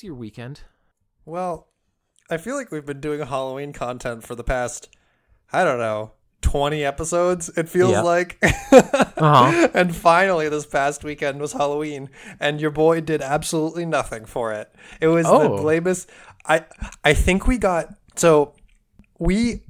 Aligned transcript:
Was 0.00 0.04
your 0.06 0.14
weekend? 0.14 0.62
Well, 1.26 1.68
I 2.30 2.38
feel 2.38 2.56
like 2.56 2.70
we've 2.70 2.86
been 2.86 3.00
doing 3.00 3.20
Halloween 3.20 3.74
content 3.74 4.24
for 4.24 4.34
the 4.34 4.42
past, 4.42 4.88
I 5.52 5.62
don't 5.62 5.78
know, 5.78 6.12
20 6.40 6.82
episodes, 6.82 7.50
it 7.56 7.68
feels 7.68 8.02
like. 8.02 8.38
Uh-huh. 9.20 9.68
and 9.74 9.94
finally, 9.94 10.48
this 10.48 10.64
past 10.64 11.04
weekend 11.04 11.38
was 11.42 11.52
Halloween, 11.52 12.08
and 12.38 12.58
your 12.58 12.70
boy 12.70 13.02
did 13.02 13.20
absolutely 13.20 13.84
nothing 13.84 14.24
for 14.24 14.50
it. 14.54 14.74
It 14.98 15.08
was 15.08 15.26
the 15.26 15.32
Oh. 15.32 15.58
blamest. 15.58 16.08
I, 16.46 16.64
I 17.04 17.12
think 17.12 17.46
we 17.46 17.58
got. 17.58 17.92
So, 18.16 18.54
we 19.18 19.64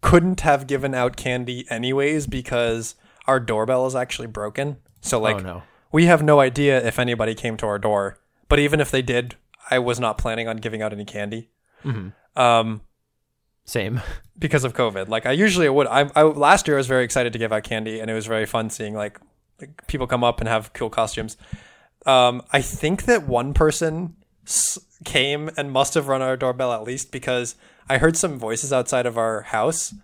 couldn't 0.00 0.42
have 0.42 0.68
given 0.68 0.94
out 0.94 1.16
candy 1.16 1.66
anyways 1.68 2.28
because 2.28 2.94
our 3.26 3.40
doorbell 3.40 3.86
is 3.86 3.96
actually 3.96 4.28
broken. 4.28 4.76
So, 5.00 5.18
like, 5.18 5.36
oh 5.38 5.40
no. 5.40 5.62
we 5.90 6.04
have 6.04 6.22
no 6.22 6.38
idea 6.38 6.80
if 6.86 7.00
anybody 7.00 7.34
came 7.34 7.56
to 7.56 7.66
our 7.66 7.80
door. 7.80 8.20
But 8.48 8.60
even 8.60 8.78
if 8.80 8.92
they 8.92 9.02
did, 9.02 9.34
I 9.70 9.78
was 9.78 9.98
not 10.00 10.18
planning 10.18 10.48
on 10.48 10.56
giving 10.58 10.82
out 10.82 10.92
any 10.92 11.04
candy. 11.04 11.50
Um, 12.36 12.80
Same. 13.64 14.00
because 14.38 14.64
of 14.64 14.74
COVID. 14.74 15.08
Like 15.08 15.26
I 15.26 15.32
usually 15.32 15.68
would. 15.68 15.86
I, 15.86 16.10
I 16.14 16.22
last 16.22 16.66
year 16.66 16.76
I 16.76 16.80
was 16.80 16.86
very 16.86 17.04
excited 17.04 17.32
to 17.32 17.38
give 17.38 17.52
out 17.52 17.62
candy, 17.64 18.00
and 18.00 18.10
it 18.10 18.14
was 18.14 18.26
very 18.26 18.46
fun 18.46 18.70
seeing 18.70 18.94
like, 18.94 19.20
like 19.60 19.86
people 19.86 20.06
come 20.06 20.24
up 20.24 20.40
and 20.40 20.48
have 20.48 20.72
cool 20.72 20.90
costumes. 20.90 21.36
Um, 22.06 22.42
I 22.52 22.60
think 22.60 23.04
that 23.04 23.26
one 23.28 23.54
person 23.54 24.16
s- 24.46 24.78
came 25.04 25.50
and 25.56 25.70
must 25.70 25.94
have 25.94 26.08
run 26.08 26.22
our 26.22 26.36
doorbell 26.36 26.72
at 26.72 26.82
least 26.82 27.12
because 27.12 27.54
I 27.88 27.98
heard 27.98 28.16
some 28.16 28.38
voices 28.38 28.72
outside 28.72 29.06
of 29.06 29.16
our 29.16 29.42
house, 29.42 29.94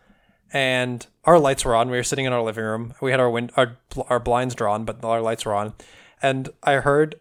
and 0.53 1.05
our 1.25 1.39
lights 1.39 1.65
were 1.65 1.75
on. 1.75 1.91
We 1.91 1.97
were 1.97 2.05
sitting 2.05 2.25
in 2.25 2.33
our 2.33 2.43
living 2.43 2.65
room. 2.65 2.95
We 3.01 3.11
had 3.11 3.21
our 3.21 3.31
wind 3.31 3.53
our 3.57 3.79
our 4.09 4.21
blinds 4.21 4.55
drawn, 4.55 4.85
but 4.85 5.05
our 5.05 5.21
lights 5.21 5.45
were 5.45 5.55
on, 5.55 5.75
and 6.23 6.49
I 6.63 6.75
heard. 6.75 7.21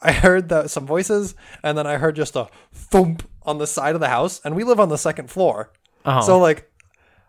I 0.00 0.12
heard 0.12 0.48
the, 0.48 0.68
some 0.68 0.86
voices, 0.86 1.34
and 1.62 1.76
then 1.76 1.86
I 1.86 1.96
heard 1.96 2.16
just 2.16 2.36
a 2.36 2.48
thump 2.72 3.28
on 3.42 3.58
the 3.58 3.66
side 3.66 3.94
of 3.94 4.00
the 4.00 4.08
house, 4.08 4.40
and 4.44 4.54
we 4.54 4.64
live 4.64 4.80
on 4.80 4.88
the 4.88 4.98
second 4.98 5.30
floor. 5.30 5.72
Uh-huh. 6.04 6.22
So 6.22 6.38
like, 6.38 6.70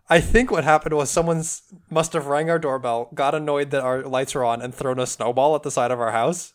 I 0.10 0.20
think 0.20 0.52
what 0.52 0.64
happened 0.64 0.96
was 0.96 1.10
someone 1.10 1.44
must 1.90 2.14
have 2.14 2.28
rang 2.28 2.50
our 2.50 2.60
doorbell, 2.60 3.10
got 3.14 3.36
annoyed 3.36 3.72
that 3.72 3.84
our 3.84 4.04
lights 4.04 4.36
were 4.36 4.44
on, 4.44 4.62
and 4.62 4.74
thrown 4.74 5.00
a 5.00 5.08
snowball 5.08 5.56
at 5.56 5.64
the 5.64 5.72
side 5.72 5.92
of 5.92 6.00
our 6.00 6.12
house. 6.12 6.54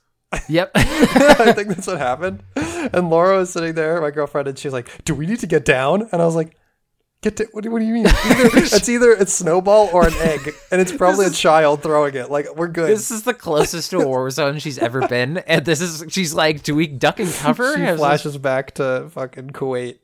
Yep. 0.49 0.73
I 0.75 1.53
think 1.53 1.69
that's 1.69 1.87
what 1.87 1.99
happened. 1.99 2.43
And 2.57 3.09
Laura 3.09 3.39
was 3.39 3.53
sitting 3.53 3.75
there, 3.75 4.01
my 4.01 4.11
girlfriend, 4.11 4.49
and 4.49 4.59
she's 4.59 4.73
like, 4.73 5.05
"Do 5.05 5.15
we 5.15 5.27
need 5.27 5.39
to 5.41 5.47
get 5.47 5.65
down?" 5.65 6.09
And 6.11 6.21
I 6.21 6.25
was 6.25 6.35
like, 6.35 6.57
"Get 7.25 7.37
to, 7.39 7.49
what, 7.53 7.65
do- 7.65 7.71
what 7.71 7.79
do 7.79 7.87
you 7.87 7.95
mean? 7.95 8.07
Either, 8.07 8.51
it's 8.55 8.87
either 8.87 9.13
it's 9.19 9.33
snowball 9.33 9.89
or 9.95 10.07
an 10.07 10.13
egg, 10.19 10.53
and 10.71 10.79
it's 10.79 10.93
probably 10.93 11.25
a 11.25 11.31
child 11.31 11.83
throwing 11.83 12.15
it. 12.15 12.31
Like 12.31 12.55
we're 12.55 12.69
good." 12.69 12.91
this 12.91 13.11
is 13.11 13.23
the 13.23 13.33
closest 13.33 13.91
to 13.93 14.01
a 14.01 14.07
war 14.07 14.29
zone 14.31 14.59
she's 14.59 14.79
ever 14.79 15.09
been, 15.09 15.39
and 15.39 15.65
this 15.65 15.81
is 15.81 16.05
she's 16.13 16.35
like, 16.35 16.63
"Do 16.63 16.75
we 16.75 16.87
duck 16.87 17.19
and 17.21 17.33
cover?" 17.33 17.75
she 17.75 17.97
flashes 17.97 18.37
back 18.37 18.75
to 18.75 19.09
fucking 19.11 19.51
Kuwait. 19.51 20.01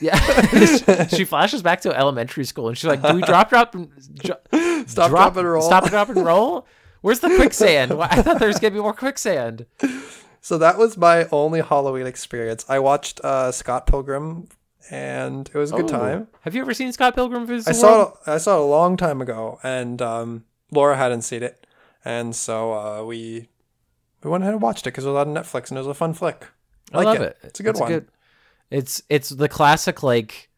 yeah. 0.00 1.06
she 1.08 1.26
flashes 1.26 1.62
back 1.62 1.82
to 1.82 1.94
elementary 1.94 2.46
school, 2.46 2.68
and 2.68 2.78
she's 2.78 2.88
like, 2.88 3.02
"Do 3.02 3.14
we 3.14 3.20
drop, 3.20 3.50
drop, 3.50 3.74
Stop, 4.06 4.48
drop, 4.48 5.10
drop, 5.10 5.36
and 5.36 5.46
roll. 5.46 5.62
Stop, 5.62 5.90
drop, 5.90 6.08
and 6.08 6.24
roll." 6.24 6.66
Where's 7.02 7.20
the 7.20 7.36
quicksand? 7.36 7.92
I 7.92 8.22
thought 8.22 8.38
there 8.38 8.48
was 8.48 8.58
gonna 8.58 8.70
be 8.74 8.80
more 8.80 8.94
quicksand. 8.94 9.66
So 10.40 10.56
that 10.56 10.78
was 10.78 10.96
my 10.96 11.26
only 11.30 11.60
Halloween 11.60 12.06
experience. 12.06 12.64
I 12.68 12.78
watched 12.78 13.20
uh, 13.20 13.52
Scott 13.52 13.86
Pilgrim, 13.86 14.48
and 14.90 15.48
it 15.52 15.56
was 15.58 15.72
a 15.72 15.76
good 15.76 15.84
Oh. 15.86 15.88
time. 15.88 16.28
Have 16.42 16.54
you 16.54 16.62
ever 16.62 16.74
seen 16.74 16.92
Scott 16.92 17.14
Pilgrim 17.14 17.46
vs. 17.46 17.66
I 17.68 17.72
the 17.72 17.78
saw 17.78 18.02
it, 18.02 18.14
I 18.26 18.38
saw 18.38 18.56
it 18.56 18.60
a 18.60 18.64
long 18.64 18.96
time 18.96 19.20
ago, 19.20 19.58
and 19.62 20.00
um, 20.02 20.44
Laura 20.70 20.96
hadn't 20.96 21.22
seen 21.22 21.42
it, 21.42 21.66
and 22.04 22.34
so 22.34 22.72
uh, 22.74 23.04
we 23.04 23.48
we 24.22 24.30
went 24.30 24.42
ahead 24.42 24.54
and 24.54 24.62
watched 24.62 24.82
it 24.86 24.90
because 24.90 25.04
it 25.04 25.10
was 25.10 25.26
on 25.26 25.34
Netflix, 25.34 25.68
and 25.70 25.78
it 25.78 25.80
was 25.80 25.86
a 25.88 25.94
fun 25.94 26.14
flick. 26.14 26.46
I 26.92 26.98
like 26.98 27.06
love 27.06 27.20
it. 27.20 27.36
It's 27.42 27.60
a 27.60 27.62
good 27.62 27.78
one. 27.78 28.06
it's 28.70 29.02
it's 29.08 29.28
the 29.30 29.48
classic 29.48 30.02
like. 30.02 30.50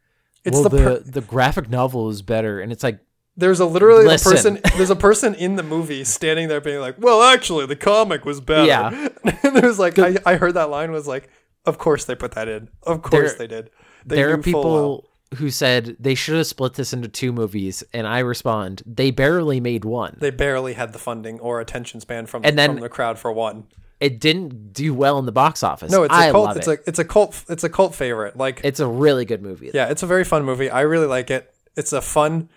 It's 0.45 0.55
well, 0.55 0.65
the 0.65 0.69
the 0.71 0.83
per- 0.85 0.99
the 1.01 1.21
graphic 1.23 1.69
novel 1.69 2.09
is 2.09 2.23
better, 2.23 2.61
and 2.61 2.71
it's 2.71 2.85
like 2.85 3.01
There's 3.37 3.59
a 3.59 3.67
literally 3.67 4.07
Listen. 4.07 4.33
a 4.33 4.35
person. 4.61 4.61
There's 4.77 4.91
a 4.91 4.97
person 4.97 5.35
in 5.35 5.57
the 5.57 5.65
movie 5.65 6.05
standing 6.05 6.47
there 6.49 6.61
being 6.61 6.79
like, 6.81 6.97
"Well, 6.99 7.21
actually, 7.23 7.67
the 7.67 7.75
comic 7.77 8.25
was 8.25 8.41
better." 8.41 8.65
Yeah. 8.67 9.09
and 9.25 9.57
it 9.57 9.65
was 9.65 9.79
like 9.81 9.99
I, 9.99 10.17
I 10.25 10.37
heard 10.37 10.55
that 10.55 10.71
line 10.71 10.93
was 10.93 11.09
like, 11.09 11.29
"Of 11.65 11.79
course 11.79 12.05
they 12.05 12.15
put 12.15 12.33
that 12.33 12.47
in. 12.49 12.69
Of 12.85 13.03
course 13.03 13.35
they 13.35 13.47
did." 13.49 13.71
They 14.07 14.17
there 14.17 14.29
are 14.29 14.37
well. 14.37 14.43
people 14.43 15.09
who 15.35 15.51
said 15.51 15.97
they 15.99 16.15
should 16.15 16.37
have 16.37 16.47
split 16.47 16.75
this 16.75 16.93
into 16.93 17.09
two 17.09 17.33
movies, 17.33 17.83
and 17.93 18.07
I 18.07 18.21
respond, 18.21 18.83
they 18.87 19.11
barely 19.11 19.61
made 19.61 19.85
one. 19.85 20.17
they 20.21 20.31
barely 20.31 20.75
had 20.75 20.93
the 20.93 20.99
funding 20.99 21.41
or 21.41 21.61
attention 21.61 22.01
span 22.01 22.27
from, 22.27 22.43
And 22.45 22.57
then- 22.59 22.75
from 22.75 22.81
the 22.81 22.89
crowd 22.89 23.19
for 23.19 23.33
one. 23.33 23.67
It 23.99 24.21
didn't 24.21 24.73
do 24.75 24.93
well 24.93 25.19
in 25.19 25.25
the 25.25 25.33
box 25.33 25.63
office. 25.63 25.91
No, 25.91 26.03
it's 26.03 26.15
a 26.15 26.31
cult. 26.31 26.57
It's 26.59 26.69
it. 26.69 26.81
a 26.81 26.89
it's 26.89 26.99
a 26.99 27.05
cult. 27.05 27.45
It's 27.49 27.65
a 27.65 27.69
cult 27.71 27.95
favorite. 27.95 28.37
Like 28.37 28.61
it's 28.63 28.79
a 28.79 28.87
really 28.87 29.25
good 29.25 29.41
movie. 29.43 29.71
yeah, 29.73 29.89
it's 29.89 30.03
a 30.03 30.07
very 30.07 30.23
fun 30.23 30.45
movie. 30.45 30.69
I 30.71 30.83
really 30.83 31.07
like 31.07 31.31
it. 31.31 31.53
It's 31.77 31.95
a 31.95 32.03
fun. 32.03 32.51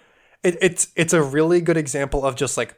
It, 0.43 0.57
it's 0.61 0.89
it's 0.97 1.13
a 1.13 1.23
really 1.23 1.61
good 1.61 1.77
example 1.77 2.25
of 2.25 2.35
just 2.35 2.57
like 2.57 2.75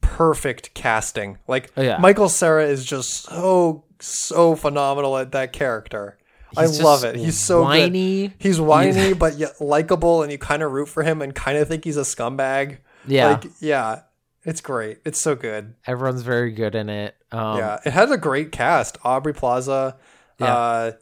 perfect 0.00 0.74
casting. 0.74 1.38
Like 1.46 1.70
Oh, 1.76 1.82
yeah. 1.82 1.98
Michael 1.98 2.28
Cera 2.28 2.64
is 2.66 2.84
just 2.84 3.10
so 3.24 3.84
so 4.00 4.54
phenomenal 4.56 5.16
at 5.18 5.32
that 5.32 5.52
character. 5.52 6.17
I 6.56 6.66
love 6.66 7.04
it. 7.04 7.16
He's 7.16 7.38
so 7.38 7.62
whiny. 7.62 8.28
Good. 8.28 8.36
He's 8.38 8.60
whiny, 8.60 9.12
but 9.12 9.36
yet 9.36 9.60
likable, 9.60 10.22
and 10.22 10.32
you 10.32 10.38
kind 10.38 10.62
of 10.62 10.72
root 10.72 10.86
for 10.88 11.02
him 11.02 11.20
and 11.22 11.34
kind 11.34 11.58
of 11.58 11.68
think 11.68 11.84
he's 11.84 11.96
a 11.96 12.02
scumbag. 12.02 12.78
Yeah. 13.06 13.28
like 13.32 13.44
yeah, 13.60 14.00
it's 14.44 14.60
great. 14.60 14.98
It's 15.04 15.20
so 15.20 15.34
good. 15.34 15.74
Everyone's 15.86 16.22
very 16.22 16.52
good 16.52 16.74
in 16.74 16.88
it. 16.88 17.14
Um, 17.32 17.58
Yeah, 17.58 17.78
it 17.84 17.92
has 17.92 18.10
a 18.10 18.16
great 18.18 18.52
cast: 18.52 18.98
Aubrey 19.04 19.34
Plaza, 19.34 19.96
Yeah. 20.38 20.54
uh, 20.54 20.92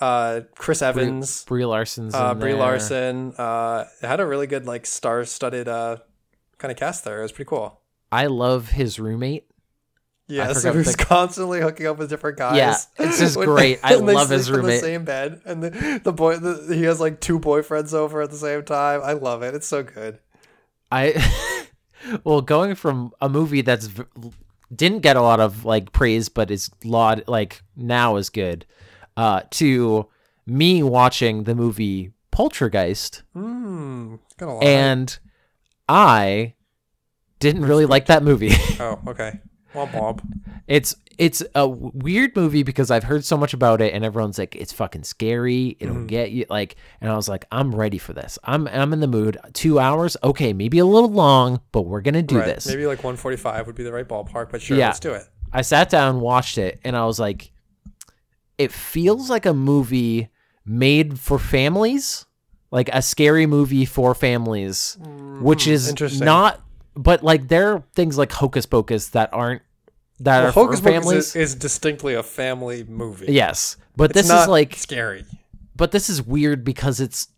uh, 0.00 0.40
Chris 0.54 0.80
Evans, 0.82 1.44
Brie 1.44 1.64
Larson's 1.64 2.14
uh, 2.14 2.34
Brie 2.34 2.52
there. 2.52 2.60
Larson. 2.60 3.34
Uh, 3.36 3.84
it 4.02 4.06
had 4.06 4.20
a 4.20 4.26
really 4.26 4.46
good 4.46 4.66
like 4.66 4.86
star-studded 4.86 5.66
uh, 5.68 5.96
kind 6.58 6.70
of 6.70 6.78
cast 6.78 7.04
there. 7.04 7.18
It 7.18 7.22
was 7.22 7.32
pretty 7.32 7.48
cool. 7.48 7.80
I 8.12 8.26
love 8.26 8.68
his 8.70 8.98
roommate. 9.00 9.47
Yeah, 10.28 10.52
so 10.52 10.72
forgot 10.72 10.84
the- 10.98 11.04
constantly 11.04 11.60
hooking 11.60 11.86
up 11.86 11.96
with 11.98 12.10
different 12.10 12.36
guys. 12.38 12.56
Yeah, 12.56 12.76
it's 12.98 13.18
just 13.18 13.36
great. 13.40 13.80
I 13.82 13.94
love 13.94 14.28
his 14.28 14.50
roommate. 14.50 14.80
the 14.82 14.86
same 14.86 15.04
bed, 15.04 15.40
and 15.46 15.62
the, 15.62 16.00
the 16.04 16.12
boy 16.12 16.36
the, 16.36 16.74
he 16.74 16.82
has 16.84 17.00
like 17.00 17.20
two 17.20 17.40
boyfriends 17.40 17.94
over 17.94 18.20
at 18.22 18.30
the 18.30 18.36
same 18.36 18.62
time. 18.64 19.00
I 19.02 19.14
love 19.14 19.42
it. 19.42 19.54
It's 19.54 19.66
so 19.66 19.82
good. 19.82 20.18
I 20.92 21.66
well, 22.24 22.40
going 22.42 22.74
from 22.74 23.12
a 23.20 23.28
movie 23.28 23.62
that's 23.62 23.86
v- 23.86 24.04
didn't 24.74 25.00
get 25.00 25.16
a 25.16 25.22
lot 25.22 25.40
of 25.40 25.64
like 25.64 25.92
praise, 25.92 26.28
but 26.28 26.50
is 26.50 26.70
laud 26.84 27.24
like 27.26 27.62
now 27.74 28.16
is 28.16 28.28
good, 28.28 28.66
uh, 29.16 29.42
to 29.52 30.08
me 30.46 30.82
watching 30.82 31.44
the 31.44 31.54
movie 31.54 32.12
Poltergeist, 32.30 33.22
Hmm. 33.34 34.16
Got 34.36 34.48
a 34.48 34.52
lot. 34.52 34.62
and 34.64 35.18
I 35.88 36.54
didn't 37.40 37.64
really 37.64 37.86
like 37.86 38.06
that 38.06 38.22
movie. 38.22 38.50
oh, 38.80 39.00
okay. 39.08 39.40
Womp 39.74 39.90
womp. 39.92 40.20
it's 40.66 40.94
it's 41.18 41.42
a 41.56 41.66
weird 41.68 42.34
movie 42.36 42.62
because 42.62 42.90
I've 42.92 43.02
heard 43.04 43.24
so 43.24 43.36
much 43.36 43.52
about 43.52 43.80
it, 43.80 43.92
and 43.92 44.04
everyone's 44.04 44.38
like, 44.38 44.54
it's 44.56 44.72
fucking 44.72 45.02
scary. 45.04 45.76
It'll 45.80 45.96
Mm-hmm. 45.96 46.06
get 46.06 46.30
you 46.30 46.46
like, 46.48 46.76
and 47.00 47.10
I 47.10 47.16
was 47.16 47.28
like, 47.28 47.44
I'm 47.50 47.74
ready 47.74 47.98
for 47.98 48.12
this. 48.12 48.38
I'm 48.44 48.68
I'm 48.68 48.92
in 48.92 49.00
the 49.00 49.06
mood. 49.08 49.36
Two 49.52 49.78
hours, 49.78 50.16
okay, 50.22 50.52
maybe 50.52 50.78
a 50.78 50.86
little 50.86 51.10
long, 51.10 51.60
but 51.72 51.82
we're 51.82 52.00
gonna 52.02 52.22
do 52.22 52.38
right. 52.38 52.46
this. 52.46 52.66
Maybe 52.66 52.86
like 52.86 52.98
145 52.98 53.66
would 53.66 53.76
be 53.76 53.82
the 53.84 53.92
right 53.92 54.06
ballpark, 54.08 54.50
but 54.50 54.62
sure, 54.62 54.76
Yeah. 54.78 54.86
let's 54.88 55.00
do 55.00 55.12
it. 55.12 55.24
I 55.52 55.62
sat 55.62 55.90
down, 55.90 56.20
watched 56.20 56.56
it, 56.58 56.78
and 56.84 56.96
I 56.96 57.04
was 57.06 57.18
like, 57.18 57.50
it 58.58 58.72
feels 58.72 59.28
like 59.30 59.46
a 59.46 59.54
movie 59.54 60.28
made 60.64 61.18
for 61.18 61.38
families, 61.38 62.26
like 62.70 62.90
a 62.92 63.00
scary 63.02 63.46
movie 63.46 63.84
for 63.86 64.14
families, 64.14 64.98
which 65.40 65.66
is 65.66 65.86
Mm, 65.86 65.90
interesting. 65.90 66.24
not. 66.26 66.60
But 66.98 67.22
like 67.22 67.46
there 67.48 67.74
are 67.74 67.82
things 67.94 68.18
like 68.18 68.32
Hocus 68.32 68.66
Pocus 68.66 69.08
that 69.10 69.32
aren't 69.32 69.62
that 70.20 70.38
Well, 70.40 70.48
are 70.48 70.50
Hocus 70.52 70.80
for 70.80 70.86
Pocus 70.90 71.04
families. 71.04 71.26
is, 71.28 71.36
is 71.36 71.54
distinctly 71.54 72.14
a 72.14 72.24
family 72.24 72.82
movie. 72.88 73.26
yes, 73.32 73.76
but 73.96 74.10
It's 74.10 74.28
this 74.28 74.42
is 74.42 74.48
like 74.48 74.74
scary. 74.74 75.24
but 75.76 75.92
this 75.92 76.10
is 76.10 76.20
weird 76.22 76.64
because 76.64 76.98
it's 76.98 77.28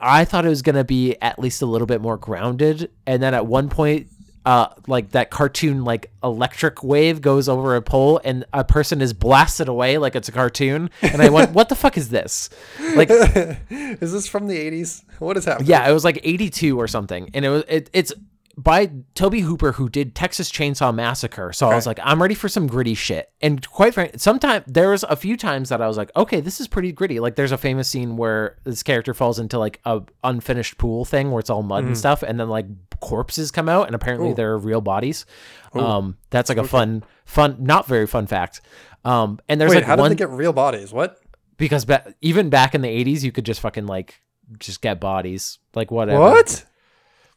I 0.00 0.24
thought 0.24 0.46
it 0.46 0.48
was 0.48 0.62
gonna 0.62 0.84
be 0.84 1.16
at 1.20 1.38
least 1.38 1.60
a 1.60 1.66
little 1.66 1.86
bit 1.86 2.00
more 2.00 2.16
grounded, 2.16 2.90
and 3.06 3.22
then 3.22 3.34
at 3.34 3.46
one 3.46 3.68
point, 3.68 4.06
uh, 4.46 4.68
like 4.86 5.10
that 5.10 5.28
cartoon 5.30 5.84
like 5.84 6.10
electric 6.22 6.82
wave 6.82 7.20
goes 7.20 7.46
over 7.46 7.76
a 7.76 7.82
pole, 7.82 8.20
and 8.24 8.44
a 8.54 8.64
person 8.64 9.02
is 9.02 9.12
blasted 9.12 9.68
away 9.68 9.98
like 9.98 10.14
it's 10.16 10.28
a 10.30 10.32
cartoon, 10.32 10.88
and 11.02 11.20
I 11.20 11.28
went, 11.28 11.52
"What 11.58 11.68
the 11.68 11.74
fuck 11.76 11.96
is 11.98 12.08
this?" 12.08 12.48
Like, 12.94 13.10
Is 14.00 14.12
this 14.12 14.26
from 14.26 14.46
the 14.48 14.56
80s? 14.56 15.02
What 15.18 15.36
is 15.36 15.44
happening? 15.44 15.68
yeah, 15.68 15.86
it 15.88 15.92
was 15.92 16.04
like 16.04 16.20
eighty 16.24 16.48
two 16.50 16.78
or 16.80 16.88
something, 16.88 17.30
and 17.34 17.44
it 17.44 17.48
was 17.50 17.64
it, 17.68 17.90
it's 17.92 18.12
by 18.56 18.90
Tobe 19.14 19.36
Hooper 19.40 19.72
who 19.72 19.88
did 19.88 20.14
Texas 20.14 20.50
Chainsaw 20.50 20.94
Massacre. 20.94 21.52
So 21.52 21.68
I 21.68 21.74
was 21.74 21.86
like, 21.86 21.98
I'm 22.02 22.20
ready 22.20 22.34
for 22.34 22.48
some 22.48 22.66
gritty 22.66 22.94
shit. 22.94 23.30
And 23.40 23.66
quite 23.70 23.94
frankly, 23.94 24.18
sometimes 24.18 24.64
there 24.66 24.90
was 24.90 25.02
a 25.04 25.16
few 25.16 25.36
times 25.36 25.68
that 25.70 25.80
I 25.80 25.86
was 25.88 25.96
like, 25.96 26.10
okay, 26.16 26.40
this 26.40 26.60
is 26.60 26.68
pretty 26.68 26.92
gritty. 26.92 27.20
Like 27.20 27.36
there's 27.36 27.52
a 27.52 27.58
famous 27.58 27.88
scene 27.88 28.16
where 28.16 28.56
this 28.64 28.82
character 28.82 29.14
falls 29.14 29.38
into 29.38 29.58
like 29.58 29.80
a 29.84 30.02
unfinished 30.24 30.78
pool 30.78 31.04
thing 31.04 31.30
where 31.30 31.40
it's 31.40 31.48
all 31.50 31.62
mud 31.62 31.84
and 31.84 31.96
stuff, 31.96 32.22
and 32.22 32.38
then 32.38 32.48
like 32.48 32.66
corpses 33.00 33.50
come 33.50 33.68
out, 33.68 33.86
and 33.86 33.94
apparently 33.94 34.34
they're 34.34 34.58
real 34.58 34.80
bodies. 34.80 35.24
Um, 35.72 36.16
that's 36.30 36.48
like 36.48 36.58
a 36.58 36.64
fun, 36.64 37.04
fun, 37.24 37.56
not 37.60 37.86
very 37.86 38.06
fun 38.06 38.26
fact. 38.26 38.60
Um, 39.04 39.40
and 39.48 39.60
there's 39.60 39.70
Wait, 39.70 39.76
like 39.76 39.84
how 39.84 39.96
one 39.96 40.10
did 40.10 40.18
they 40.18 40.24
get 40.24 40.30
real 40.30 40.52
bodies? 40.52 40.92
What? 40.92 41.18
because 41.56 41.84
ba- 41.84 42.14
even 42.22 42.48
back 42.50 42.74
in 42.74 42.80
the 42.80 42.88
80s, 42.88 43.22
you 43.22 43.30
could 43.32 43.44
just 43.44 43.60
fucking 43.60 43.86
like 43.86 44.20
just 44.58 44.80
get 44.82 44.98
bodies, 44.98 45.58
like 45.74 45.90
whatever. 45.90 46.18
What? 46.18 46.64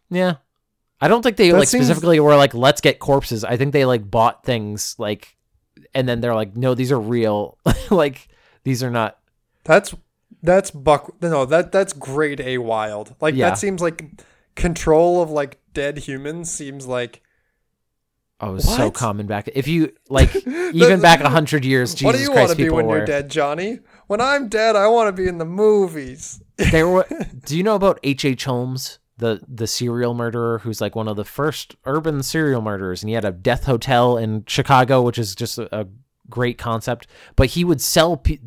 Yeah. 0.09 0.35
I 1.03 1.07
don't 1.09 1.21
think 1.21 1.35
they 1.37 1.51
That 1.51 1.57
like 1.57 1.67
seems- 1.67 1.85
specifically 1.85 2.19
were 2.19 2.35
like, 2.37 2.53
let's 2.53 2.79
get 2.81 2.99
corpses. 2.99 3.43
I 3.43 3.57
think 3.57 3.73
they 3.73 3.83
like 3.85 4.09
bought 4.09 4.43
things 4.45 4.95
like, 4.97 5.35
and 5.93 6.07
then 6.07 6.21
they're 6.21 6.35
like, 6.35 6.55
no, 6.55 6.75
these 6.75 6.91
are 6.91 6.99
real. 6.99 7.57
like 7.91 8.27
these 8.63 8.81
are 8.83 8.89
not. 8.91 9.17
That's 9.65 9.93
that's 10.41 10.71
buck. 10.71 11.13
No, 11.21 11.45
that 11.45 11.71
that's 11.71 11.91
grade 11.93 12.39
A 12.41 12.57
wild. 12.59 13.15
Like 13.19 13.35
Yeah. 13.35 13.49
that 13.49 13.57
seems 13.57 13.81
like 13.81 14.05
control 14.55 15.21
of 15.21 15.29
like 15.29 15.59
dead 15.73 15.97
humans 15.99 16.51
seems 16.53 16.87
like. 16.87 17.21
Oh, 18.39 18.49
it 18.49 18.53
was 18.53 18.75
so 18.75 18.91
common 18.91 19.25
back. 19.25 19.49
If 19.55 19.67
you 19.69 19.93
like, 20.09 20.35
even 20.35 20.99
back 21.01 21.21
a 21.21 21.29
hundred 21.29 21.63
years, 21.63 21.93
Jesus 21.93 22.05
what 22.05 22.15
do 22.15 22.21
you 22.21 22.27
Christ, 22.31 22.49
want 22.49 22.59
to 22.59 22.63
be 22.63 22.69
when 22.69 22.85
were. 22.87 22.97
you're 22.97 23.05
dead, 23.05 23.29
Johnny? 23.29 23.79
When 24.07 24.19
I'm 24.19 24.49
dead, 24.49 24.75
I 24.75 24.87
want 24.87 25.07
to 25.15 25.21
be 25.21 25.29
in 25.29 25.37
the 25.37 25.45
movies. 25.45 26.41
There 26.57 26.87
were. 26.87 27.05
do 27.45 27.55
you 27.57 27.63
know 27.63 27.75
about 27.75 27.99
H. 28.03 28.25
H. 28.25 28.43
Holmes, 28.45 28.99
the 29.23 29.41
the 29.47 29.67
serial 29.67 30.13
murderer, 30.13 30.59
who's 30.59 30.81
like 30.81 30.95
one 30.95 31.07
of 31.07 31.15
the 31.15 31.23
first 31.23 31.75
urban 31.85 32.21
serial 32.21 32.61
murderers, 32.61 33.01
and 33.01 33.09
he 33.09 33.15
had 33.15 33.25
a 33.25 33.31
death 33.31 33.63
hotel 33.63 34.17
in 34.17 34.43
Chicago, 34.45 35.01
which 35.01 35.17
is 35.17 35.33
just 35.33 35.57
a, 35.57 35.79
a 35.79 35.87
great 36.29 36.57
concept. 36.57 37.07
But 37.35 37.51
he 37.51 37.63
would 37.63 37.81
sell. 37.81 38.17
Pe- 38.17 38.39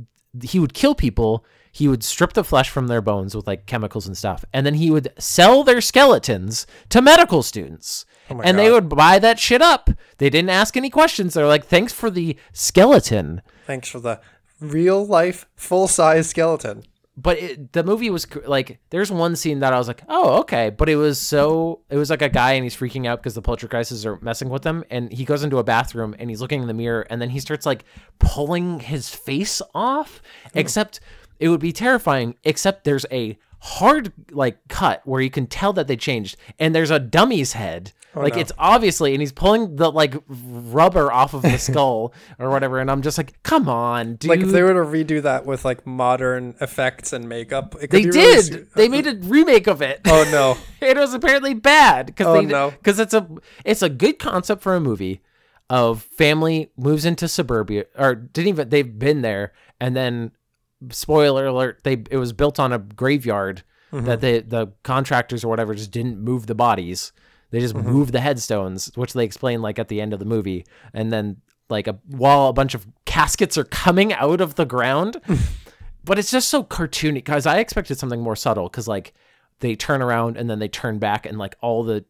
he 0.43 0.59
would 0.59 0.75
kill 0.75 0.95
people. 0.95 1.45
He 1.73 1.89
would 1.89 2.05
strip 2.05 2.35
the 2.35 2.45
flesh 2.45 2.71
from 2.71 2.87
their 2.87 3.01
bones 3.01 3.35
with 3.35 3.47
like 3.47 3.67
chemicals 3.67 4.07
and 4.07 4.17
stuff, 4.17 4.45
and 4.53 4.67
then 4.67 4.75
he 4.75 4.91
would 4.91 5.13
sell 5.19 5.65
their 5.65 5.81
skeletons 5.81 6.67
to 6.91 7.01
medical 7.01 7.43
students. 7.43 8.05
Oh 8.29 8.35
my 8.35 8.45
and 8.45 8.59
they 8.59 8.71
would 8.71 8.89
buy 8.89 9.19
that 9.19 9.39
shit 9.39 9.63
up. 9.63 9.89
They 10.19 10.29
didn't 10.29 10.51
ask 10.51 10.77
any 10.77 10.91
questions. 10.91 11.35
They're 11.35 11.47
like, 11.47 11.67
"Thanks 11.67 11.93
for 11.93 12.11
the 12.11 12.37
skeleton." 12.53 13.41
Thanks 13.67 13.89
for 13.89 14.01
the 14.01 14.21
real 14.61 15.07
life 15.07 15.47
full 15.55 15.89
size 15.89 16.29
skeleton. 16.29 16.83
But 17.17 17.39
it, 17.39 17.73
the 17.73 17.83
movie 17.83 18.11
was 18.11 18.27
like 18.47 18.79
there's 18.91 19.11
one 19.11 19.37
scene 19.37 19.61
that 19.61 19.73
I 19.73 19.79
was 19.79 19.89
like, 19.89 20.03
oh 20.09 20.41
okay, 20.41 20.71
but 20.71 20.89
it 20.89 20.97
was 20.97 21.19
so 21.19 21.81
it 21.89 21.97
was 21.97 22.11
like 22.11 22.23
a 22.23 22.29
guy 22.29 22.53
and 22.53 22.65
he's 22.65 22.77
freaking 22.77 23.07
out 23.07 23.21
because 23.21 23.35
the 23.35 23.43
poltergeists 23.43 24.05
are 24.05 24.19
messing 24.21 24.49
with 24.49 24.65
him, 24.65 24.85
and 24.91 25.13
he 25.13 25.25
goes 25.25 25.43
into 25.43 25.59
a 25.59 25.65
bathroom 25.65 26.15
and 26.19 26.29
he's 26.29 26.41
looking 26.41 26.61
in 26.61 26.69
the 26.69 26.75
mirror, 26.75 27.07
and 27.09 27.21
then 27.21 27.31
he 27.31 27.41
starts 27.41 27.65
like 27.65 27.85
pulling 28.19 28.81
his 28.81 29.09
face 29.09 29.63
off. 29.75 30.21
Hmm. 30.53 30.59
Except 30.59 31.01
it 31.39 31.49
would 31.49 31.61
be 31.61 31.73
terrifying. 31.73 32.37
Except 32.45 32.85
there's 32.85 33.07
a 33.11 33.39
hard 33.61 34.13
like 34.31 34.59
cut 34.69 35.03
where 35.05 35.21
you 35.21 35.31
can 35.31 35.47
tell 35.47 35.73
that 35.75 35.87
they 35.89 35.97
changed, 35.97 36.37
and 36.59 36.75
there's 36.75 36.91
a 36.91 36.99
dummy's 37.01 37.53
head. 37.55 37.93
Oh, 38.15 38.21
like 38.23 38.35
no. 38.35 38.41
it's 38.41 38.53
obviously, 38.57 39.13
and 39.13 39.21
he's 39.21 39.33
pulling 39.33 39.77
the 39.77 39.91
like 39.93 40.15
rubber 40.27 41.13
off 41.13 41.35
of 41.35 41.43
the 41.43 41.59
skull 41.59 42.15
or 42.39 42.49
whatever, 42.49 42.79
and 42.81 42.91
I'm 42.91 43.03
just 43.03 43.19
like, 43.19 43.43
come 43.43 43.69
on, 43.69 44.17
dude. 44.17 44.31
Like 44.31 44.41
if 44.41 44.49
they 44.53 44.63
were 44.63 44.73
to 44.73 44.81
redo 44.89 45.21
that 45.23 45.45
with 45.45 45.65
like 45.67 45.87
modern 45.87 46.55
effects 46.61 47.13
and 47.13 47.29
makeup, 47.29 47.75
it 47.75 47.89
could 47.89 47.91
They 47.91 48.03
did. 48.03 48.15
really 48.15 48.43
su- 48.43 48.67
they 48.75 48.89
made 48.89 49.07
a 49.07 49.17
remake 49.17 49.67
of 49.67 49.83
it. 49.83 50.01
Oh 50.07 50.27
no. 50.33 50.57
it 50.87 50.97
was 50.97 51.13
apparently 51.13 51.53
bad 51.53 52.07
because 52.07 52.27
Oh, 52.27 52.41
no. 52.41 52.71
because 52.71 52.99
it's 52.99 53.13
a 53.13 53.29
it's 53.67 53.83
a 53.83 53.91
good 53.91 54.19
concept 54.19 54.63
for 54.63 54.75
a 54.75 54.81
movie 54.81 55.21
of 55.69 56.03
family 56.05 56.71
moves 56.77 57.05
into 57.05 57.27
suburbia 57.29 57.85
or 57.99 58.15
didn't 58.15 58.49
even 58.49 58.69
they've 58.71 58.99
been 58.99 59.21
there 59.23 59.53
and 59.81 59.95
then 59.97 60.31
spoiler 60.91 61.47
alert 61.47 61.81
they 61.85 62.03
it 62.11 62.17
was 62.19 62.33
built 62.33 62.59
on 62.61 62.73
a 62.73 62.79
graveyard 62.79 63.63
Mm-hmm. 63.93 64.07
that 64.07 64.21
they 64.21 64.41
the 64.41 64.73
contractors 64.83 65.45
or 65.45 65.49
whatever 65.49 65.73
just 65.73 65.93
didn't 65.93 66.19
move 66.21 66.49
the 66.49 66.57
bodies 66.57 67.13
they 67.53 67.61
just 67.61 67.75
Mm-hmm. 67.77 67.89
moved 67.89 68.13
the 68.13 68.21
headstones 68.21 68.91
which 68.97 69.13
they 69.13 69.25
explain 69.25 69.63
like 69.63 69.79
at 69.79 69.87
the 69.87 70.01
end 70.01 70.13
of 70.13 70.19
the 70.19 70.25
movie 70.25 70.67
and 70.93 71.13
then 71.13 71.37
like 71.71 71.87
a 71.87 71.93
while 72.09 72.49
a 72.49 72.53
bunch 72.53 72.75
of 72.75 72.85
caskets 73.05 73.57
are 73.57 73.63
coming 73.65 74.13
out 74.13 74.41
of 74.41 74.57
the 74.57 74.65
ground 74.67 75.21
but 76.05 76.19
it's 76.19 76.33
just 76.33 76.49
so 76.49 76.65
cartoony 76.65 77.15
because 77.15 77.47
I 77.47 77.59
expected 77.59 77.97
something 77.97 78.21
more 78.21 78.35
subtle 78.37 78.69
because 78.69 78.89
like 78.89 79.15
they 79.61 79.77
turn 79.77 80.03
around 80.03 80.37
and 80.37 80.51
then 80.51 80.59
they 80.59 80.69
turn 80.69 80.99
back 80.99 81.25
and 81.25 81.39
like 81.39 81.55
all 81.61 81.85
the 81.85 82.05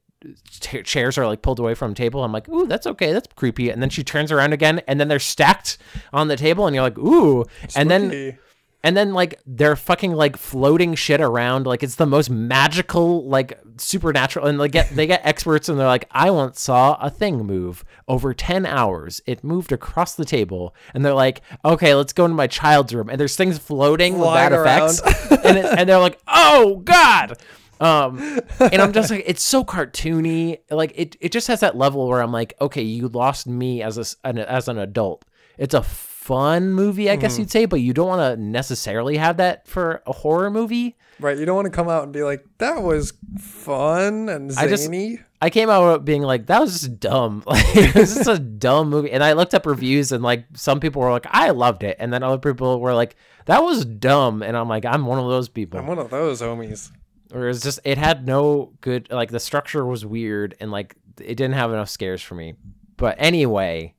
cha- 0.61 0.81
chairs 0.83 1.19
are 1.19 1.27
like 1.27 1.43
pulled 1.43 1.59
away 1.61 1.75
from 1.75 1.91
the 1.91 1.95
table. 1.95 2.25
I'm 2.25 2.33
like, 2.33 2.49
ooh, 2.49 2.67
that's 2.67 2.87
okay, 2.87 3.13
that's 3.13 3.29
creepy. 3.37 3.69
And 3.71 3.81
then 3.83 3.91
she 3.91 4.03
turns 4.03 4.33
around 4.33 4.53
again 4.55 4.81
and 4.89 4.99
then 4.99 5.09
they're 5.09 5.19
stacked 5.19 5.79
on 6.13 6.29
the 6.29 6.37
table 6.37 6.67
and 6.67 6.75
you're 6.75 6.83
like, 6.83 6.99
ooh, 6.99 7.45
and 7.77 7.91
then 7.91 8.09
Spooky. 8.11 8.39
And 8.87 8.97
then 8.97 9.13
like 9.13 9.41
they're 9.45 9.75
fucking 9.75 10.13
like 10.13 10.37
floating 10.37 10.95
shit 10.95 11.21
around. 11.21 11.67
Like 11.67 11.83
it's 11.83 11.97
the 11.97 12.07
most 12.07 12.31
magical 12.31 13.27
like 13.29 13.59
supernatural 13.79 14.47
and 14.47 14.59
like 14.59 14.71
get 14.71 14.91
they 14.91 15.09
get 15.09 15.27
experts 15.27 15.69
and 15.69 15.77
they're 15.77 15.89
like 15.89 16.07
I 16.13 16.31
once 16.31 16.61
saw 16.61 16.95
a 17.01 17.11
thing 17.11 17.39
move 17.39 17.85
over 18.07 18.33
10 18.33 18.65
hours. 18.65 19.21
It 19.27 19.43
moved 19.43 19.73
across 19.73 20.15
the 20.15 20.25
table. 20.25 20.73
And 20.95 21.05
they're 21.05 21.15
like 21.15 21.43
okay 21.65 21.97
let's 21.97 22.13
go 22.13 22.27
into 22.27 22.37
my 22.37 22.47
child's 22.47 22.95
room. 22.95 23.11
And 23.11 23.19
there's 23.19 23.35
things 23.35 23.59
floating 23.59 24.21
with 24.21 24.29
Flying 24.29 24.51
bad 24.51 24.61
effects. 24.61 25.01
and, 25.33 25.59
it, 25.59 25.65
and 25.65 25.89
they're 25.89 25.99
like 25.99 26.21
oh 26.29 26.77
god! 26.85 27.43
Um 27.81 28.41
and 28.61 28.81
i'm 28.81 28.93
just 28.93 29.11
like 29.11 29.25
it's 29.27 29.43
so 29.43 29.65
cartoony. 29.65 30.61
Like 30.71 30.93
it, 30.95 31.17
it 31.21 31.33
just 31.33 31.49
has 31.49 31.59
that 31.59 31.77
level 31.77 32.07
where 32.07 32.23
i'm 32.23 32.31
like 32.31 32.55
okay 32.61 32.83
you 32.83 33.09
lost 33.09 33.49
me 33.49 33.83
as 33.83 33.99
a, 33.99 34.29
an, 34.29 34.39
as 34.39 34.69
an 34.69 34.79
adult. 34.79 35.25
It's 35.59 35.75
a 35.75 35.83
fun 36.27 36.73
movie 36.73 37.09
i 37.09 37.13
Mm-hmm. 37.15 37.21
guess 37.23 37.39
you'd 37.39 37.51
say 37.51 37.65
but 37.67 37.81
you 37.81 37.93
don't 37.95 38.09
want 38.09 38.21
to 38.39 38.43
necessarily 38.43 39.17
have 39.17 39.37
that 39.37 39.67
for 39.69 40.03
a 40.07 40.13
horror 40.13 40.51
movie 40.51 40.97
Right, 41.19 41.39
you 41.39 41.47
don't 41.47 41.57
want 41.57 41.65
to 41.65 41.71
come 41.71 41.89
out 41.89 42.03
and 42.05 42.13
be 42.13 42.23
like, 42.23 42.45
"That 42.59 42.83
was 42.83 43.15
fun 43.39 44.29
and 44.29 44.53
I 44.59 44.69
just- 44.69 44.85
zany." 44.85 45.21
i 45.41 45.51
came 45.51 45.69
out 45.69 46.05
being 46.05 46.23
like 46.23 46.47
that 46.47 46.61
was 46.61 46.73
just 46.73 46.99
dumb 47.01 47.43
like 47.47 47.95
was 47.95 48.15
just 48.15 48.29
a 48.29 48.39
dumb 48.39 48.89
movie 48.91 49.11
and 49.13 49.23
i 49.23 49.33
looked 49.35 49.55
up 49.55 49.67
reviews 49.67 50.11
and 50.13 50.23
like 50.23 50.45
some 50.55 50.81
people 50.81 51.01
were 51.03 51.11
like 51.11 51.27
i 51.31 51.51
loved 51.51 51.83
it 51.85 51.95
and 52.01 52.11
then 52.13 52.23
other 52.23 52.39
people 52.39 52.81
were 52.81 52.95
like 52.95 53.17
that 53.45 53.63
was 53.63 53.85
dumb 53.85 54.43
and 54.43 54.57
i'm 54.57 54.69
like 54.69 54.85
i'm 54.87 55.05
one 55.05 55.19
of 55.19 55.27
those 55.29 55.49
people 55.49 55.79
I'm 55.79 55.87
one 55.87 55.99
of 55.99 56.09
those 56.11 56.41
homies. 56.41 56.91
or 57.35 57.49
it's 57.49 57.61
just 57.61 57.81
it 57.85 57.99
had 57.99 58.27
no 58.27 58.73
good 58.81 59.11
like 59.11 59.31
the 59.31 59.39
structure 59.41 59.85
was 59.85 60.05
weird 60.07 60.55
and 60.59 60.71
like 60.71 60.97
it 61.21 61.35
didn't 61.37 61.53
have 61.55 61.71
enough 61.71 61.91
scares 61.91 62.23
for 62.23 62.35
me 62.35 62.55
but 62.97 63.17
anyway 63.19 63.93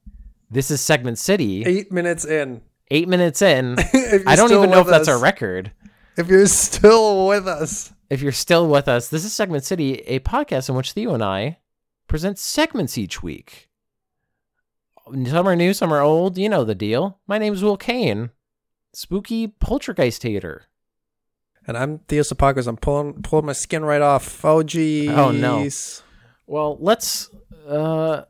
this 0.50 0.72
is 0.72 0.82
segment 0.82 1.18
city 1.20 1.63
Eight 1.66 1.92
minutes 1.92 2.25
in. 2.25 2.62
eight 2.92 3.08
minutes 3.08 3.42
in 3.42 3.75
i 4.27 4.36
don't 4.36 4.51
even 4.51 4.70
know 4.70 4.82
if 4.82 4.88
that's 4.88 5.08
a 5.08 5.18
record 5.18 5.72
If 6.18 6.27
you're 6.30 6.48
still 6.48 7.27
with 7.27 7.48
us, 7.48 7.94
if 8.10 8.22
you're 8.22 8.32
still 8.32 8.68
with 8.68 8.88
us 8.88 9.10
this 9.10 9.25
is 9.25 9.34
segment 9.34 9.63
city 9.63 9.96
a 10.08 10.20
podcast 10.20 10.70
in 10.70 10.75
which 10.75 10.92
theo 10.94 11.13
and 11.13 11.24
i 11.24 11.60
present 12.08 12.39
segments 12.39 12.98
each 12.98 13.22
week 13.22 13.70
some 15.25 15.48
are 15.48 15.56
new 15.56 15.74
some 15.74 15.92
are 15.94 16.01
old 16.01 16.38
you 16.38 16.50
know 16.50 16.63
the 16.63 16.75
deal 16.75 17.20
my 17.27 17.38
name's 17.38 17.63
will 17.63 17.77
kane 17.77 18.30
spooky 18.94 19.48
poltergeist 19.48 20.24
hater 20.24 20.63
and 21.70 21.77
I'm 21.77 22.00
Theo 22.08 22.24
Sapakos. 22.24 22.66
I'm 22.66 22.77
pulling 22.77 23.22
pulling 23.24 23.46
my 23.46 23.51
skin 23.51 23.84
right 23.84 24.01
off. 24.01 24.46
Oh 24.46 24.63
geez. 24.63 25.10
Oh, 25.10 25.32
no. 25.32 25.68
Well, 26.46 26.77
let's 26.80 27.30
uh 27.68 28.22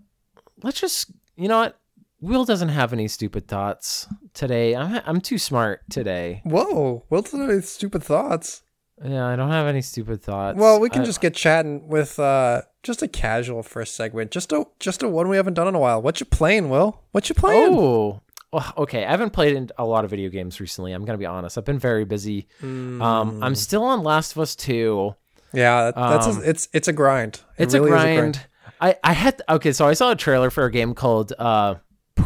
let's 0.63 0.81
just 0.81 1.11
you 1.35 1.47
know 1.47 1.59
what? 1.59 1.79
Will 2.27 2.45
doesn't 2.45 2.69
have 2.69 2.93
any 2.93 3.07
stupid 3.07 3.47
thoughts 3.47 4.07
today. 4.33 4.75
I'm 4.75 5.01
I'm 5.05 5.21
too 5.21 5.37
smart 5.37 5.81
today. 5.89 6.41
Whoa, 6.43 7.05
Wilton 7.09 7.49
any 7.49 7.61
stupid 7.61 8.03
thoughts. 8.03 8.63
Yeah, 9.03 9.25
I 9.27 9.35
don't 9.35 9.51
have 9.51 9.67
any 9.67 9.81
stupid 9.81 10.21
thoughts. 10.23 10.57
Well, 10.57 10.79
we 10.79 10.89
can 10.89 11.03
I- 11.03 11.05
just 11.05 11.21
get 11.21 11.33
chatting 11.35 11.87
with 11.87 12.19
uh 12.19 12.61
just 12.83 13.01
a 13.01 13.07
casual 13.07 13.63
first 13.63 13.95
segment. 13.95 14.31
Just 14.31 14.51
a 14.51 14.65
just 14.79 15.03
a 15.03 15.07
one 15.09 15.29
we 15.29 15.37
haven't 15.37 15.53
done 15.55 15.67
in 15.67 15.75
a 15.75 15.79
while. 15.79 16.01
What 16.01 16.19
you 16.19 16.25
playing, 16.25 16.69
Will? 16.69 17.01
What 17.11 17.29
you 17.29 17.35
playing? 17.35 17.73
Oh. 17.73 18.21
Well, 18.53 18.73
okay, 18.77 19.05
I 19.05 19.11
haven't 19.11 19.31
played 19.31 19.55
in 19.55 19.69
a 19.77 19.85
lot 19.85 20.05
of 20.05 20.09
video 20.09 20.29
games 20.29 20.59
recently. 20.61 20.93
I'm 20.93 21.03
gonna 21.05 21.17
be 21.17 21.25
honest. 21.25 21.57
I've 21.57 21.65
been 21.65 21.79
very 21.79 22.05
busy. 22.05 22.47
Um, 22.61 22.99
Mm. 23.01 23.43
I'm 23.43 23.55
still 23.55 23.83
on 23.83 24.03
Last 24.03 24.31
of 24.31 24.39
Us 24.39 24.55
Two. 24.55 25.15
Yeah, 25.53 25.91
that, 25.91 25.95
that's 25.95 26.27
Um, 26.27 26.37
a, 26.39 26.41
it's 26.41 26.67
it's 26.73 26.87
a 26.87 26.93
grind. 26.93 27.41
It 27.57 27.63
It's 27.63 27.73
really 27.73 27.91
a 27.91 27.95
is 27.95 28.01
grind. 28.01 28.45
I 28.81 28.95
I 29.03 29.13
had 29.13 29.41
okay, 29.49 29.71
so 29.73 29.85
I 29.87 29.93
saw 29.93 30.11
a 30.11 30.15
trailer 30.15 30.49
for 30.49 30.63
a 30.65 30.71
game 30.71 30.93
called 30.93 31.33
uh 31.37 31.75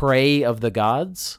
Prey 0.01 0.43
of 0.43 0.59
the 0.61 0.71
Gods. 0.71 1.37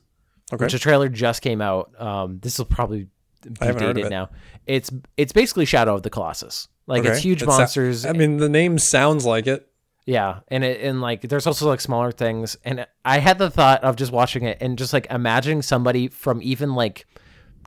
Okay. 0.53 0.67
which 0.67 0.75
a 0.75 0.79
trailer 0.79 1.09
just 1.09 1.41
came 1.43 1.61
out. 1.63 1.99
Um, 2.01 2.39
this 2.41 2.59
will 2.59 2.67
probably 2.67 3.09
be 3.43 3.51
haven't 3.61 3.81
heard 3.83 3.91
of 3.91 3.97
dated 3.97 4.07
it. 4.07 4.11
now. 4.11 4.29
It's 4.67 4.91
it's 5.17 5.33
basically 5.33 5.65
Shadow 5.65 5.95
of 5.97 6.03
the 6.03 6.11
Colossus. 6.11 6.69
Like 6.87 7.01
it's 7.05 7.11
Okay. 7.19 7.21
huge 7.21 7.43
It 7.43 7.47
sa- 7.47 7.59
monsters. 7.59 8.05
I 8.07 8.13
mean, 8.13 8.37
the 8.37 8.49
name 8.51 8.79
sounds 8.79 9.25
like 9.25 9.47
it. 9.47 9.67
Yeah, 10.05 10.41
and 10.49 10.63
it 10.63 10.81
and 10.83 11.01
like 11.01 11.23
there's 11.23 11.47
also 11.47 11.67
like 11.69 11.81
smaller 11.81 12.13
things, 12.13 12.57
and 12.65 12.87
I 13.05 13.19
had 13.19 13.39
the 13.39 13.51
thought 13.51 13.83
of 13.83 13.97
just 13.97 14.13
watching 14.13 14.43
it 14.45 14.59
and 14.61 14.77
just 14.77 14.93
like 14.93 15.07
imagining 15.11 15.63
somebody 15.63 16.09
from 16.09 16.41
even 16.43 16.75
like 16.75 17.07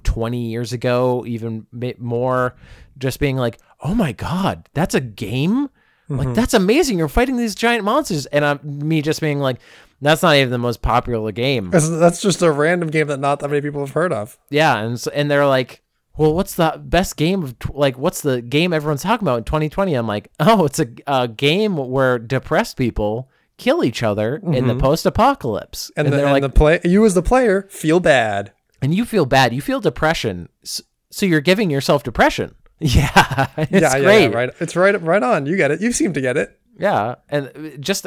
20 0.03 0.49
years 0.49 0.71
ago, 0.73 1.23
even 1.25 1.65
more, 1.97 2.55
just 2.97 3.19
being 3.19 3.37
like, 3.37 3.59
"Oh 3.81 3.95
my 3.95 4.11
god, 4.11 4.69
that's 4.73 4.93
a 4.95 5.01
game! 5.01 5.69
Like 6.07 6.27
mm-hmm. 6.27 6.33
that's 6.33 6.53
amazing! 6.53 6.99
You're 6.99 7.07
fighting 7.07 7.37
these 7.37 7.55
giant 7.55 7.83
monsters," 7.83 8.27
and 8.27 8.45
I'm 8.45 8.59
me 8.63 9.01
just 9.01 9.21
being 9.21 9.39
like, 9.39 9.57
"That's 10.01 10.21
not 10.21 10.35
even 10.35 10.51
the 10.51 10.59
most 10.59 10.83
popular 10.83 11.31
game." 11.31 11.71
That's, 11.71 11.89
that's 11.89 12.21
just 12.21 12.43
a 12.43 12.51
random 12.51 12.89
game 12.89 13.07
that 13.07 13.19
not 13.19 13.39
that 13.39 13.49
many 13.49 13.61
people 13.61 13.81
have 13.81 13.91
heard 13.91 14.13
of. 14.13 14.37
Yeah, 14.51 14.77
and 14.77 14.99
so, 14.99 15.09
and 15.15 15.31
they're 15.31 15.47
like, 15.47 15.81
"Well, 16.15 16.35
what's 16.35 16.53
the 16.55 16.79
best 16.83 17.17
game 17.17 17.41
of 17.41 17.55
like 17.73 17.97
what's 17.97 18.21
the 18.21 18.43
game 18.43 18.71
everyone's 18.71 19.01
talking 19.01 19.27
about 19.27 19.39
in 19.39 19.43
2020?" 19.45 19.95
I'm 19.95 20.05
like, 20.05 20.29
"Oh, 20.39 20.65
it's 20.65 20.79
a, 20.79 20.87
a 21.07 21.27
game 21.27 21.75
where 21.75 22.19
depressed 22.19 22.77
people 22.77 23.27
kill 23.57 23.83
each 23.83 24.03
other 24.03 24.35
in 24.35 24.67
the 24.67 24.73
mm-hmm. 24.73 24.81
post-apocalypse." 24.81 25.91
And, 25.97 26.05
And, 26.05 26.13
the, 26.13 26.17
they're 26.17 26.25
and 26.27 26.33
like, 26.33 26.43
the 26.43 26.49
play, 26.49 26.81
you 26.83 27.03
as 27.03 27.15
the 27.15 27.23
player 27.23 27.67
feel 27.71 27.99
bad. 27.99 28.51
"And 28.79 28.93
you 28.93 29.05
feel 29.05 29.25
bad, 29.25 29.55
you 29.55 29.61
feel 29.61 29.79
depression, 29.79 30.49
so 30.63 31.25
you're 31.25 31.41
giving 31.41 31.71
yourself 31.71 32.03
depression." 32.03 32.53
Yeah, 32.79 33.47
it's 33.57 33.71
yeah, 33.71 33.99
great. 33.99 34.23
yeah, 34.31 34.35
right. 34.37 34.49
It's 34.59 34.75
right, 34.75 35.01
right 35.01 35.23
on. 35.23 35.45
You 35.45 35.55
get 35.55 35.71
it. 35.71 35.81
You 35.81 35.93
seem 35.93 36.11
to 36.13 36.21
get 36.21 36.35
it. 36.35 36.59
Yeah, 36.77 37.15
and 37.29 37.77
just 37.79 38.05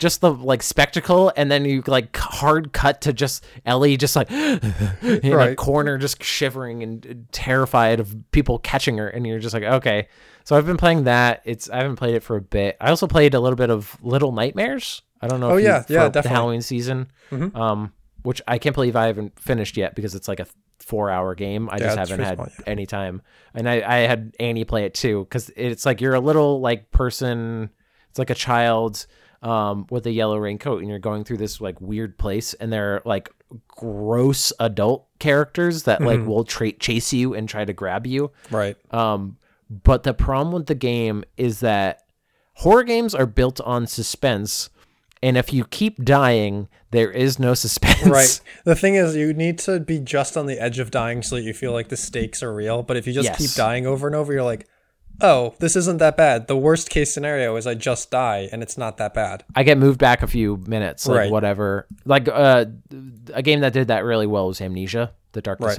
just 0.00 0.20
the 0.20 0.32
like 0.32 0.62
spectacle, 0.62 1.32
and 1.36 1.50
then 1.52 1.64
you 1.64 1.82
like 1.86 2.16
hard 2.16 2.72
cut 2.72 3.02
to 3.02 3.12
just 3.12 3.44
Ellie 3.64 3.96
just 3.96 4.16
like 4.16 4.28
in 5.02 5.32
a 5.32 5.54
corner, 5.54 5.98
just 5.98 6.22
shivering 6.24 6.82
and 6.82 7.06
uh, 7.06 7.14
terrified 7.30 8.00
of 8.00 8.16
people 8.32 8.58
catching 8.58 8.98
her, 8.98 9.08
and 9.08 9.26
you're 9.26 9.38
just 9.38 9.54
like, 9.54 9.62
okay. 9.62 10.08
So 10.44 10.56
I've 10.56 10.66
been 10.66 10.78
playing 10.78 11.04
that. 11.04 11.42
It's 11.44 11.70
I 11.70 11.76
haven't 11.76 11.96
played 11.96 12.14
it 12.14 12.22
for 12.24 12.36
a 12.36 12.40
bit. 12.40 12.76
I 12.80 12.88
also 12.90 13.06
played 13.06 13.34
a 13.34 13.40
little 13.40 13.56
bit 13.56 13.70
of 13.70 13.96
Little 14.02 14.32
Nightmares. 14.32 15.02
I 15.20 15.28
don't 15.28 15.38
know. 15.38 15.50
Oh, 15.50 15.56
yeah, 15.58 15.84
yeah, 15.88 16.04
The 16.04 16.08
definitely. 16.08 16.20
Mm-hmm. 16.22 16.34
Halloween 16.34 16.62
season, 16.62 17.12
um, 17.54 17.92
which 18.22 18.40
I 18.48 18.56
can't 18.58 18.74
believe 18.74 18.96
I 18.96 19.06
haven't 19.06 19.38
finished 19.38 19.76
yet 19.76 19.94
because 19.94 20.14
it's 20.14 20.28
like 20.28 20.40
a 20.40 20.46
four-hour 20.82 21.34
game. 21.34 21.68
I 21.70 21.78
just 21.78 21.98
it's 21.98 22.10
haven't 22.10 22.24
had 22.24 22.34
small, 22.36 22.48
yeah. 22.58 22.64
any 22.66 22.86
time, 22.86 23.22
and 23.54 23.68
I 23.68 23.82
I 23.86 23.96
had 24.06 24.34
Annie 24.40 24.64
play 24.64 24.84
it 24.84 24.94
too 24.94 25.24
because 25.24 25.50
it's 25.56 25.86
like 25.86 26.00
you're 26.00 26.14
a 26.14 26.20
little 26.20 26.60
like 26.60 26.90
person 26.90 27.70
it's 28.10 28.18
like 28.18 28.30
a 28.30 28.34
child 28.34 29.06
um, 29.42 29.86
with 29.90 30.06
a 30.06 30.10
yellow 30.10 30.36
raincoat, 30.36 30.80
and 30.80 30.88
you're 30.88 30.98
going 30.98 31.24
through 31.24 31.38
this 31.38 31.60
like 31.60 31.80
weird 31.80 32.18
place, 32.18 32.54
and 32.54 32.72
they're 32.72 33.00
like 33.04 33.30
gross 33.68 34.52
adult 34.60 35.06
characters 35.18 35.84
that 35.84 36.02
like 36.02 36.24
will 36.26 36.44
tra- 36.44 36.72
chase 36.72 37.12
you 37.12 37.34
and 37.34 37.48
try 37.48 37.64
to 37.64 37.72
grab 37.72 38.06
you. 38.06 38.30
Right. 38.50 38.76
Um, 38.92 39.38
but 39.70 40.02
the 40.02 40.12
problem 40.12 40.52
with 40.52 40.66
the 40.66 40.74
game 40.74 41.24
is 41.36 41.60
that 41.60 42.02
horror 42.54 42.82
games 42.82 43.14
are 43.14 43.26
built 43.26 43.60
on 43.60 43.86
suspense, 43.86 44.68
and 45.22 45.36
if 45.36 45.52
you 45.52 45.64
keep 45.64 46.02
dying, 46.04 46.68
there 46.90 47.10
is 47.10 47.38
no 47.38 47.54
suspense. 47.54 48.06
Right. 48.06 48.40
The 48.64 48.74
thing 48.74 48.94
is, 48.94 49.16
you 49.16 49.32
need 49.32 49.58
to 49.60 49.80
be 49.80 49.98
just 50.00 50.36
on 50.36 50.46
the 50.46 50.58
edge 50.58 50.78
of 50.78 50.90
dying 50.90 51.22
so 51.22 51.36
that 51.36 51.42
you 51.42 51.54
feel 51.54 51.72
like 51.72 51.88
the 51.88 51.96
stakes 51.96 52.42
are 52.42 52.52
real. 52.52 52.82
But 52.82 52.96
if 52.96 53.06
you 53.06 53.12
just 53.12 53.26
Yes. 53.28 53.38
keep 53.38 53.50
dying 53.52 53.86
over 53.86 54.06
and 54.06 54.14
over, 54.16 54.32
you're 54.32 54.42
like, 54.42 54.66
oh, 55.22 55.54
this 55.58 55.76
isn't 55.76 55.98
that 55.98 56.16
bad. 56.16 56.46
The 56.46 56.56
worst 56.56 56.88
case 56.90 57.12
scenario 57.12 57.56
is 57.56 57.66
I 57.66 57.74
just 57.74 58.10
die 58.10 58.48
and 58.52 58.62
it's 58.62 58.76
not 58.78 58.96
that 58.98 59.12
bad. 59.14 59.44
I 59.54 59.62
get 59.62 59.76
moved 59.78 59.98
back 59.98 60.22
a 60.22 60.26
few 60.26 60.56
minutes, 60.66 61.06
like 61.06 61.16
Right. 61.16 61.30
whatever. 61.30 61.86
Like 62.04 62.28
uh, 62.28 62.66
a 63.34 63.42
game 63.42 63.60
that 63.60 63.72
did 63.72 63.88
that 63.88 64.04
really 64.04 64.26
well 64.26 64.46
was 64.48 64.60
Amnesia: 64.60 65.12
The 65.32 65.42
Dark 65.42 65.60
Right. 65.60 65.76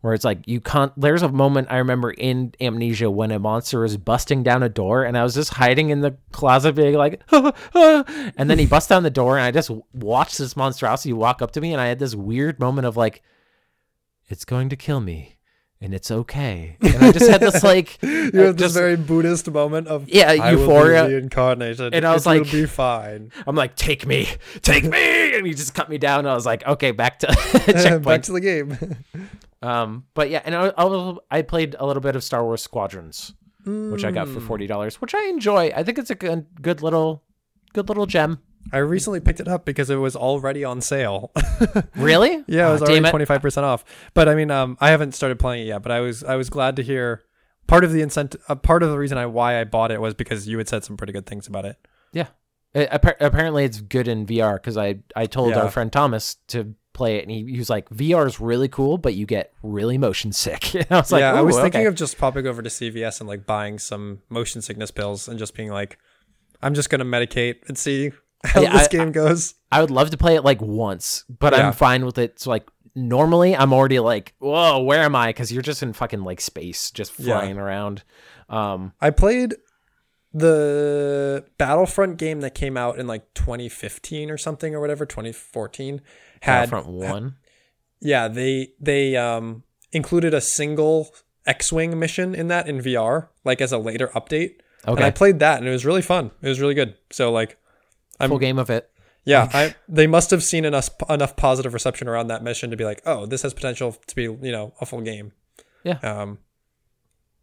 Where 0.00 0.14
it's 0.14 0.24
like 0.24 0.46
you 0.46 0.60
can't. 0.60 0.92
There's 0.96 1.22
a 1.22 1.28
moment 1.28 1.68
I 1.70 1.78
remember 1.78 2.12
in 2.12 2.54
Amnesia 2.60 3.10
when 3.10 3.32
a 3.32 3.38
monster 3.40 3.84
is 3.84 3.96
busting 3.96 4.44
down 4.44 4.62
a 4.62 4.68
door, 4.68 5.02
and 5.04 5.18
I 5.18 5.24
was 5.24 5.34
just 5.34 5.54
hiding 5.54 5.90
in 5.90 6.02
the 6.02 6.16
closet, 6.30 6.76
being 6.76 6.94
like, 6.94 7.20
ah, 7.32 7.52
ah. 7.74 8.04
and 8.36 8.48
then 8.48 8.60
he 8.60 8.66
busts 8.66 8.88
down 8.88 9.02
the 9.02 9.10
door, 9.10 9.36
and 9.36 9.44
I 9.44 9.50
just 9.50 9.70
watched 9.92 10.38
this 10.38 10.56
monstrosity 10.56 11.12
walk 11.12 11.42
up 11.42 11.50
to 11.52 11.60
me, 11.60 11.72
and 11.72 11.80
I 11.80 11.86
had 11.88 11.98
this 11.98 12.14
weird 12.14 12.60
moment 12.60 12.86
of 12.86 12.96
like, 12.96 13.22
it's 14.28 14.44
going 14.44 14.68
to 14.68 14.76
kill 14.76 15.00
me. 15.00 15.34
And 15.80 15.94
it's 15.94 16.10
okay. 16.10 16.76
And 16.80 16.96
I 17.04 17.12
just 17.12 17.30
had 17.30 17.40
this 17.40 17.62
like, 17.62 18.00
You 18.02 18.32
have 18.40 18.56
this 18.56 18.72
very 18.74 18.96
Buddhist 18.96 19.48
moment 19.48 19.86
of 19.86 20.08
Yeah, 20.08 20.28
I 20.32 20.50
euphoria. 20.50 21.06
reincarnated, 21.06 21.94
And 21.94 22.04
I 22.04 22.12
was 22.14 22.26
it 22.26 22.30
like- 22.30 22.50
be 22.50 22.66
fine. 22.66 23.30
I'm 23.46 23.54
like, 23.54 23.76
take 23.76 24.04
me, 24.04 24.26
take 24.62 24.82
me, 24.82 25.36
and 25.36 25.46
he 25.46 25.54
just 25.54 25.74
cut 25.74 25.88
me 25.88 25.96
down. 25.98 26.20
And 26.20 26.28
I 26.30 26.34
was 26.34 26.44
like, 26.46 26.66
okay, 26.66 26.90
back 26.90 27.20
to 27.20 27.26
checkpoint, 27.66 28.04
Back 28.04 28.22
to 28.24 28.32
the 28.32 28.40
game. 28.40 28.76
Um, 29.62 30.04
but 30.14 30.30
yeah, 30.30 30.42
and 30.44 30.54
I, 30.54 30.72
I, 30.76 31.16
I 31.30 31.42
played 31.42 31.74
a 31.78 31.86
little 31.86 32.00
bit 32.00 32.14
of 32.16 32.22
Star 32.22 32.44
Wars 32.44 32.62
Squadrons, 32.62 33.34
which 33.66 34.04
I 34.04 34.10
got 34.12 34.28
for 34.28 34.40
forty 34.40 34.66
dollars, 34.66 35.00
which 35.00 35.14
I 35.14 35.24
enjoy. 35.26 35.72
I 35.74 35.82
think 35.82 35.98
it's 35.98 36.10
a 36.10 36.14
good, 36.14 36.46
good 36.62 36.80
little, 36.82 37.24
good 37.74 37.88
little 37.88 38.06
gem. 38.06 38.38
I 38.72 38.78
recently 38.78 39.20
picked 39.20 39.40
it 39.40 39.48
up 39.48 39.64
because 39.64 39.88
it 39.90 39.96
was 39.96 40.14
already 40.14 40.64
on 40.64 40.80
sale. 40.80 41.32
Really? 41.96 42.44
Yeah, 42.46 42.68
it 42.68 42.72
was 42.72 42.82
Ah, 42.82 42.86
already 42.86 43.08
twenty 43.10 43.24
five 43.24 43.42
percent 43.42 43.64
off. 43.64 43.84
But 44.14 44.28
I 44.28 44.34
mean, 44.34 44.50
um, 44.50 44.76
I 44.80 44.90
haven't 44.90 45.12
started 45.14 45.38
playing 45.38 45.62
it 45.62 45.66
yet. 45.66 45.82
But 45.82 45.90
I 45.92 46.00
was 46.00 46.22
I 46.22 46.36
was 46.36 46.48
glad 46.50 46.76
to 46.76 46.82
hear 46.82 47.22
part 47.66 47.82
of 47.84 47.92
the 47.92 48.00
incentive. 48.02 48.40
Uh, 48.48 48.54
part 48.54 48.82
of 48.82 48.90
the 48.90 48.98
reason 48.98 49.18
I 49.18 49.26
why 49.26 49.60
I 49.60 49.64
bought 49.64 49.90
it 49.90 50.00
was 50.00 50.14
because 50.14 50.46
you 50.46 50.58
had 50.58 50.68
said 50.68 50.84
some 50.84 50.96
pretty 50.96 51.12
good 51.12 51.26
things 51.26 51.46
about 51.48 51.64
it. 51.64 51.76
Yeah. 52.12 52.28
It, 52.74 52.88
apparently, 52.92 53.64
it's 53.64 53.80
good 53.80 54.06
in 54.06 54.26
VR 54.26 54.54
because 54.56 54.76
I 54.76 55.00
I 55.16 55.26
told 55.26 55.50
Yeah. 55.50 55.62
our 55.62 55.70
friend 55.70 55.90
Thomas 55.92 56.36
to 56.48 56.74
play 56.98 57.16
it, 57.16 57.22
and 57.22 57.30
he, 57.30 57.44
he 57.52 57.58
was 57.58 57.70
like, 57.70 57.88
VR 57.88 58.26
is 58.26 58.38
really 58.40 58.68
cool, 58.68 58.98
but 58.98 59.14
you 59.14 59.24
get 59.24 59.52
really 59.62 59.96
motion 59.96 60.32
sick. 60.32 60.74
And 60.74 60.86
I 60.90 60.96
was 60.96 61.10
like, 61.12 61.20
yeah, 61.20 61.32
I 61.32 61.40
was 61.40 61.56
"Ooh, 61.56 61.62
thinking 61.62 61.86
of 61.86 61.94
just 61.94 62.18
popping 62.18 62.46
over 62.46 62.60
to 62.60 62.68
CVS 62.68 63.20
and 63.20 63.28
like 63.28 63.46
buying 63.46 63.78
some 63.78 64.20
motion 64.28 64.60
sickness 64.60 64.90
pills 64.90 65.28
and 65.28 65.38
just 65.38 65.54
being 65.54 65.70
like, 65.70 65.98
I'm 66.60 66.74
just 66.74 66.90
gonna 66.90 67.04
medicate 67.06 67.56
and 67.68 67.78
see 67.78 68.12
how 68.44 68.60
Yeah, 68.60 68.72
this 68.72 68.88
I- 68.88 68.90
game 68.90 69.12
goes. 69.12 69.54
I 69.72 69.80
would 69.80 69.90
love 69.90 70.10
to 70.10 70.16
play 70.18 70.34
it 70.34 70.44
like 70.44 70.60
once, 70.60 71.24
but 71.28 71.52
Yeah. 71.54 71.68
I'm 71.68 71.72
fine 71.72 72.04
with 72.04 72.18
it. 72.18 72.40
So 72.40 72.50
like 72.50 72.66
normally 72.94 73.54
I'm 73.56 73.72
already 73.72 73.98
like, 74.00 74.34
whoa, 74.40 74.82
where 74.82 75.02
am 75.02 75.14
I? 75.14 75.28
Because 75.28 75.52
you're 75.52 75.62
just 75.62 75.82
in 75.82 75.92
fucking 75.92 76.22
like 76.24 76.40
space, 76.40 76.90
just 76.90 77.18
Yeah. 77.18 77.38
flying 77.38 77.58
around. 77.58 78.02
Um, 78.48 78.92
I 79.00 79.10
played 79.10 79.54
the 80.32 81.44
Battlefront 81.58 82.16
game 82.18 82.40
that 82.40 82.54
came 82.54 82.76
out 82.76 82.98
in 82.98 83.06
like 83.06 83.32
2015 83.34 84.30
or 84.30 84.36
something 84.38 84.74
or 84.74 84.80
whatever, 84.80 85.06
2014. 85.06 86.00
Had 86.42 86.70
Battlefront 86.70 86.86
One. 86.88 87.36
yeah, 88.00 88.28
they 88.28 88.72
they 88.80 89.16
um 89.16 89.62
included 89.92 90.34
a 90.34 90.40
single 90.40 91.14
X-wing 91.46 91.98
mission 91.98 92.34
in 92.34 92.48
that 92.48 92.68
in 92.68 92.78
VR, 92.80 93.28
like 93.44 93.60
as 93.60 93.72
a 93.72 93.78
later 93.78 94.08
update. 94.14 94.56
And 94.86 95.00
I 95.00 95.10
played 95.10 95.38
that 95.40 95.58
and 95.58 95.66
it 95.66 95.70
was 95.70 95.84
really 95.84 96.02
fun. 96.02 96.30
It 96.42 96.48
was 96.48 96.60
really 96.60 96.74
good. 96.74 96.94
So 97.10 97.32
like 97.32 97.56
I'm- 98.20 98.30
full 98.30 98.38
game 98.38 98.58
of 98.58 98.70
it. 98.70 98.90
yeah, 99.24 99.48
I 99.52 99.74
they 99.88 100.06
must 100.06 100.30
have 100.30 100.42
seen 100.42 100.64
enough 100.64 100.88
enough 101.08 101.36
positive 101.36 101.72
reception 101.74 102.08
around 102.08 102.28
that 102.28 102.42
mission 102.42 102.70
to 102.70 102.76
be 102.76 102.84
like, 102.84 103.02
"Oh, 103.06 103.26
this 103.26 103.42
has 103.42 103.52
potential 103.54 103.96
to 104.06 104.14
be, 104.16 104.22
you 104.22 104.52
know, 104.52 104.74
a 104.80 104.86
full 104.86 105.00
game." 105.00 105.32
Yeah. 105.84 105.98
Um 106.02 106.38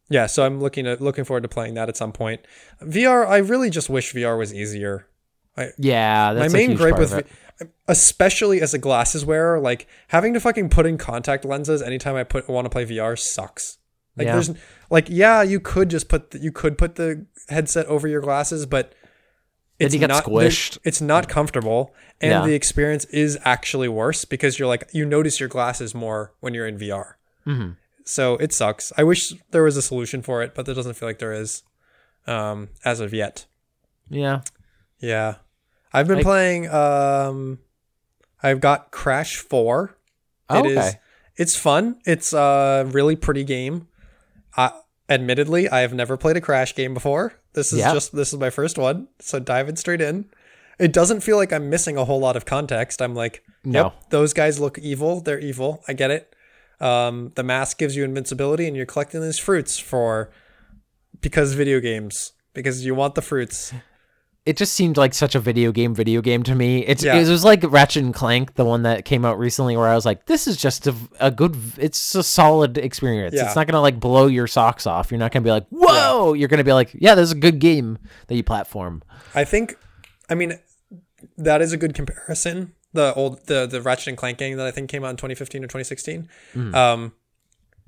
Yeah, 0.09 0.27
so 0.27 0.45
I'm 0.45 0.59
looking 0.61 0.85
at 0.87 1.01
looking 1.01 1.23
forward 1.25 1.41
to 1.43 1.49
playing 1.49 1.73
that 1.75 1.89
at 1.89 1.97
some 1.97 2.11
point. 2.11 2.41
VR, 2.81 3.25
I 3.27 3.37
really 3.37 3.69
just 3.71 3.89
wish 3.89 4.13
VR 4.13 4.37
was 4.37 4.53
easier. 4.53 5.07
Yeah, 5.77 6.33
that's 6.33 6.53
My 6.53 6.59
main 6.59 6.75
gripe 6.75 6.97
with. 6.99 7.13
V- 7.13 7.65
especially 7.87 8.61
as 8.61 8.73
a 8.73 8.77
glasses 8.77 9.23
wearer, 9.25 9.59
like 9.59 9.87
having 10.09 10.33
to 10.33 10.39
fucking 10.39 10.69
put 10.69 10.85
in 10.85 10.97
contact 10.97 11.45
lenses 11.45 11.81
anytime 11.81 12.15
I 12.15 12.23
put 12.23 12.49
want 12.49 12.65
to 12.65 12.69
play 12.69 12.85
VR 12.85 13.17
sucks. 13.17 13.77
Like 14.17 14.27
Yeah. 14.27 14.33
there's 14.33 14.51
like 14.89 15.07
yeah, 15.09 15.41
you 15.41 15.59
could 15.59 15.89
just 15.89 16.09
put 16.09 16.31
the, 16.31 16.39
you 16.39 16.51
could 16.51 16.77
put 16.77 16.95
the 16.95 17.25
headset 17.49 17.85
over 17.85 18.07
your 18.07 18.21
glasses, 18.21 18.65
but 18.65 18.93
get 19.79 20.07
not 20.07 20.23
squished. 20.25 20.77
It's 20.83 20.99
not 21.01 21.29
comfortable, 21.29 21.93
and 22.19 22.31
Yeah. 22.31 22.45
the 22.45 22.53
experience 22.53 23.05
is 23.05 23.37
actually 23.45 23.87
worse 23.87 24.25
because 24.25 24.59
you're 24.59 24.67
like 24.67 24.89
you 24.91 25.05
notice 25.05 25.39
your 25.39 25.49
glasses 25.49 25.95
more 25.95 26.33
when 26.41 26.53
you're 26.53 26.67
in 26.67 26.77
VR. 26.77 27.13
Mm-hmm. 27.47 27.71
So 28.03 28.35
it 28.37 28.53
sucks. 28.53 28.91
I 28.97 29.03
wish 29.03 29.31
there 29.51 29.63
was 29.63 29.77
a 29.77 29.81
solution 29.81 30.21
for 30.21 30.43
it, 30.43 30.53
but 30.53 30.65
there 30.65 30.75
doesn't 30.75 30.93
feel 30.95 31.07
like 31.09 31.19
there 31.19 31.33
is 31.33 31.63
um, 32.27 32.69
as 32.83 32.99
of 32.99 33.13
yet. 33.13 33.45
Yeah, 34.09 34.41
Yeah. 34.99 35.35
I've 35.95 36.07
been 36.07 36.17
Like- 36.17 36.25
playing 36.25 36.69
um 36.69 37.59
I've 38.43 38.59
got 38.61 38.91
Crash 38.91 39.37
4. 39.37 39.95
Oh, 40.49 40.59
It 40.59 40.71
is 40.71 40.77
okay. 40.77 40.99
it's 41.35 41.57
fun. 41.57 41.99
It's 42.05 42.31
a 42.33 42.85
really 42.91 43.15
pretty 43.15 43.43
game. 43.43 43.87
Uh, 44.55 44.69
admittedly, 45.09 45.67
I 45.69 45.79
have 45.79 45.93
never 45.93 46.15
played 46.17 46.37
a 46.37 46.41
Crash 46.41 46.75
game 46.75 46.93
before. 46.93 47.33
This 47.53 47.73
is 47.73 47.79
just 47.81 48.15
this 48.15 48.33
is 48.33 48.39
my 48.39 48.49
first 48.49 48.77
one. 48.77 49.07
So 49.19 49.39
diving 49.39 49.77
straight 49.77 50.01
in. 50.01 50.25
It 50.77 50.91
doesn't 50.91 51.21
feel 51.21 51.37
like 51.37 51.53
I'm 51.53 51.69
missing 51.69 51.95
a 51.97 52.03
whole 52.05 52.19
lot 52.19 52.35
of 52.35 52.45
context. 52.45 53.01
I'm 53.01 53.15
like, 53.15 53.43
No. 53.63 53.83
yep, 53.85 53.93
those 54.09 54.33
guys 54.33 54.59
look 54.59 54.77
evil. 54.77 55.21
They're 55.21 55.39
evil. 55.39 55.81
I 55.87 55.93
get 55.93 56.11
it. 56.11 56.35
Um, 56.81 57.31
the 57.35 57.43
mask 57.43 57.77
gives 57.77 57.95
you 57.95 58.03
invincibility 58.03 58.67
and 58.67 58.75
you're 58.75 58.85
collecting 58.85 59.21
these 59.21 59.39
fruits 59.39 59.79
for 59.79 60.29
because 61.21 61.53
video 61.53 61.79
games 61.79 62.33
because 62.53 62.85
you 62.85 62.93
want 62.93 63.15
the 63.15 63.21
fruits. 63.21 63.73
It 64.45 64.57
just 64.57 64.73
seemed 64.73 64.95
like 64.95 65.13
such 65.13 65.33
a 65.35 65.39
video 65.39 65.71
game 65.71 65.95
video 65.95 66.21
game 66.21 66.43
to 66.43 66.53
me. 66.55 66.85
It's 66.85 67.03
Yeah. 67.03 67.15
it 67.15 67.27
was 67.27 67.43
like 67.43 67.63
Ratchet 67.63 68.03
and 68.03 68.13
Clank, 68.13 68.53
the 68.55 68.65
one 68.65 68.83
that 68.83 69.03
came 69.05 69.25
out 69.25 69.39
recently, 69.39 69.75
where 69.75 69.87
I 69.87 69.95
was 69.95 70.05
like, 70.05 70.25
this 70.27 70.47
is 70.47 70.55
just 70.57 70.85
a, 70.87 70.93
a 71.19 71.31
good, 71.31 71.57
it's 71.77 72.13
a 72.15 72.21
solid 72.23 72.77
experience. 72.77 73.33
Yeah. 73.35 73.45
It's 73.47 73.55
not 73.55 73.65
gonna 73.67 73.81
like 73.81 73.99
blow 73.99 74.27
your 74.27 74.47
socks 74.47 74.85
off. 74.85 75.11
You're 75.11 75.19
not 75.19 75.31
gonna 75.31 75.43
be 75.43 75.49
like, 75.51 75.65
whoa. 75.69 76.33
You're 76.33 76.47
gonna 76.47 76.63
be 76.63 76.73
like, 76.73 76.91
yeah, 76.93 77.15
this 77.15 77.23
is 77.23 77.31
a 77.31 77.35
good 77.39 77.59
game 77.59 77.97
that 78.27 78.35
you 78.35 78.43
platform. 78.43 79.01
I 79.33 79.43
think, 79.45 79.77
I 80.29 80.35
mean, 80.35 80.59
that 81.37 81.61
is 81.61 81.73
a 81.73 81.77
good 81.77 81.93
comparison. 81.95 82.73
The 82.93 83.13
old 83.15 83.45
the 83.47 83.65
the 83.65 83.81
Ratchet 83.81 84.07
and 84.09 84.17
Clank 84.17 84.37
game 84.37 84.55
that 84.57 84.65
I 84.65 84.71
think 84.71 84.89
came 84.89 85.03
out 85.03 85.09
in 85.09 85.15
2015 85.17 85.63
or 85.63 85.67
2016. 85.67 86.29
Um, 86.73 87.11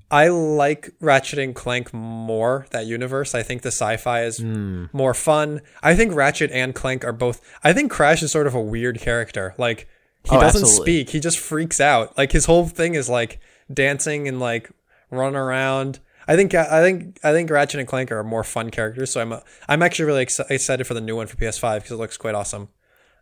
I 0.09 0.29
like 0.29 0.91
Ratchet 1.01 1.37
and 1.39 1.53
Clank 1.53 1.93
more. 1.93 2.65
That 2.71 2.85
universe. 2.85 3.35
I 3.35 3.43
think 3.43 3.61
the 3.61 3.67
sci-fi 3.71 4.23
is 4.23 4.41
more 4.41 5.13
fun. 5.13 5.61
I 5.83 5.95
think 5.95 6.13
Ratchet 6.15 6.49
and 6.51 6.73
Clank 6.73 7.03
are 7.03 7.11
both. 7.11 7.41
I 7.63 7.73
think 7.73 7.91
Crash 7.91 8.23
is 8.23 8.31
sort 8.31 8.47
of 8.47 8.55
a 8.55 8.61
weird 8.61 8.99
character. 9.01 9.53
Like 9.57 9.87
he 10.23 10.35
Oh, 10.35 10.39
doesn't 10.41 10.61
absolutely. 10.61 10.85
speak. 11.03 11.09
He 11.09 11.19
just 11.19 11.39
freaks 11.39 11.81
out. 11.81 12.17
Like 12.17 12.31
his 12.31 12.45
whole 12.45 12.67
thing 12.67 12.95
is 12.95 13.09
like 13.09 13.39
dancing 13.73 14.27
and 14.27 14.39
like 14.39 14.71
run 15.11 15.35
around. 15.35 15.99
I 16.25 16.35
think 16.37 16.53
I 16.53 16.81
think 16.81 17.19
I 17.23 17.31
think 17.33 17.49
Ratchet 17.49 17.79
and 17.79 17.87
Clank 17.87 18.11
are 18.11 18.23
more 18.23 18.43
fun 18.45 18.69
characters. 18.69 19.11
So 19.11 19.19
I'm 19.21 19.33
I'm 19.67 19.81
actually 19.81 20.05
really 20.05 20.21
ex- 20.21 20.39
excited 20.49 20.85
for 20.87 20.93
the 20.93 21.01
new 21.01 21.15
one 21.17 21.27
for 21.27 21.35
PS5 21.37 21.75
because 21.79 21.91
it 21.91 21.95
looks 21.97 22.15
quite 22.17 22.35
awesome. 22.35 22.69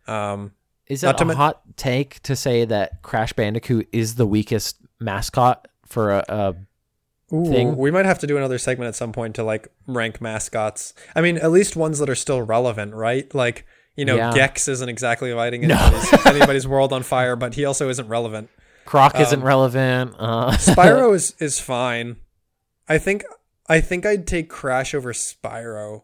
Um, 0.06 0.52
Is 0.86 1.02
it 1.02 1.20
a 1.20 1.24
men- 1.24 1.36
hot 1.36 1.62
take 1.76 2.20
to 2.22 2.36
say 2.36 2.64
that 2.64 3.02
Crash 3.02 3.32
Bandicoot 3.32 3.88
is 3.92 4.14
the 4.14 4.26
weakest 4.26 4.76
mascot 5.00 5.66
for 5.84 6.12
a, 6.12 6.24
a 6.28 6.54
Ooh, 7.32 7.44
thing. 7.46 7.76
We 7.76 7.90
might 7.90 8.04
have 8.06 8.18
to 8.20 8.26
do 8.26 8.36
another 8.36 8.58
segment 8.58 8.88
at 8.88 8.94
some 8.94 9.12
point 9.12 9.34
to 9.36 9.42
like 9.44 9.68
rank 9.86 10.20
mascots. 10.20 10.94
I 11.14 11.20
mean, 11.20 11.38
at 11.38 11.50
least 11.50 11.74
ones 11.76 11.98
that 11.98 12.08
are 12.08 12.14
still 12.14 12.40
relevant, 12.42 12.94
right? 12.94 13.32
Like, 13.34 13.66
you 13.96 14.04
know, 14.04 14.16
Yeah. 14.16 14.32
Gex 14.34 14.68
isn't 14.68 14.88
exactly 14.88 15.32
lighting 15.34 15.64
anybody's, 15.64 16.12
anybody's 16.26 16.68
world 16.68 16.92
on 16.92 17.02
fire, 17.02 17.34
but 17.36 17.54
he 17.54 17.64
also 17.64 17.88
isn't 17.88 18.08
relevant. 18.08 18.48
Croc 18.84 19.16
Um, 19.16 19.22
isn't 19.22 19.42
relevant. 19.42 20.14
Uh, 20.18 20.52
Spyro 20.52 21.14
is 21.16 21.34
is 21.40 21.58
fine. 21.58 22.16
I 22.88 22.98
think 22.98 23.24
I 23.68 23.80
think 23.80 24.06
I'd 24.06 24.28
take 24.28 24.48
Crash 24.48 24.94
over 24.94 25.12
Spyro, 25.12 26.02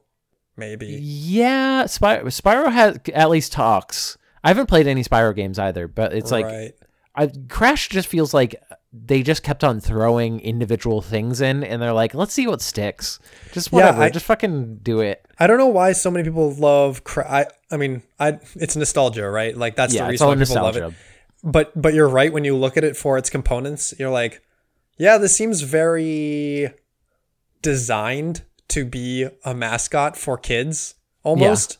maybe. 0.56 0.86
yeah, 1.00 1.84
Spyro, 1.84 2.24
Spyro 2.24 2.72
has 2.72 2.98
at 3.14 3.30
least 3.30 3.52
talks. 3.52 4.18
I 4.42 4.48
haven't 4.48 4.66
played 4.66 4.88
any 4.88 5.04
Spyro 5.04 5.32
games 5.36 5.60
either, 5.60 5.86
but 5.86 6.12
it's 6.12 6.32
like 6.32 6.46
right. 6.46 6.72
I, 7.14 7.30
Crash 7.48 7.88
just 7.88 8.08
feels 8.08 8.32
like 8.32 8.54
they 8.92 9.22
just 9.22 9.42
kept 9.42 9.64
on 9.64 9.80
throwing 9.80 10.40
individual 10.40 11.02
things 11.02 11.40
in, 11.40 11.62
and 11.64 11.80
they're 11.80 11.92
like, 11.92 12.14
let's 12.14 12.32
see 12.32 12.46
what 12.46 12.60
sticks. 12.62 13.18
Just 13.52 13.70
Yeah, 13.72 13.76
whatever, 13.76 14.02
I- 14.02 14.10
just 14.10 14.24
fucking 14.26 14.76
do 14.82 15.00
it. 15.00 15.24
I 15.38 15.46
don't 15.46 15.58
know 15.58 15.66
why 15.66 15.92
so 15.92 16.10
many 16.10 16.24
people 16.24 16.52
love. 16.54 17.04
Cra- 17.04 17.30
I 17.30 17.46
I 17.70 17.76
mean, 17.76 18.02
I 18.20 18.38
it's 18.56 18.76
nostalgia, 18.76 19.28
right? 19.28 19.56
Like 19.56 19.76
that's 19.76 19.92
Yeah, 19.94 20.04
the 20.04 20.10
reason 20.10 20.26
why 20.28 20.34
people 20.36 20.54
love 20.56 20.74
nostalgia. 20.74 20.86
it. 20.88 20.94
But 21.44 21.72
but 21.80 21.92
you're 21.94 22.08
right 22.08 22.32
when 22.32 22.44
you 22.44 22.56
look 22.56 22.76
at 22.76 22.84
it 22.84 22.96
for 22.96 23.18
its 23.18 23.28
components, 23.30 23.92
you're 23.98 24.10
like, 24.10 24.42
yeah, 24.98 25.18
this 25.18 25.36
seems 25.36 25.62
very 25.62 26.72
designed 27.62 28.42
to 28.68 28.84
be 28.84 29.26
a 29.44 29.54
mascot 29.54 30.16
for 30.16 30.36
kids 30.38 30.94
almost. 31.22 31.78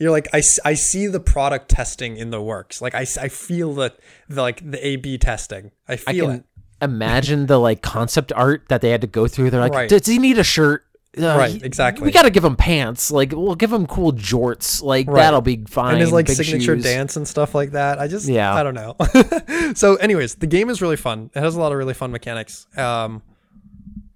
You're 0.00 0.10
like 0.10 0.28
I, 0.32 0.42
I 0.64 0.74
see 0.74 1.06
the 1.06 1.20
product 1.20 1.68
testing 1.68 2.16
in 2.16 2.30
the 2.30 2.40
works. 2.42 2.80
Like 2.82 2.94
I, 2.94 3.02
I 3.20 3.28
feel 3.28 3.74
the, 3.74 3.92
the 4.28 4.40
like 4.42 4.68
the 4.68 4.84
A 4.84 4.96
B 4.96 5.18
testing. 5.18 5.70
I 5.88 5.92
I 5.92 5.96
feel 5.96 6.26
can 6.26 6.34
it. 6.36 6.44
imagine 6.82 7.46
the 7.46 7.58
like 7.58 7.82
concept 7.82 8.32
art 8.32 8.64
that 8.70 8.80
they 8.80 8.90
had 8.90 9.02
to 9.02 9.06
go 9.06 9.28
through. 9.28 9.50
They're 9.50 9.60
like, 9.60 9.72
Right. 9.74 9.88
does 9.88 10.06
he 10.06 10.18
need 10.18 10.38
a 10.38 10.44
shirt? 10.44 10.84
Uh, 11.18 11.22
Right, 11.36 11.50
he- 11.50 11.64
exactly. 11.64 12.04
We 12.06 12.12
got 12.12 12.22
to 12.22 12.30
give 12.30 12.44
him 12.44 12.54
pants. 12.54 13.10
Like, 13.10 13.32
we'll 13.32 13.56
give 13.56 13.72
him 13.72 13.84
cool 13.88 14.12
jorts. 14.12 14.80
Like, 14.80 15.08
Right. 15.08 15.16
that'll 15.22 15.40
be 15.40 15.64
fine. 15.68 15.94
and 15.94 16.00
his 16.00 16.12
like 16.12 16.26
Big 16.28 16.36
signature 16.36 16.76
shoes. 16.76 16.84
dance 16.84 17.16
and 17.16 17.26
stuff 17.26 17.52
like 17.54 17.72
that. 17.72 17.98
I 17.98 18.06
just 18.06 18.28
Yeah. 18.28 18.54
I 18.54 18.62
don't 18.62 18.74
know. 18.74 18.94
so 19.74 19.96
anyways, 19.96 20.36
the 20.36 20.46
game 20.46 20.70
is 20.70 20.80
really 20.80 20.96
fun. 20.96 21.30
It 21.34 21.40
has 21.40 21.56
a 21.56 21.60
lot 21.60 21.72
of 21.72 21.78
really 21.78 21.94
fun 21.94 22.10
mechanics. 22.12 22.66
Um 22.76 23.22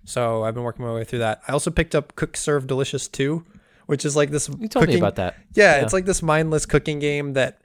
so 0.04 0.44
I've 0.44 0.54
been 0.54 0.62
working 0.62 0.84
my 0.84 0.92
way 0.94 1.04
through 1.04 1.20
that. 1.20 1.40
I 1.48 1.52
also 1.52 1.70
picked 1.70 1.94
up 1.94 2.14
Cook 2.14 2.36
Serve 2.36 2.66
Delicious 2.66 3.08
2, 3.08 3.44
which 3.86 4.04
is 4.04 4.16
like 4.16 4.30
this 4.30 4.48
You 4.48 4.68
told 4.68 4.88
me 4.88 4.96
about 4.96 5.16
that. 5.16 5.36
Yeah, 5.54 5.76
Yeah. 5.76 5.82
it's 5.82 5.92
like 5.92 6.04
this 6.04 6.22
mindless 6.22 6.66
cooking 6.66 6.98
game 6.98 7.34
that 7.34 7.60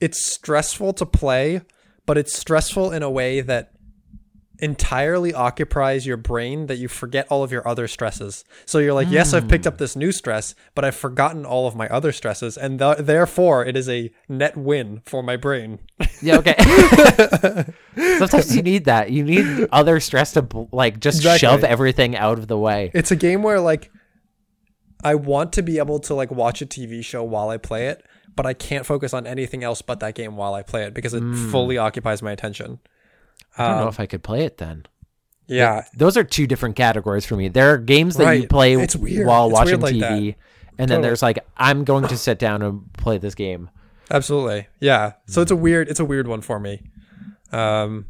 it's 0.00 0.26
stressful 0.26 0.92
to 0.94 1.06
play, 1.06 1.62
but 2.06 2.18
it's 2.18 2.36
stressful 2.36 2.92
in 2.92 3.02
a 3.02 3.10
way 3.10 3.40
that 3.40 3.70
entirely 4.60 5.34
occupies 5.34 6.06
your 6.06 6.16
brain 6.16 6.66
that 6.66 6.76
you 6.76 6.88
forget 6.88 7.26
all 7.28 7.42
of 7.42 7.50
your 7.50 7.66
other 7.66 7.88
stresses. 7.88 8.44
So 8.66 8.78
you're 8.78 8.94
like, 8.94 9.10
yes, 9.10 9.34
I've 9.34 9.48
picked 9.48 9.66
up 9.66 9.74
hmm. 9.74 9.78
this 9.78 9.96
new 9.96 10.12
stress, 10.12 10.54
but 10.74 10.84
I've 10.84 10.94
forgotten 10.94 11.44
all 11.44 11.66
of 11.66 11.74
my 11.74 11.88
other 11.88 12.12
stresses, 12.12 12.56
and 12.56 12.78
th- 12.78 12.98
therefore 12.98 13.64
it 13.64 13.76
is 13.76 13.88
a 13.88 14.10
net 14.28 14.56
win 14.56 15.02
for 15.04 15.22
my 15.22 15.36
brain. 15.36 15.80
Yeah, 16.22 16.38
okay. 16.38 16.54
Sometimes 18.18 18.54
you 18.56 18.62
need 18.62 18.84
that. 18.86 19.10
You 19.10 19.24
need 19.24 19.68
other 19.72 20.00
stress 20.00 20.32
to 20.34 20.46
like 20.72 21.00
just 21.00 21.18
Exactly. 21.18 21.40
shove 21.40 21.64
everything 21.64 22.16
out 22.16 22.38
of 22.38 22.46
the 22.48 22.58
way. 22.58 22.90
It's 22.94 23.10
a 23.10 23.16
game 23.16 23.42
where 23.42 23.60
like 23.60 23.90
I 25.04 25.14
want 25.14 25.52
to 25.54 25.62
be 25.62 25.78
able 25.78 26.00
to 26.00 26.14
like 26.14 26.30
watch 26.30 26.62
a 26.62 26.66
TV 26.66 27.04
show 27.04 27.22
while 27.22 27.50
I 27.50 27.58
play 27.58 27.88
it, 27.88 28.04
but 28.34 28.46
I 28.46 28.54
can't 28.54 28.86
focus 28.86 29.12
on 29.14 29.26
anything 29.26 29.62
else 29.62 29.82
but 29.82 30.00
that 30.00 30.14
game 30.14 30.36
while 30.36 30.54
I 30.54 30.62
play 30.62 30.84
it 30.84 30.94
because 30.94 31.14
it 31.14 31.22
fully 31.52 31.76
occupies 31.78 32.22
my 32.22 32.32
attention. 32.32 32.78
I 33.58 33.68
don't 33.68 33.76
know 33.76 33.82
Um, 33.84 33.88
if 33.88 34.00
I 34.00 34.06
could 34.06 34.22
play 34.22 34.44
it 34.44 34.58
then. 34.58 34.86
Yeah, 35.46 35.84
Those 35.94 36.16
are 36.16 36.24
two 36.24 36.46
different 36.46 36.74
categories 36.74 37.26
for 37.26 37.36
me. 37.36 37.48
There 37.48 37.70
are 37.74 37.76
games 37.78 38.16
that 38.16 38.32
you 38.32 38.48
play 38.48 38.74
It's 38.80 38.96
weird. 38.96 39.26
while 39.26 39.46
It's 39.48 39.52
watching 39.52 39.80
weird 39.80 39.82
like 39.82 39.94
TV, 40.12 40.26
that. 40.36 40.36
and 40.78 40.90
then 40.90 41.02
there's 41.02 41.20
like 41.22 41.38
I'm 41.58 41.84
going 41.84 42.08
to 42.08 42.16
sit 42.16 42.38
down 42.38 42.62
and 42.62 42.90
play 42.94 43.18
this 43.18 43.34
game. 43.34 43.68
Absolutely. 44.10 44.68
Yeah. 44.80 45.12
So 45.26 45.42
it's 45.42 45.50
a 45.50 45.56
weird 45.56 45.88
it's 45.90 46.00
a 46.00 46.04
weird 46.04 46.26
one 46.28 46.40
for 46.40 46.58
me. 46.58 46.82
Um 47.52 48.06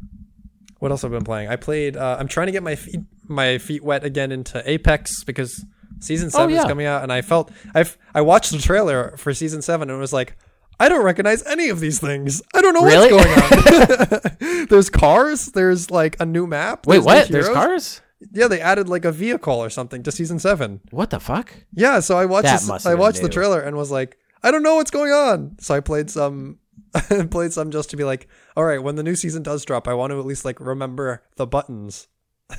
what 0.79 0.91
else 0.91 1.01
have 1.01 1.11
I 1.11 1.15
been 1.17 1.25
playing? 1.25 1.49
I 1.49 1.55
played 1.57 1.97
uh, 1.97 2.15
I'm 2.19 2.27
trying 2.27 2.47
to 2.47 2.51
get 2.51 2.63
my 2.63 2.75
feet 2.75 3.01
my 3.27 3.57
feet 3.57 3.83
wet 3.83 4.03
again 4.03 4.31
into 4.31 4.61
Apex 4.69 5.23
because 5.23 5.65
season 5.99 6.29
7 6.29 6.53
is 6.53 6.63
Oh, 6.63 6.67
coming 6.67 6.85
out 6.85 7.03
and 7.03 7.11
I 7.11 7.21
felt 7.21 7.51
I've 7.73 7.97
I 8.13 8.21
watched 8.21 8.51
the 8.51 8.57
trailer 8.59 9.15
for 9.17 9.33
season 9.33 9.61
7 9.61 9.89
and 9.89 9.97
it 9.97 9.99
was 9.99 10.13
like 10.13 10.37
I 10.79 10.89
don't 10.89 11.03
recognize 11.05 11.41
any 11.45 11.69
of 11.69 11.79
these 11.79 11.99
things. 11.99 12.41
I 12.53 12.61
don't 12.61 12.73
know 12.73 12.83
Really? 12.85 13.13
what's 13.13 13.25
going 13.25 14.31
on. 14.51 14.65
there's 14.69 14.89
cars, 14.89 15.47
there's 15.47 15.89
like 15.89 16.17
a 16.19 16.25
new 16.25 16.47
map. 16.47 16.85
Wait, 16.85 16.97
new 16.99 17.05
what? 17.05 17.29
There's 17.29 17.47
cars? 17.49 18.01
Yeah, 18.33 18.47
they 18.47 18.59
added 18.59 18.89
like 18.89 19.05
a 19.05 19.11
vehicle 19.11 19.53
or 19.55 19.69
something 19.69 20.03
to 20.03 20.11
season 20.11 20.39
7. 20.39 20.81
What 20.91 21.11
the 21.11 21.19
fuck? 21.19 21.53
Yeah, 21.73 21.99
so 22.01 22.17
I 22.17 22.25
watched 22.25 22.47
this, 22.67 22.85
I 22.85 22.95
watched 22.95 23.21
the 23.21 23.29
trailer 23.29 23.61
and 23.61 23.77
was 23.77 23.91
like, 23.91 24.17
I 24.43 24.51
don't 24.51 24.63
know 24.63 24.75
what's 24.75 24.91
going 24.91 25.11
on. 25.11 25.57
So 25.59 25.75
I 25.75 25.79
played 25.79 26.09
some 26.09 26.59
played 27.29 27.51
some 27.53 27.71
just 27.71 27.89
to 27.89 27.97
be 27.97 28.03
like, 28.03 28.27
all 28.55 28.63
right, 28.63 28.81
when 28.81 28.95
the 28.95 29.03
new 29.03 29.15
season 29.15 29.43
does 29.43 29.65
drop, 29.65 29.87
I 29.87 29.93
want 29.93 30.11
to 30.11 30.19
at 30.19 30.25
least 30.25 30.45
like 30.45 30.59
remember 30.59 31.23
the 31.35 31.47
buttons. 31.47 32.07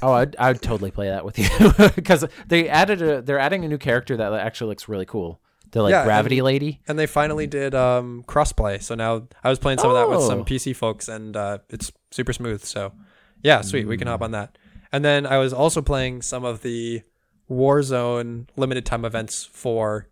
Oh, 0.02 0.12
I'd, 0.12 0.34
I'd 0.36 0.60
totally 0.60 0.90
play 0.90 1.08
that 1.08 1.24
with 1.24 1.38
you 1.38 1.48
because 1.94 2.24
they 2.48 2.68
added 2.68 3.00
a 3.02 3.22
they're 3.22 3.38
adding 3.38 3.64
a 3.64 3.68
new 3.68 3.78
character 3.78 4.16
that 4.16 4.32
actually 4.32 4.68
looks 4.70 4.88
really 4.88 5.06
cool. 5.06 5.40
The 5.70 5.82
like 5.82 5.92
Yeah, 5.92 6.04
gravity 6.04 6.42
lady. 6.42 6.80
And 6.88 6.98
they 6.98 7.06
finally 7.06 7.46
did 7.46 7.74
um 7.74 8.24
crossplay. 8.26 8.82
So 8.82 8.94
now 8.94 9.28
I 9.44 9.48
was 9.48 9.58
playing 9.58 9.78
some 9.78 9.90
of 9.90 9.96
that 9.96 10.08
with 10.08 10.22
some 10.26 10.40
Oh. 10.40 10.44
PC 10.44 10.74
folks 10.74 11.08
and 11.08 11.36
uh 11.36 11.58
it's 11.70 11.92
super 12.10 12.32
smooth. 12.32 12.64
So 12.64 12.92
yeah, 13.42 13.60
sweet, 13.60 13.86
we 13.86 13.96
can 13.96 14.08
hop 14.08 14.22
on 14.22 14.32
that. 14.32 14.58
And 14.92 15.04
then 15.04 15.24
I 15.26 15.38
was 15.38 15.52
also 15.52 15.82
playing 15.82 16.22
some 16.22 16.44
of 16.44 16.62
the 16.62 17.02
Warzone 17.50 18.48
limited 18.56 18.84
time 18.86 19.04
events 19.04 19.44
for 19.52 20.08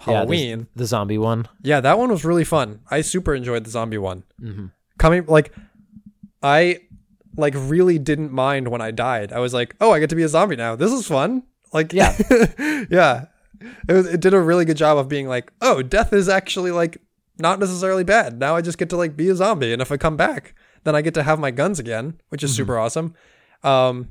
Yeah, 0.00 0.06
the- 0.06 0.12
Halloween. 0.12 0.66
the 0.74 0.86
zombie 0.86 1.18
one. 1.18 1.46
Yeah, 1.62 1.80
that 1.80 1.98
one 1.98 2.10
was 2.10 2.24
really 2.24 2.44
fun. 2.44 2.80
I 2.90 3.00
super 3.02 3.34
enjoyed 3.34 3.64
the 3.64 3.70
zombie 3.70 3.98
one. 3.98 4.24
Mm-hmm. 4.40 4.66
Coming 4.98 5.26
like, 5.26 5.52
I 6.42 6.80
like 7.36 7.54
really 7.56 7.98
didn't 7.98 8.32
mind 8.32 8.68
when 8.68 8.80
I 8.80 8.90
died. 8.90 9.32
I 9.32 9.40
was 9.40 9.54
like, 9.54 9.74
oh, 9.80 9.92
I 9.92 10.00
get 10.00 10.10
to 10.10 10.16
be 10.16 10.22
a 10.22 10.28
zombie 10.28 10.56
now. 10.56 10.76
This 10.76 10.92
is 10.92 11.06
fun. 11.06 11.42
Like, 11.72 11.92
Yeah. 11.92 12.16
yeah. 12.90 13.26
It 13.88 13.92
was, 13.92 14.06
it 14.06 14.20
did 14.20 14.34
a 14.34 14.40
really 14.40 14.64
good 14.64 14.76
job 14.76 14.98
of 14.98 15.08
being 15.08 15.26
like, 15.26 15.52
oh, 15.60 15.80
death 15.82 16.12
is 16.12 16.28
actually 16.28 16.70
like 16.70 16.98
not 17.38 17.58
necessarily 17.58 18.04
bad. 18.04 18.38
Now 18.38 18.56
I 18.56 18.60
just 18.60 18.78
get 18.78 18.90
to 18.90 18.96
like 18.96 19.16
be 19.16 19.28
a 19.28 19.34
zombie, 19.34 19.72
and 19.72 19.80
if 19.80 19.90
I 19.90 19.96
come 19.96 20.16
back, 20.16 20.54
then 20.84 20.94
I 20.94 21.02
get 21.02 21.14
to 21.14 21.22
have 21.22 21.38
my 21.38 21.50
guns 21.50 21.78
again, 21.78 22.20
which 22.28 22.44
is 22.44 22.54
super 22.54 22.78
awesome. 22.78 23.14
Um, 23.62 24.10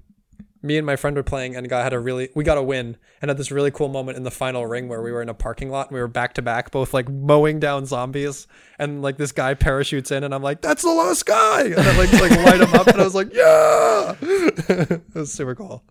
me 0.63 0.78
and 0.78 0.86
my 0.86 0.95
friend 0.95 1.15
were 1.15 1.23
playing 1.23 1.56
and 1.56 1.67
got 1.69 1.84
had 1.84 1.93
a 1.93 1.99
really 1.99 2.30
we 2.34 2.43
got 2.43 2.58
a 2.58 2.63
win 2.63 2.97
and 3.21 3.30
had 3.30 3.38
this 3.38 3.52
really 3.52 3.69
cool 3.69 3.89
moment 3.89 4.17
in 4.17 4.23
the 4.23 4.32
final 4.32 4.65
ring 4.65 4.88
where 4.88 5.02
we 5.02 5.12
were 5.12 5.21
in 5.21 5.28
a 5.30 5.34
parking 5.34 5.69
lot 5.69 5.88
and 5.89 5.93
we 5.93 5.99
were 5.99 6.08
back 6.08 6.34
to 6.34 6.41
back 6.41 6.71
both 6.71 6.93
like 6.93 7.10
mowing 7.10 7.60
down 7.60 7.86
zombies 7.86 8.47
and 8.80 9.02
like 9.02 9.17
this 9.17 9.32
guy 9.34 9.54
parachutes 9.54 10.10
in 10.10 10.23
and 10.23 10.34
I'm 10.34 10.41
like 10.41 10.62
that's 10.62 10.82
the 10.82 10.89
last 10.89 11.26
guy! 11.26 11.63
And 11.63 11.80
I 11.80 11.97
like 11.97 12.13
like 12.13 12.32
light 12.32 12.62
him 12.62 12.73
up 12.73 12.88
and 12.88 13.02
I 13.02 13.04
was 13.04 13.15
like 13.15 13.34
yeah! 13.34 14.15
It 14.21 15.02
was 15.13 15.32
super 15.34 15.54
cool. 15.54 15.84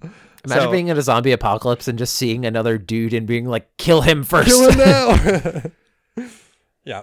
Imagine 0.44 0.64
So- 0.64 0.70
being 0.72 0.88
in 0.88 0.96
a 0.98 1.02
zombie 1.02 1.32
apocalypse 1.32 1.86
and 1.86 1.98
just 1.98 2.16
seeing 2.16 2.44
another 2.44 2.78
dude 2.78 3.14
and 3.14 3.26
being 3.26 3.46
like, 3.46 3.76
"Kill 3.76 4.00
him 4.00 4.24
first. 4.24 4.48
kill 4.48 4.70
him 4.70 4.78
now! 4.78 5.62
Yeah. 6.84 7.02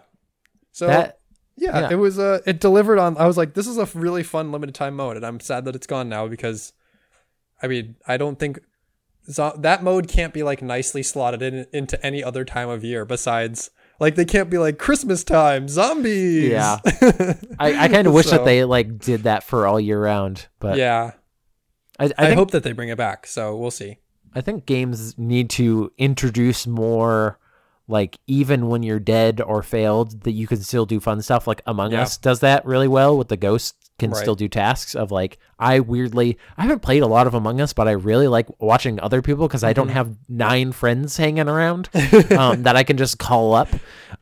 So 0.71 0.88
that 0.88 1.19
yeah, 1.55 1.79
yeah. 1.82 1.89
it 1.91 1.95
was 1.95 2.19
uh 2.19 2.39
it 2.45 2.60
delivered 2.60 2.99
on 2.99 3.17
I 3.17 3.25
was 3.27 3.38
like 3.38 3.53
this 3.53 3.67
is 3.67 3.77
a 3.77 3.86
really 3.97 4.23
fun 4.23 4.51
limited 4.51 4.75
time 4.75 4.95
mode 4.95 5.17
and 5.17 5.25
I'm 5.25 5.39
sad 5.39 5.65
that 5.65 5.75
it's 5.75 5.88
gone 5.88 6.10
now 6.10 6.27
because 6.27 6.73
I 7.61 7.67
mean 7.67 7.95
I 8.07 8.17
don't 8.17 8.37
think 8.39 8.59
zo- 9.29 9.55
that 9.59 9.83
mode 9.83 10.07
can't 10.07 10.33
be 10.33 10.43
like 10.43 10.61
nicely 10.61 11.03
slotted 11.03 11.41
in 11.41 11.65
into 11.73 12.03
any 12.05 12.23
other 12.23 12.45
time 12.45 12.69
of 12.69 12.83
year 12.83 13.05
besides 13.05 13.69
like 13.99 14.15
they 14.15 14.25
can't 14.25 14.49
be 14.49 14.57
like 14.57 14.77
Christmas 14.77 15.23
time 15.23 15.67
zombies. 15.67 16.49
Yeah. 16.51 16.79
I, 17.59 17.85
I 17.85 17.87
kind 17.89 18.07
of 18.07 18.13
wish 18.13 18.27
So- 18.27 18.37
that 18.37 18.45
they 18.45 18.63
like 18.63 18.99
did 18.99 19.23
that 19.23 19.43
for 19.43 19.67
all 19.67 19.79
year 19.79 20.01
round, 20.01 20.47
but 20.59 20.77
yeah. 20.77 21.11
I, 21.99 22.05
I, 22.17 22.27
I, 22.27 22.33
hope 22.33 22.51
that 22.51 22.63
they 22.63 22.71
bring 22.71 22.87
it 22.87 22.97
back. 22.97 23.27
So 23.27 23.57
we'll 23.57 23.71
see. 23.71 23.97
I 24.33 24.39
think 24.39 24.65
games 24.65 25.17
need 25.17 25.49
to 25.51 25.91
introduce 25.97 26.65
more 26.65 27.39
like 27.89 28.19
even 28.25 28.69
when 28.69 28.83
you're 28.83 28.99
dead 28.99 29.41
or 29.41 29.61
failed 29.63 30.21
that 30.23 30.31
you 30.31 30.47
can 30.47 30.61
still 30.61 30.85
do 30.85 30.99
fun 31.01 31.21
stuff 31.21 31.45
like 31.47 31.61
Among 31.65 31.91
Yeah. 31.91 32.03
Us 32.03 32.15
does 32.17 32.39
that 32.39 32.65
really 32.65 32.87
well 32.87 33.17
with 33.17 33.27
the 33.27 33.35
ghosts 33.35 33.88
can 33.99 34.12
Right. 34.12 34.19
still 34.19 34.35
do 34.35 34.47
tasks 34.47 34.95
of 34.95 35.12
like 35.12 35.38
I 35.59 35.79
weirdly 35.81 36.38
I 36.57 36.63
haven't 36.63 36.81
played 36.81 37.03
a 37.03 37.07
lot 37.07 37.27
of 37.27 37.33
Among 37.33 37.62
Us 37.62 37.73
but 37.73 37.88
I 37.88 37.91
really 37.91 38.27
like 38.27 38.47
watching 38.59 38.99
other 38.99 39.21
people 39.21 39.47
because 39.47 39.63
I 39.63 39.69
Mm-hmm. 39.69 39.75
don't 39.75 39.89
have 39.89 40.15
nine 40.27 40.71
friends 40.71 41.17
hanging 41.17 41.47
around 41.47 41.89
um, 42.38 42.63
that 42.63 42.75
I 42.75 42.83
can 42.83 42.97
just 42.97 43.19
call 43.19 43.53
up 43.53 43.67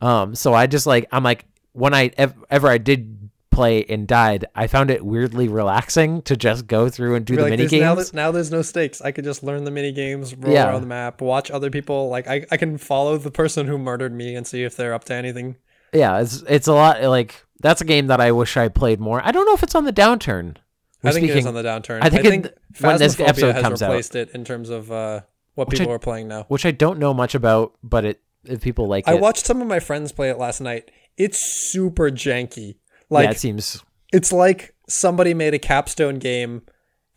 um, 0.02 0.36
so 0.36 0.54
I 0.54 0.68
just 0.68 0.86
like 0.88 1.08
I'm 1.12 1.24
like 1.24 1.46
when 1.74 1.94
I 1.94 2.12
ev- 2.18 2.36
ever 2.50 2.68
I 2.68 2.78
did 2.80 3.13
play 3.52 3.84
and 3.86 4.08
died 4.08 4.46
I 4.54 4.68
found 4.68 4.92
it 4.92 5.04
weirdly 5.04 5.48
relaxing 5.48 6.22
to 6.24 6.38
just 6.38 6.68
go 6.68 6.90
through 6.90 7.16
and 7.16 7.26
do 7.26 7.34
Be 7.34 7.38
the 7.38 7.44
like, 7.44 7.50
mini 7.52 7.66
"There's- 7.66 7.82
now, 7.82 7.96
games 7.96 8.12
that- 8.12 8.16
now 8.16 8.32
there's 8.32 8.52
no 8.52 8.62
stakes. 8.62 9.02
I 9.02 9.12
could 9.12 9.24
just 9.26 9.42
learn 9.44 9.63
the 9.63 9.72
mini 9.72 9.92
games, 9.92 10.36
roll 10.36 10.54
Yeah. 10.54 10.68
around 10.70 10.82
the 10.82 10.88
map, 10.88 11.22
watch 11.22 11.50
other 11.50 11.72
people. 11.72 12.10
Like 12.10 12.28
I, 12.28 12.46
I 12.52 12.58
can 12.58 12.78
follow 12.78 13.18
the 13.18 13.32
person 13.32 13.66
who 13.68 13.78
murdered 13.80 14.13
me 14.13 14.36
and 14.36 14.46
see 14.46 14.63
if 14.63 14.76
they're 14.76 14.94
up 14.94 15.06
to 15.06 15.16
anything. 15.16 15.56
yeah, 15.94 16.20
it's 16.20 16.44
it's 16.48 16.68
a 16.68 16.74
lot 16.74 17.02
like 17.02 17.44
that's 17.62 17.82
a 17.82 17.86
game 17.86 18.08
that 18.08 18.20
I 18.22 18.32
wish 18.32 18.56
I 18.58 18.67
played 18.67 19.00
more. 19.00 19.22
I 19.26 19.32
don't 19.32 19.46
know 19.46 19.54
if 19.54 19.63
it's 19.63 19.76
on 19.76 19.86
the 19.86 19.93
downturn. 19.93 20.58
I 21.04 21.12
think 21.12 21.26
it 21.26 21.30
is 21.30 21.34
speaking- 21.36 21.48
on 21.48 21.54
the 21.54 21.63
downturn. 21.63 22.00
I 22.02 22.10
think 22.10 22.26
it- 22.46 22.58
when 22.82 22.98
this 22.98 23.20
episode 23.20 23.54
has 23.54 23.63
comes 23.63 23.82
out. 23.82 23.89
replaced 23.91 24.15
it 24.15 24.30
in 24.32 24.43
terms 24.43 24.70
of 24.70 24.91
uh, 24.91 25.22
what 25.56 25.70
people 25.70 25.89
I- 25.89 25.96
are 25.96 26.00
playing 26.00 26.28
now. 26.28 26.46
which 26.48 26.65
I 26.65 26.72
don't 26.72 27.00
know 27.00 27.13
much 27.13 27.34
about, 27.36 27.74
but 27.84 28.04
it 28.06 28.22
if 28.46 28.62
people 28.62 28.88
like 28.88 29.08
I 29.08 29.13
it, 29.15 29.20
watched 29.22 29.46
some 29.46 29.62
of 29.62 29.67
my 29.67 29.80
friends 29.80 30.12
play 30.12 30.30
it 30.30 30.38
last 30.38 30.62
night. 30.62 30.89
It's 31.17 31.39
super 31.39 32.10
janky. 32.12 32.67
yeah, 32.67 32.74
Like 33.10 33.30
it 33.32 33.39
seems 33.39 33.84
it's 34.13 34.32
like 34.32 34.74
somebody 34.88 35.34
made 35.34 35.54
a 35.54 35.60
capstone 35.60 36.17
game 36.20 36.62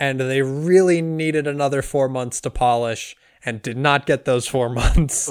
and 0.01 0.19
they 0.19 0.43
really 0.43 1.03
needed 1.03 1.47
another 1.47 1.83
four 1.83 2.09
months 2.09 2.41
to 2.41 2.51
polish 2.51 3.15
and 3.45 3.63
did 3.63 3.77
not 3.77 4.07
get 4.07 4.25
those 4.25 4.49
four 4.49 4.69
months. 4.69 5.27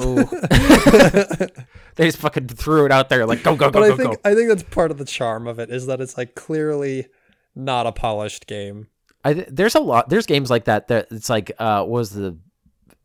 they 1.95 2.05
just 2.05 2.17
fucking 2.17 2.47
threw 2.47 2.85
it 2.85 2.91
out 2.91 3.09
there 3.09 3.25
like 3.25 3.43
go 3.43 3.55
go 3.55 3.69
go 3.69 3.71
but 3.71 3.83
I 3.83 3.89
go 3.89 3.97
think 3.97 4.13
go. 4.13 4.29
I 4.29 4.35
think 4.35 4.47
that's 4.47 4.63
part 4.63 4.91
of 4.91 4.97
the 4.97 5.05
charm 5.05 5.47
of 5.47 5.59
it 5.59 5.69
is 5.69 5.87
that 5.87 5.99
it's 5.99 6.17
like 6.17 6.35
clearly 6.35 7.07
not 7.55 7.87
a 7.87 7.91
polished 7.91 8.47
game. 8.47 8.87
I 9.25 9.33
th- 9.33 9.47
there's 9.51 9.75
a 9.75 9.79
lot 9.79 10.09
there's 10.09 10.25
games 10.25 10.49
like 10.49 10.65
that 10.65 10.87
that 10.87 11.07
it's 11.11 11.29
like 11.29 11.51
uh 11.59 11.79
what 11.83 11.89
was 11.89 12.11
the 12.11 12.37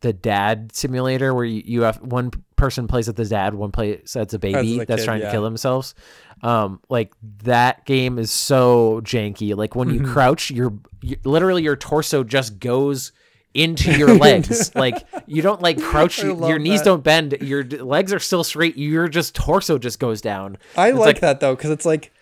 the 0.00 0.12
dad 0.12 0.74
simulator 0.74 1.34
where 1.34 1.44
you, 1.44 1.62
you 1.64 1.82
have 1.82 2.00
one 2.02 2.30
person 2.56 2.86
plays 2.86 3.08
as 3.08 3.14
the 3.14 3.24
dad, 3.24 3.54
one 3.54 3.72
plays 3.72 4.16
as 4.16 4.34
a 4.34 4.38
baby 4.38 4.78
the 4.78 4.84
that's 4.84 5.02
kid, 5.02 5.06
trying 5.06 5.20
yeah. 5.20 5.26
to 5.26 5.32
kill 5.32 5.42
themselves. 5.42 5.94
Um, 6.42 6.80
like 6.88 7.12
that 7.44 7.86
game 7.86 8.18
is 8.18 8.30
so 8.30 9.00
janky. 9.02 9.56
Like 9.56 9.74
when 9.74 9.90
you 9.90 10.00
Mm-hmm. 10.00 10.12
crouch, 10.12 10.50
your 10.50 10.74
you, 11.00 11.16
literally 11.24 11.62
your 11.62 11.76
torso 11.76 12.22
just 12.24 12.58
goes 12.58 13.12
into 13.54 13.92
your 13.98 14.14
legs. 14.16 14.74
like 14.74 15.06
you 15.26 15.40
don't 15.42 15.62
like 15.62 15.80
crouch. 15.80 16.22
Your 16.22 16.58
knees 16.58 16.80
that. 16.80 16.84
don't 16.84 17.04
bend. 17.04 17.38
Your 17.40 17.64
legs 17.64 18.12
are 18.12 18.18
still 18.18 18.44
straight. 18.44 18.76
Your 18.76 19.08
just 19.08 19.34
torso 19.34 19.78
just 19.78 19.98
goes 19.98 20.20
down. 20.20 20.58
I 20.76 20.88
It's 20.88 20.98
like, 20.98 21.20
that 21.20 21.40
though 21.40 21.54
because 21.54 21.70
it's 21.70 21.86
like 21.86 22.12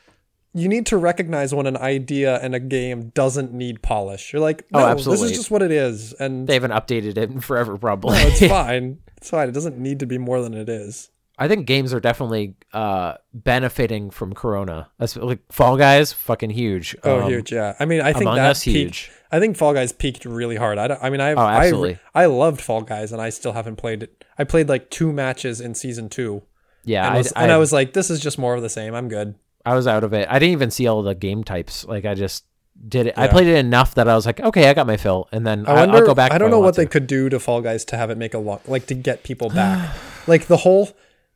you 0.55 0.69
need 0.69 0.87
to 0.87 0.97
recognize 0.97 1.55
when 1.55 1.67
an 1.67 1.77
idea 1.77 2.41
in 2.45 2.55
a 2.55 2.61
game 2.61 3.11
doesn't 3.15 3.53
need 3.53 3.83
polish. 3.83 4.33
You're 4.33 4.43
like, 4.43 4.65
Oh, 4.75 4.81
no, 4.81 4.95
this 4.95 5.23
is 5.23 5.33
just 5.33 5.51
what 5.51 5.63
it 5.63 5.71
is, 5.71 6.13
and 6.15 6.47
They 6.47 6.55
haven't 6.55 6.73
updated 6.73 7.17
it 7.17 7.31
in 7.31 7.41
forever, 7.49 7.77
probably. 7.79 8.17
no, 8.17 8.27
it's 8.27 8.47
fine. 8.47 8.99
It's 9.17 9.31
fine. 9.31 9.49
It 9.49 9.53
doesn't 9.53 9.79
need 9.79 10.01
to 10.01 10.07
be 10.07 10.19
more 10.19 10.43
than 10.43 10.55
it 10.55 10.69
is. 10.69 11.11
I 11.39 11.49
think 11.49 11.67
games 11.67 11.95
are 11.95 11.99
definitely 12.01 12.55
uh, 12.75 13.15
benefiting 13.33 14.11
from 14.11 14.35
Corona. 14.35 14.91
That's 14.99 15.17
like 15.17 15.41
Fall 15.51 15.77
Guys, 15.77 16.13
fucking 16.13 16.51
huge. 16.51 16.95
Oh, 17.05 17.23
Um, 17.23 17.31
huge! 17.31 17.51
Yeah, 17.51 17.75
I 17.81 17.85
mean, 17.87 18.01
I 18.03 18.13
think 18.13 18.27
that's 18.27 18.63
that 18.65 18.71
huge. 18.71 19.11
I 19.33 19.41
think 19.41 19.57
Fall 19.57 19.73
Guys 19.73 19.93
peaked 19.93 20.25
really 20.27 20.57
hard. 20.57 20.77
I, 20.79 20.89
don't- 20.89 21.03
I 21.03 21.09
mean, 21.09 21.21
I 21.23 21.33
Oh, 21.33 21.39
absolutely. 21.39 21.99
I, 22.15 22.25
I 22.25 22.27
loved 22.27 22.61
Fall 22.61 22.83
Guys, 22.83 23.13
and 23.13 23.21
I 23.23 23.31
still 23.31 23.53
haven't 23.53 23.77
played 23.77 24.03
it. 24.03 24.25
I 24.39 24.45
played 24.45 24.69
like 24.69 24.91
two 24.91 25.11
matches 25.13 25.61
in 25.61 25.75
season 25.75 26.11
two, 26.11 26.43
Yeah, 26.85 27.07
and, 27.07 27.15
I, 27.15 27.19
was, 27.19 27.33
I, 27.35 27.43
and 27.45 27.51
I 27.53 27.57
was 27.57 27.73
like, 27.73 27.95
this 27.95 28.11
is 28.11 28.21
just 28.21 28.39
more 28.39 28.55
of 28.55 28.61
the 28.63 28.69
same. 28.69 28.95
I'm 28.95 29.09
good. 29.09 29.35
I 29.65 29.75
was 29.75 29.87
out 29.87 30.05
of 30.05 30.13
it. 30.13 30.27
I 30.31 30.39
didn't 30.39 30.53
even 30.53 30.71
see 30.71 30.87
all 30.87 31.03
the 31.03 31.15
game 31.15 31.45
types. 31.45 31.85
Like 31.85 32.05
I 32.05 32.15
just 32.15 32.45
did 32.89 33.07
it. 33.09 33.15
I 33.19 33.29
played 33.29 33.47
it 33.47 33.57
enough 33.57 33.95
that 33.95 34.09
I 34.09 34.15
was 34.15 34.27
like, 34.27 34.41
okay, 34.41 34.69
I 34.69 34.75
got 34.75 34.87
my 34.87 34.97
fill, 34.97 35.29
and 35.33 35.47
then 35.47 35.67
I 35.67 35.83
I 35.83 35.87
will 35.87 36.07
go 36.07 36.15
back. 36.15 36.33
I 36.33 36.39
don't 36.39 36.51
know 36.51 36.59
want 36.59 36.67
what 36.69 36.77
they 36.77 36.87
could 36.87 37.07
do 37.07 37.29
to 37.29 37.39
Fall 37.39 37.61
Guys 37.61 37.85
to 37.87 37.97
have 37.97 38.11
it 38.11 38.19
make 38.19 38.35
a 38.35 38.39
long, 38.39 38.61
like 38.67 38.87
to 38.87 38.95
get 38.95 39.23
people 39.23 39.49
back. 39.55 39.95
like 40.27 40.47
the 40.47 40.59
whole, 40.59 40.91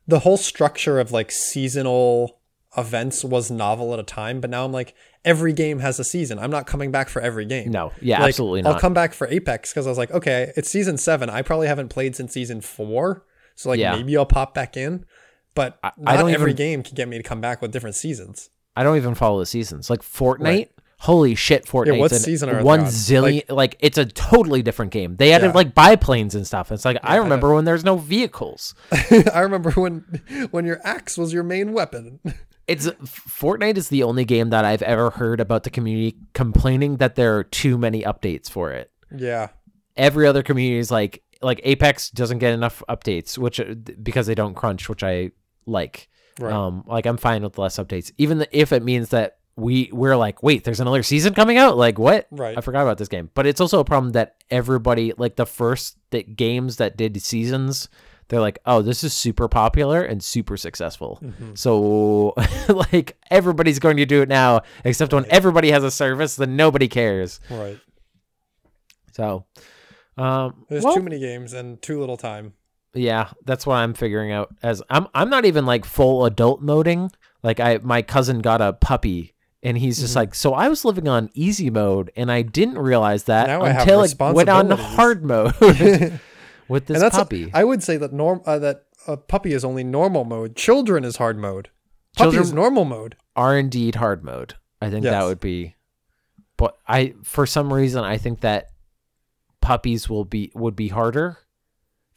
the 0.07 0.19
whole 0.19 0.37
structure 0.37 0.99
of 0.99 1.11
like 1.11 1.31
seasonal 1.31 2.39
events 2.77 3.23
was 3.23 3.49
novel 3.49 3.93
at 3.93 3.99
a 3.99 4.03
time, 4.03 4.39
but 4.39 4.49
now 4.49 4.63
I'm 4.65 4.71
like, 4.71 4.93
every 5.25 5.53
game 5.53 5.79
has 5.79 5.99
a 5.99 6.03
season. 6.03 6.37
I'm 6.37 6.51
not 6.51 6.67
coming 6.67 6.91
back 6.91 7.09
for 7.09 7.21
every 7.21 7.45
game. 7.45 7.71
No, 7.71 7.91
yeah, 8.01 8.19
Like, 8.19 8.29
absolutely 8.29 8.63
I'll 8.65 8.79
come 8.79 8.93
back 8.93 9.13
for 9.13 9.27
Apex 9.27 9.71
because 9.71 9.87
I 9.87 9.89
was 9.89 9.97
like, 9.97 10.11
okay, 10.11 10.51
it's 10.55 10.69
season 10.69 10.97
seven. 10.97 11.29
I 11.29 11.41
probably 11.41 11.67
haven't 11.67 11.89
played 11.89 12.15
since 12.15 12.33
season 12.33 12.61
four, 12.61 13.25
so 13.55 13.69
like 13.69 13.79
Yeah. 13.79 13.95
maybe 13.95 14.15
I'll 14.17 14.25
pop 14.25 14.53
back 14.53 14.77
in. 14.77 15.05
But 15.57 15.77
I 15.83 15.91
not 15.97 16.17
don't 16.17 16.31
every 16.31 16.51
even- 16.51 16.55
game 16.55 16.83
can 16.83 16.95
get 16.95 17.07
me 17.09 17.17
to 17.17 17.23
come 17.23 17.41
back 17.41 17.61
with 17.61 17.71
different 17.71 17.95
seasons. 17.97 18.49
I 18.75 18.83
don't 18.83 18.95
even 18.97 19.15
follow 19.15 19.39
the 19.39 19.45
seasons. 19.45 19.89
Like 19.89 20.01
Fortnite. 20.01 20.39
Right. 20.43 20.71
Holy 21.01 21.35
shit, 21.35 21.65
Fortnite! 21.65 21.99
what 21.99 22.11
season 22.11 22.49
are 22.49 22.63
one 22.63 22.79
on? 22.79 22.85
zillion? 22.87 23.43
Like, 23.51 23.75
it's 23.79 23.99
a 23.99 24.05
totally 24.05 24.63
different 24.63 24.91
game. 24.91 25.15
They 25.15 25.31
added 25.31 25.47
Yeah. 25.47 25.51
like 25.53 25.75
biplanes 25.75 26.33
and 26.33 26.45
stuff. 26.47 26.71
It's 26.71 26.85
like 26.85 26.97
I 27.03 27.13
I 27.13 27.17
remember 27.17 27.53
when 27.53 27.65
there's 27.65 27.83
no 27.83 27.97
vehicles. 27.97 28.73
I 29.33 29.41
remember 29.41 29.69
when 29.71 30.21
when 30.51 30.65
your 30.65 30.79
axe 30.83 31.15
was 31.17 31.33
your 31.33 31.43
main 31.43 31.73
weapon. 31.73 32.19
It's 32.67 32.85
Fortnite 32.87 33.77
is 33.77 33.87
the 33.87 34.03
only 34.03 34.25
game 34.25 34.49
that 34.49 34.65
I've 34.65 34.81
ever 34.81 35.09
heard 35.11 35.39
about 35.39 35.63
the 35.63 35.69
community 35.69 36.17
complaining 36.33 36.97
that 36.97 37.15
there 37.15 37.37
are 37.37 37.43
too 37.45 37.77
many 37.77 38.01
updates 38.03 38.49
for 38.49 38.71
it. 38.73 38.91
yeah, 39.15 39.47
every 39.95 40.27
other 40.27 40.43
community 40.43 40.77
is 40.77 40.91
like 40.91 41.23
like 41.41 41.61
Apex 41.63 42.09
doesn't 42.09 42.39
get 42.39 42.53
enough 42.53 42.83
updates, 42.89 43.37
which 43.37 43.59
uh, 43.61 43.73
because 44.03 44.27
they 44.27 44.35
don't 44.35 44.53
crunch, 44.53 44.89
which 44.89 45.01
I 45.01 45.31
like. 45.67 46.09
Right. 46.39 46.53
Um, 46.53 46.83
like 46.85 47.07
I'm 47.07 47.17
fine 47.17 47.41
with 47.41 47.57
less 47.57 47.77
updates, 47.77 48.11
even 48.19 48.45
if 48.51 48.71
it 48.71 48.83
means 48.83 49.09
that 49.09 49.37
we 49.55 49.89
we're 49.91 50.15
like, 50.15 50.43
wait, 50.43 50.63
there's 50.63 50.79
another 50.79 51.03
season 51.03 51.33
coming 51.33 51.57
out. 51.57 51.77
Like 51.77 51.97
what? 51.97 52.27
Right. 52.31 52.57
I 52.57 52.61
forgot 52.61 52.83
about 52.83 52.99
this 52.99 53.07
game, 53.07 53.31
but 53.33 53.47
it's 53.47 53.59
also 53.59 53.79
a 53.79 53.85
problem 53.85 54.13
that 54.13 54.35
everybody 54.49 55.13
like 55.17 55.35
the 55.35 55.47
first 55.47 55.97
that 56.11 56.35
games 56.37 56.77
that 56.77 56.95
did 56.95 57.21
seasons. 57.21 57.89
They're 58.29 58.41
like, 58.41 58.59
oh, 58.65 58.81
this 58.81 59.05
is 59.05 59.13
super 59.13 59.47
popular 59.47 60.03
and 60.03 60.21
super 60.21 60.57
successful. 60.57 61.17
Mm-hmm. 61.23 61.55
So, 61.55 62.33
like, 62.91 63.17
everybody's 63.31 63.79
going 63.79 63.95
to 63.95 64.05
do 64.05 64.21
it 64.21 64.27
now, 64.27 64.63
except 64.83 65.13
when 65.13 65.25
everybody 65.29 65.71
has 65.71 65.85
a 65.85 65.89
service, 65.89 66.35
then 66.35 66.57
nobody 66.57 66.89
cares. 66.89 67.39
right. 67.49 67.79
So, 69.13 69.45
um, 70.17 70.65
There's 70.69 70.83
well, 70.83 70.95
too 70.95 71.01
many 71.01 71.19
games 71.19 71.53
and 71.53 71.81
too 71.81 71.99
little 71.99 72.17
time. 72.17 72.53
Yeah, 72.97 73.29
that's 73.45 73.65
what 73.65 73.75
I'm 73.75 73.93
figuring 73.93 74.31
out. 74.31 74.55
As 74.63 74.81
I'm, 74.89 75.07
I'm 75.13 75.29
not 75.29 75.45
even 75.45 75.65
like 75.65 75.85
full 75.85 76.25
adult 76.25 76.61
moding. 76.61 77.11
Like 77.43 77.59
I, 77.59 77.79
my 77.83 78.01
cousin 78.01 78.39
got 78.39 78.61
a 78.61 78.73
puppy, 78.73 79.33
and 79.63 79.77
he's 79.77 79.97
Mm-hmm. 79.97 80.03
just 80.03 80.15
like, 80.15 80.35
so 80.35 80.53
I 80.53 80.67
was 80.67 80.83
living 80.85 81.07
on 81.07 81.29
easy 81.33 81.69
mode, 81.69 82.11
and 82.15 82.31
I 82.31 82.41
didn't 82.41 82.77
realize 82.79 83.23
that 83.25 83.47
Now 83.47 83.63
until 83.63 84.03
it 84.03 84.15
went 84.19 84.49
on 84.49 84.69
hard 84.71 85.23
mode 85.31 85.53
with 86.67 86.87
this 86.87 87.01
puppy. 87.09 87.51
I 87.53 87.63
would 87.63 87.83
say 87.83 87.97
that 87.97 88.11
norm 88.13 88.41
uh, 88.45 88.59
that 88.59 88.85
a 89.07 89.15
puppy 89.17 89.53
is 89.53 89.63
only 89.63 89.83
normal 89.83 90.25
mode. 90.25 90.55
Children 90.55 91.03
is 91.05 91.17
hard 91.17 91.37
mode. 91.37 91.69
Puppy 92.15 92.31
Children- 92.31 92.43
is 92.43 92.53
normal 92.53 92.85
mode. 92.85 93.15
Are 93.35 93.57
indeed 93.57 93.95
hard 93.95 94.23
mode. 94.23 94.55
I 94.81 94.89
think 94.89 95.03
that 95.03 95.23
would 95.23 95.39
be, 95.39 95.75
but 96.57 96.75
I, 96.87 97.13
for 97.23 97.45
some 97.45 97.71
reason, 97.71 98.03
I 98.03 98.17
think 98.17 98.41
that 98.41 98.69
puppies 99.61 100.09
will 100.09 100.25
be 100.25 100.51
would 100.55 100.75
be 100.75 100.87
harder 100.89 101.37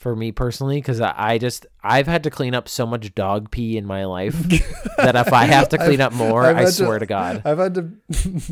for 0.01 0.17
me 0.17 0.33
personally 0.33 0.79
because 0.79 0.99
I, 1.01 1.15
I 1.15 1.39
just 1.39 1.67
I've 1.85 2.07
had 2.07 2.25
to 2.25 2.31
clean 2.31 2.55
up 2.55 2.69
so 2.71 2.87
much 2.87 3.15
dog 3.15 3.51
pee 3.51 3.77
in 3.77 3.85
my 3.85 4.07
life 4.07 4.33
that 4.97 5.15
if 5.15 5.31
I 5.33 5.45
have 5.45 5.69
to 5.69 5.77
clean 5.79 6.01
I've- 6.01 6.03
up 6.05 6.13
more, 6.15 6.45
I've 6.47 6.57
I 6.57 6.61
had 6.61 6.67
to- 6.69 6.73
swear 6.73 6.99
to 6.99 7.05
God. 7.07 7.43
I've 7.45 7.59
had 7.59 7.75
to 7.75 7.91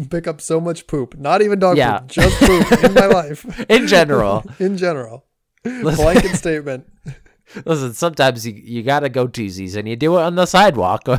pick 0.11 0.27
up 0.29 0.43
so 0.43 0.61
much 0.61 0.87
poop. 0.87 1.17
Not 1.17 1.41
even 1.41 1.59
dog 1.59 1.79
Yeah. 1.79 2.01
poop, 2.01 2.09
just 2.11 2.39
poop 2.39 2.85
in 2.85 2.93
my 2.93 3.07
life. 3.07 3.45
In 3.71 3.87
general, 3.87 4.45
in 4.59 4.77
general. 4.77 5.25
Listen- 5.65 6.05
Blanket 6.05 6.37
statement. 6.37 6.87
listen. 7.65 7.95
Sometimes 7.95 8.47
you, 8.47 8.53
you 8.53 8.83
gotta 8.83 9.09
go 9.09 9.27
twosies, 9.27 9.75
and 9.75 9.89
you 9.89 9.97
do 9.97 10.19
it 10.19 10.21
on 10.23 10.35
the 10.35 10.45
sidewalk 10.45 11.03
or, 11.09 11.19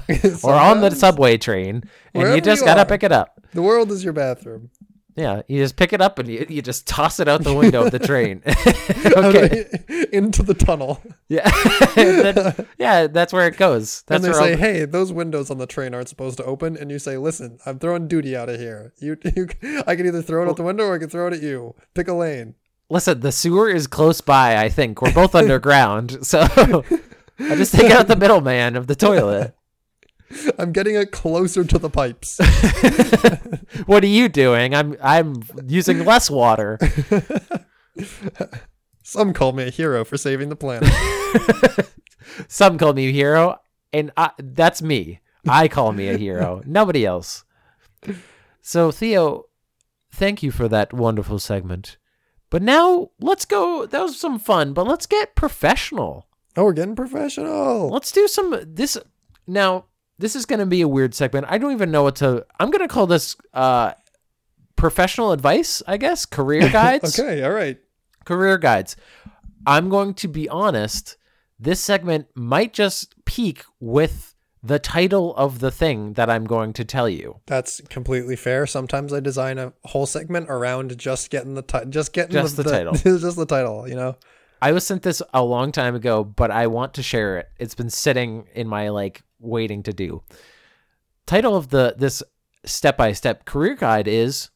on 0.53 0.81
the 0.81 0.91
subway 0.91 1.37
train, 1.37 1.83
and 2.13 2.35
you 2.35 2.39
just 2.41 2.63
gotta 2.63 2.81
are. 2.81 2.85
pick 2.85 3.01
it 3.01 3.11
up. 3.11 3.41
The 3.53 3.63
world 3.63 3.91
is 3.91 4.03
your 4.03 4.13
bathroom. 4.13 4.69
Yeah, 5.15 5.41
you 5.47 5.61
just 5.61 5.75
pick 5.75 5.91
it 5.91 6.01
up 6.01 6.17
and 6.19 6.29
you, 6.29 6.45
you 6.47 6.61
just 6.61 6.87
toss 6.87 7.19
it 7.19 7.27
out 7.27 7.43
the 7.43 7.53
window 7.53 7.83
of 7.85 7.91
the 7.91 7.99
train. 7.99 8.41
okay. 9.05 9.65
Into 10.13 10.43
the 10.43 10.53
tunnel. 10.53 11.01
Yeah. 11.27 11.49
Then- 11.95 12.67
yeah, 12.77 13.07
that's 13.07 13.33
where 13.33 13.47
it 13.47 13.57
goes. 13.57 14.03
That's 14.03 14.23
and 14.23 14.33
they 14.33 14.37
say, 14.37 14.55
"Hey, 14.55 14.85
those 14.85 15.11
windows 15.11 15.49
on 15.49 15.57
the 15.57 15.67
train 15.67 15.93
aren't 15.93 16.09
supposed 16.09 16.37
to 16.37 16.45
open." 16.45 16.77
And 16.77 16.89
you 16.89 16.99
say, 16.99 17.17
"Listen, 17.17 17.59
I'm 17.65 17.79
throwing 17.79 18.07
duty 18.07 18.35
out 18.35 18.49
of 18.49 18.59
here. 18.59 18.93
You, 18.99 19.17
you 19.35 19.47
I 19.85 19.95
can 19.95 20.07
either 20.07 20.21
throw 20.21 20.43
it 20.43 20.49
out 20.49 20.55
the 20.57 20.63
window 20.63 20.85
or 20.85 20.95
I 20.95 20.99
can 20.99 21.09
throw 21.09 21.27
it 21.27 21.33
at 21.33 21.41
you. 21.41 21.75
Pick 21.95 22.07
a 22.07 22.13
lane." 22.13 22.55
Listen, 22.89 23.19
the 23.19 23.31
sewer 23.31 23.69
is 23.69 23.85
close 23.87 24.21
by. 24.21 24.57
I 24.57 24.69
think 24.69 25.01
we're 25.01 25.13
both 25.13 25.35
underground, 25.35 26.25
so 26.25 26.39
I 26.41 27.55
just 27.55 27.73
take 27.73 27.91
out 27.91 28.07
the 28.07 28.15
middleman 28.15 28.75
of 28.75 28.87
the 28.87 28.95
toilet. 28.95 29.53
I'm 30.59 30.71
getting 30.71 30.95
it 30.95 31.11
closer 31.11 31.63
to 31.63 31.77
the 31.77 31.89
pipes. 31.89 32.39
What 33.85 34.03
are 34.03 34.07
you 34.07 34.29
doing? 34.29 34.73
I'm 34.73 34.97
I'm 35.01 35.43
using 35.65 36.03
less 36.03 36.29
water. 36.29 36.79
Some 39.03 39.33
call 39.33 39.53
me 39.53 39.67
a 39.67 39.69
hero 39.69 40.03
for 40.03 40.17
saving 40.17 40.49
the 40.49 40.55
planet. 40.55 40.91
Some 42.47 42.77
call 42.77 42.93
me 42.93 43.09
a 43.09 43.11
hero, 43.11 43.59
and 43.93 44.11
I, 44.17 44.31
that's 44.37 44.81
me. 44.81 45.19
I 45.47 45.67
call 45.67 45.93
me 45.93 46.09
a 46.09 46.17
hero. 46.17 46.61
Nobody 46.65 47.05
else. 47.05 47.45
So 48.61 48.91
Theo, 48.91 49.45
thank 50.11 50.43
you 50.43 50.51
for 50.51 50.67
that 50.67 50.93
wonderful 50.93 51.39
segment. 51.39 51.97
But 52.49 52.61
now 52.63 53.11
let's 53.19 53.45
go. 53.45 53.85
That 53.85 54.01
was 54.01 54.19
some 54.19 54.39
fun, 54.39 54.73
but 54.73 54.87
let's 54.87 55.05
get 55.05 55.35
professional. 55.35 56.27
oh, 56.57 56.65
we're 56.65 56.73
getting 56.73 56.95
professional. 56.95 57.89
Let's 57.89 58.11
do 58.11 58.27
some 58.27 58.59
this 58.65 58.97
now. 59.47 59.85
This 60.19 60.35
is 60.35 60.45
going 60.45 60.59
to 60.59 60.65
be 60.65 60.81
a 60.81 60.87
weird 60.87 61.15
segment. 61.15 61.47
I 61.49 61.57
don't 61.57 61.71
even 61.71 61.91
know 61.91 62.03
what 62.03 62.17
to. 62.17 62.45
I'm 62.59 62.69
going 62.69 62.87
to 62.87 62.93
call 62.93 63.07
this 63.07 63.37
uh, 63.53 63.93
professional 64.75 65.31
advice. 65.31 65.81
I 65.87 65.97
guess 65.97 66.25
career 66.25 66.69
guides. 66.71 67.17
Okay, 67.17 67.41
all 67.43 67.51
right. 67.51 67.79
career 68.25 68.57
guides. 68.57 68.95
I'm 69.65 69.89
going 69.89 70.13
to 70.15 70.27
be 70.27 70.47
honest. 70.49 71.15
This 71.57 71.79
segment 71.79 72.27
might 72.35 72.73
just 72.73 73.13
peak 73.25 73.63
with 73.79 74.35
the 74.61 74.79
title 74.79 75.35
of 75.35 75.59
the 75.59 75.71
thing 75.71 76.13
that 76.13 76.29
I'm 76.29 76.43
going 76.43 76.73
to 76.73 76.83
tell 76.83 77.07
you. 77.07 77.39
That's 77.47 77.79
completely 77.89 78.35
fair. 78.35 78.67
Sometimes 78.67 79.13
I 79.13 79.21
design 79.21 79.57
a 79.57 79.71
whole 79.85 80.05
segment 80.05 80.49
around 80.49 80.97
just 80.97 81.29
getting 81.29 81.55
the 81.55 81.61
ti- 81.61 81.85
just 81.89 82.11
getting 82.11 82.33
Just 82.33 82.57
the 82.57 82.63
title. 82.63 82.93
just 82.95 83.37
the 83.37 83.45
title. 83.45 83.87
You 83.87 83.95
know. 83.95 84.17
I 84.61 84.73
was 84.73 84.85
sent 84.85 85.03
this 85.03 85.21
a 85.33 85.41
long 85.41 85.71
time 85.71 85.95
ago, 85.95 86.25
but 86.25 86.51
I 86.51 86.67
want 86.67 86.93
to 86.95 87.03
share 87.03 87.37
it. 87.37 87.47
It's 87.57 87.75
been 87.75 87.89
sitting 87.89 88.47
in 88.53 88.67
my 88.67 88.89
like 88.89 89.21
waiting 89.39 89.83
to 89.83 89.93
do. 89.93 90.23
Title 91.25 91.55
of 91.55 91.69
the 91.69 91.95
this 91.97 92.23
step 92.65 92.97
by 92.97 93.13
step 93.13 93.45
career 93.45 93.75
guide 93.75 94.07
is 94.07 94.49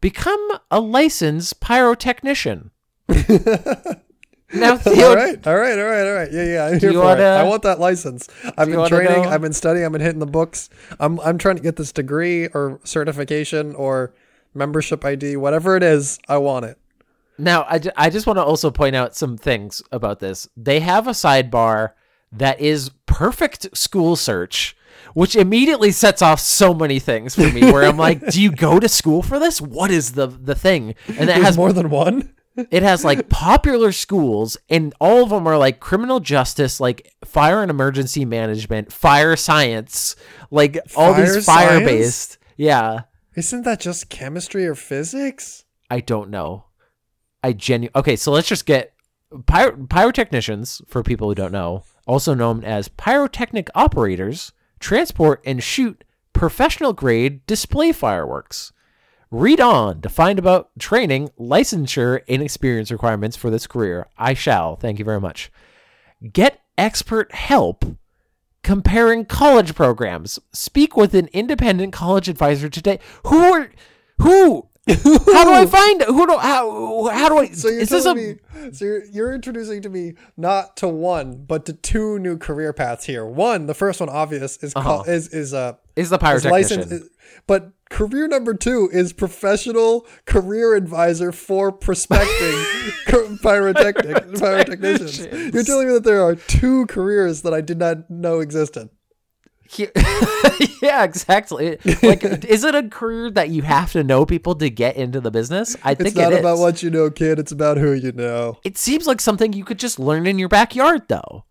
Become 0.00 0.52
a 0.70 0.80
licensed 0.80 1.60
pyrotechnician. 1.60 2.70
now, 4.54 4.76
Theo, 4.78 5.08
all 5.10 5.14
right, 5.16 5.46
all 5.46 5.56
right, 5.56 5.78
all 5.78 5.84
right, 5.84 6.06
all 6.06 6.14
right. 6.14 6.32
Yeah, 6.32 6.44
yeah. 6.44 6.64
I'm 6.66 6.80
here 6.80 6.92
for 6.92 7.00
wanna- 7.00 7.20
it. 7.20 7.24
I 7.26 7.42
want 7.42 7.62
that 7.64 7.78
license. 7.78 8.28
I've 8.56 8.68
been 8.68 8.88
training. 8.88 9.26
I've 9.26 9.42
been 9.42 9.52
studying. 9.52 9.84
I've 9.84 9.92
been 9.92 10.00
hitting 10.00 10.20
the 10.20 10.26
books. 10.26 10.70
I'm 10.98 11.20
I'm 11.20 11.36
trying 11.36 11.56
to 11.56 11.62
get 11.62 11.76
this 11.76 11.92
degree 11.92 12.46
or 12.48 12.80
certification 12.84 13.74
or 13.74 14.14
membership 14.54 15.04
ID, 15.04 15.36
whatever 15.36 15.76
it 15.76 15.82
is. 15.82 16.18
I 16.28 16.38
want 16.38 16.64
it. 16.64 16.78
Now, 17.36 17.62
I, 17.62 17.80
I 17.96 18.10
just 18.10 18.26
want 18.26 18.38
to 18.38 18.42
also 18.42 18.70
point 18.70 18.96
out 18.96 19.14
some 19.14 19.36
things 19.36 19.82
about 19.92 20.18
this. 20.20 20.48
They 20.56 20.80
have 20.80 21.08
a 21.08 21.12
sidebar 21.12 21.92
that 22.32 22.60
is 22.60 22.90
perfect 23.10 23.76
school 23.76 24.16
search, 24.16 24.76
which 25.14 25.36
immediately 25.36 25.90
sets 25.90 26.22
off 26.22 26.40
so 26.40 26.72
many 26.72 26.98
things 26.98 27.34
for 27.34 27.50
me. 27.50 27.60
Where 27.72 27.84
I'm 27.84 27.96
like, 27.96 28.24
do 28.30 28.40
you 28.40 28.50
go 28.52 28.80
to 28.80 28.88
school 28.88 29.22
for 29.22 29.38
this? 29.38 29.60
What 29.60 29.90
is 29.90 30.12
the 30.12 30.26
the 30.28 30.54
thing? 30.54 30.94
And 31.18 31.28
it 31.28 31.36
has 31.42 31.56
more 31.56 31.72
than 31.72 31.90
one. 31.90 32.34
it 32.70 32.82
has 32.82 33.04
like 33.04 33.28
popular 33.28 33.92
schools, 33.92 34.56
and 34.68 34.94
all 35.00 35.22
of 35.24 35.30
them 35.30 35.46
are 35.46 35.58
like 35.58 35.80
criminal 35.80 36.20
justice, 36.20 36.80
like 36.80 37.12
fire 37.24 37.62
and 37.62 37.70
emergency 37.70 38.24
management, 38.24 38.92
fire 38.92 39.36
science, 39.36 40.16
like 40.50 40.78
all 40.96 41.14
Fire 41.14 41.34
these 41.34 41.44
fire 41.44 41.80
based. 41.80 42.38
Yeah, 42.56 43.02
Isn't 43.36 43.62
that 43.64 43.80
just 43.80 44.08
chemistry 44.10 44.66
or 44.66 44.74
physics? 44.74 45.64
I 45.90 46.00
don't 46.00 46.30
know. 46.30 46.66
I 47.42 47.52
genu 47.54 47.88
Okay, 47.94 48.16
so 48.16 48.32
let's 48.32 48.48
just 48.48 48.66
get 48.66 48.92
pyro- 49.46 49.76
pyrotechnicians 49.76 50.82
for 50.86 51.02
people 51.02 51.28
who 51.28 51.34
don't 51.34 51.52
know, 51.52 51.84
also 52.10 52.34
known 52.34 52.64
as 52.64 52.88
pyrotechnic 52.88 53.70
operators, 53.72 54.50
transport 54.80 55.40
and 55.46 55.62
shoot 55.62 56.02
professional 56.32 56.92
grade 56.92 57.46
display 57.46 57.92
fireworks. 57.92 58.72
Read 59.30 59.60
on 59.60 60.00
to 60.00 60.08
find 60.08 60.36
about 60.36 60.70
training, 60.76 61.30
licensure, 61.38 62.22
and 62.28 62.42
experience 62.42 62.90
requirements 62.90 63.36
for 63.36 63.48
this 63.48 63.68
career. 63.68 64.08
I 64.18 64.34
shall. 64.34 64.74
Thank 64.74 64.98
you 64.98 65.04
very 65.04 65.20
much. 65.20 65.52
Get 66.32 66.60
expert 66.76 67.32
help 67.32 67.84
comparing 68.64 69.24
college 69.24 69.76
programs. 69.76 70.40
Speak 70.52 70.96
with 70.96 71.14
an 71.14 71.28
independent 71.32 71.92
college 71.92 72.28
advisor 72.28 72.68
today. 72.68 72.98
Who 73.26 73.38
are 73.38 73.70
who? 74.20 74.68
How 74.88 75.44
do 75.44 75.52
I 75.52 75.66
find 75.66 76.02
who 76.02 76.26
do 76.26 76.36
how 76.38 77.08
how 77.12 77.28
do 77.28 77.38
I? 77.38 77.48
So 77.50 77.68
you're 77.68 77.80
is 77.80 77.88
this 77.90 78.04
a 78.06 78.14
me, 78.14 78.36
so 78.72 78.84
you're, 78.84 79.04
you're 79.06 79.34
introducing 79.34 79.82
to 79.82 79.88
me 79.90 80.14
not 80.36 80.76
to 80.78 80.88
one, 80.88 81.44
but 81.44 81.66
to 81.66 81.72
two 81.74 82.18
new 82.18 82.38
career 82.38 82.72
paths 82.72 83.04
here. 83.04 83.24
One, 83.24 83.66
the 83.66 83.74
first 83.74 84.00
one, 84.00 84.08
obvious, 84.08 84.56
is 84.62 84.72
called 84.74 85.06
is 85.08 85.28
is 85.28 85.52
uh 85.54 85.74
is 85.96 86.10
the 86.10 86.18
pyrotechnician? 86.18 86.50
licensed, 86.50 86.92
is- 86.92 87.10
but 87.46 87.72
career 87.90 88.26
number 88.26 88.54
two 88.54 88.88
is 88.92 89.12
professional 89.12 90.06
career 90.24 90.74
advisor 90.74 91.30
for 91.30 91.70
prospecting 91.70 92.64
pyrotechnic 93.42 94.16
pyrotechnicians. 94.32 95.52
You're 95.54 95.62
telling 95.64 95.88
me 95.88 95.92
that 95.94 96.04
there 96.04 96.22
are 96.22 96.34
two 96.36 96.86
careers 96.86 97.42
that 97.42 97.52
I 97.54 97.60
did 97.60 97.78
not 97.78 98.10
know 98.10 98.40
existed. 98.40 98.88
He- 99.72 99.88
yeah, 100.82 101.04
exactly. 101.04 101.78
Like, 102.02 102.24
is 102.44 102.64
it 102.64 102.74
a 102.74 102.88
career 102.88 103.30
that 103.30 103.50
you 103.50 103.62
have 103.62 103.92
to 103.92 104.02
know 104.02 104.26
people 104.26 104.56
to 104.56 104.68
get 104.68 104.96
into 104.96 105.20
the 105.20 105.30
business? 105.30 105.76
I 105.84 105.94
think 105.94 106.08
It's 106.08 106.16
not 106.16 106.32
it 106.32 106.40
about 106.40 106.58
what 106.58 106.82
you 106.82 106.90
know, 106.90 107.08
kid. 107.08 107.38
It's 107.38 107.52
about 107.52 107.76
who 107.76 107.92
you 107.92 108.10
know. 108.12 108.58
It 108.64 108.76
seems 108.76 109.06
like 109.06 109.20
something 109.20 109.52
you 109.52 109.64
could 109.64 109.78
just 109.78 110.00
learn 110.00 110.26
in 110.26 110.38
your 110.40 110.48
backyard, 110.48 111.02
though. 111.08 111.44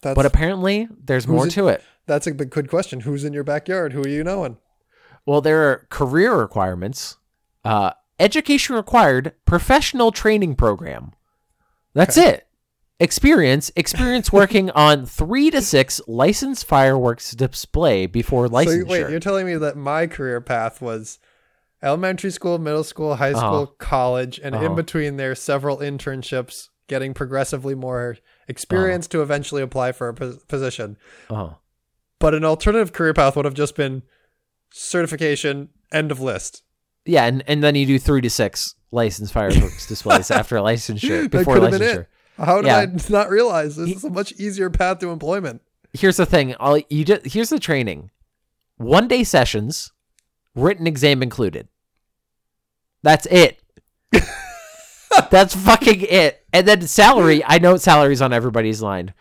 That's 0.00 0.14
But 0.14 0.24
apparently, 0.24 0.88
there's 1.04 1.28
more 1.28 1.46
it- 1.46 1.50
to 1.50 1.68
it. 1.68 1.82
that's 2.06 2.26
a 2.26 2.32
good 2.32 2.70
question. 2.70 3.00
Who's 3.00 3.22
in 3.24 3.34
your 3.34 3.44
backyard? 3.44 3.92
Who 3.92 4.02
are 4.02 4.08
you 4.08 4.24
knowing? 4.24 4.56
Well, 5.26 5.42
there 5.42 5.68
are 5.70 5.86
career 5.90 6.34
requirements, 6.34 7.18
uh, 7.66 7.90
education 8.18 8.76
required, 8.76 9.34
professional 9.44 10.10
training 10.10 10.54
program. 10.54 11.12
That's 11.92 12.16
it. 12.16 12.46
Experience, 13.00 13.70
experience 13.76 14.32
working 14.32 14.70
on 14.74 15.06
three 15.06 15.50
to 15.52 15.62
six 15.62 16.00
licensed 16.08 16.66
fireworks 16.66 17.30
display 17.32 18.06
before 18.06 18.48
So 18.48 18.52
licensure. 18.54 18.76
you- 18.78 18.86
wait, 18.86 19.10
you're 19.10 19.20
telling 19.20 19.46
me 19.46 19.54
that 19.56 19.76
my 19.76 20.06
career 20.08 20.40
path 20.40 20.82
was 20.82 21.20
elementary 21.80 22.32
school, 22.32 22.58
middle 22.58 22.82
school, 22.82 23.14
high 23.16 23.32
school, 23.34 23.62
Uh-huh. 23.62 23.72
college, 23.78 24.40
and 24.42 24.56
Uh-huh. 24.56 24.64
in 24.66 24.74
between 24.74 25.16
there 25.16 25.36
several 25.36 25.78
internships, 25.78 26.70
getting 26.88 27.14
progressively 27.14 27.76
more 27.76 28.16
experience 28.48 29.06
to 29.08 29.22
eventually 29.22 29.62
apply 29.62 29.92
for 29.92 30.08
a 30.08 30.14
pos- 30.14 30.42
position. 30.48 30.96
oh, 31.30 31.58
But 32.18 32.34
an 32.34 32.44
alternative 32.44 32.92
career 32.92 33.14
path 33.14 33.36
would 33.36 33.44
have 33.44 33.54
just 33.54 33.76
been 33.76 34.02
certification, 34.72 35.68
end 35.92 36.10
of 36.10 36.20
list. 36.20 36.62
yeah, 37.04 37.26
and, 37.26 37.44
and 37.46 37.62
then 37.62 37.76
you 37.76 37.86
do 37.86 37.98
three 38.00 38.20
to 38.22 38.28
six 38.30 38.74
licensed 38.90 39.32
fireworks 39.32 39.86
displays 39.86 40.30
after 40.32 40.56
licensure, 40.56 41.30
before 41.30 41.56
licensure. 41.58 42.06
How 42.38 42.60
did 42.60 42.66
Yeah. 42.68 42.76
I 42.78 42.86
not 43.12 43.30
realize 43.30 43.76
this 43.76 43.90
is 43.90 44.04
a 44.04 44.10
much 44.10 44.32
easier 44.32 44.70
path 44.70 45.00
to 45.00 45.10
employment? 45.10 45.60
Here's 45.92 46.16
the 46.16 46.26
thing. 46.26 46.54
All 46.56 46.78
you 46.88 47.04
just 47.04 47.26
here's 47.26 47.48
the 47.50 47.58
training. 47.58 48.10
One 48.76 49.08
day 49.08 49.24
sessions, 49.24 49.92
written 50.54 50.86
exam 50.86 51.22
included. 51.22 51.68
That's 53.02 53.26
it. 53.26 53.60
That's 55.30 55.54
fucking 55.54 56.02
it. 56.02 56.44
And 56.52 56.66
then 56.66 56.82
salary, 56.82 57.42
I 57.44 57.58
know 57.58 57.76
salary's 57.76 58.22
on 58.22 58.32
everybody's 58.32 58.82
line. 58.82 59.14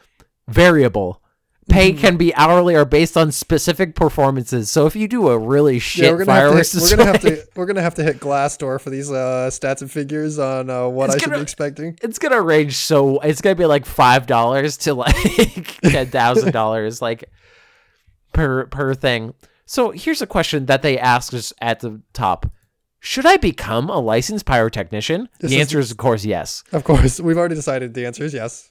Variable. 0.48 1.22
Pay 1.70 1.92
Mm-hmm. 1.92 2.00
can 2.02 2.18
be 2.18 2.34
hourly 2.36 2.76
or 2.76 2.86
based 2.86 3.18
on 3.18 3.32
specific 3.32 3.94
performances. 3.94 4.72
So 4.72 4.86
if 4.86 4.96
you 4.96 5.08
do 5.08 5.28
a 5.28 5.38
really 5.38 5.80
shit 5.80 6.06
Yeah, 6.06 6.12
we're 6.12 6.24
gonna 6.26 6.32
have 6.32 6.42
to. 6.44 6.48
fireworks 6.50 6.72
Hit, 6.74 6.82
we're 6.82 6.98
gonna 6.98 7.12
have 7.12 7.22
to. 7.22 7.48
We're 7.56 7.66
gonna 7.66 7.82
have 7.82 7.96
to 7.96 8.04
hit 8.04 8.20
Glassdoor 8.20 8.80
for 8.80 8.90
these 8.90 9.12
uh, 9.12 9.50
stats 9.52 9.82
and 9.82 9.92
figures 9.92 10.40
on 10.40 10.70
uh, 10.70 10.88
what 10.88 11.06
It's 11.10 11.16
I 11.16 11.18
should 11.20 11.26
gonna- 11.26 11.38
be 11.40 11.44
expecting. 11.44 11.98
it's 12.02 12.20
gonna 12.20 12.42
range 12.42 12.78
so 12.78 13.20
it's 13.20 13.42
gonna 13.42 13.56
be 13.56 13.66
like 13.66 13.86
five 13.86 14.28
dollars 14.28 14.78
to 14.78 14.94
like 14.94 15.80
ten 15.84 16.08
thousand 16.08 16.54
dollars 16.54 17.02
like 17.02 17.26
per 18.34 18.66
per 18.68 18.94
thing. 18.94 19.34
So 19.66 19.92
here's 19.92 20.22
a 20.22 20.28
question 20.28 20.68
that 20.68 20.82
they 20.82 20.98
ask 20.98 21.34
us 21.34 21.52
at 21.60 21.82
the 21.82 22.02
top: 22.14 22.46
Should 23.00 23.26
I 23.26 23.36
become 23.38 23.90
a 23.90 24.00
licensed 24.00 24.46
pyrotechnician? 24.46 25.28
This 25.40 25.52
the 25.52 25.56
is- 25.58 25.62
answer 25.62 25.80
is 25.80 25.92
of 25.92 25.98
course 25.98 26.24
yes. 26.24 26.64
Of 26.72 26.84
course, 26.84 27.20
we've 27.20 27.38
already 27.38 27.56
decided 27.56 27.94
the 27.94 28.06
answer 28.06 28.24
is 28.24 28.34
yes. 28.34 28.70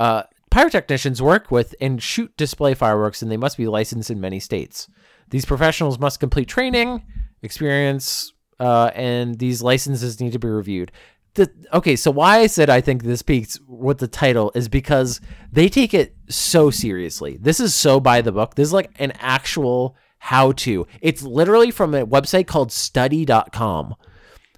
Uh, 0.00 0.24
pyrotechnicians 0.52 1.20
work 1.20 1.50
with 1.50 1.74
and 1.80 2.02
shoot 2.02 2.36
display 2.36 2.74
fireworks, 2.74 3.22
and 3.22 3.30
they 3.30 3.36
must 3.36 3.56
be 3.56 3.66
licensed 3.66 4.10
in 4.10 4.20
many 4.20 4.38
states. 4.38 4.88
These 5.30 5.46
professionals 5.46 5.98
must 5.98 6.20
complete 6.20 6.48
training, 6.48 7.04
experience, 7.42 8.32
uh, 8.60 8.90
and 8.94 9.38
these 9.38 9.62
licenses 9.62 10.20
need 10.20 10.32
to 10.32 10.38
be 10.38 10.48
reviewed. 10.48 10.92
The, 11.34 11.50
okay, 11.72 11.96
so 11.96 12.10
why 12.10 12.40
I 12.40 12.46
said 12.46 12.68
I 12.68 12.82
think 12.82 13.02
this 13.02 13.22
peaks 13.22 13.58
with 13.66 13.98
the 13.98 14.06
title 14.06 14.52
is 14.54 14.68
because 14.68 15.22
they 15.50 15.70
take 15.70 15.94
it 15.94 16.14
so 16.28 16.70
seriously. 16.70 17.38
This 17.40 17.58
is 17.58 17.74
so 17.74 17.98
by 17.98 18.20
the 18.20 18.32
book. 18.32 18.54
This 18.54 18.68
is 18.68 18.74
like 18.74 18.90
an 18.98 19.12
actual 19.12 19.96
how 20.18 20.52
to. 20.52 20.86
It's 21.00 21.22
literally 21.22 21.70
from 21.70 21.94
a 21.94 22.06
website 22.06 22.46
called 22.46 22.70
study.com. 22.70 23.94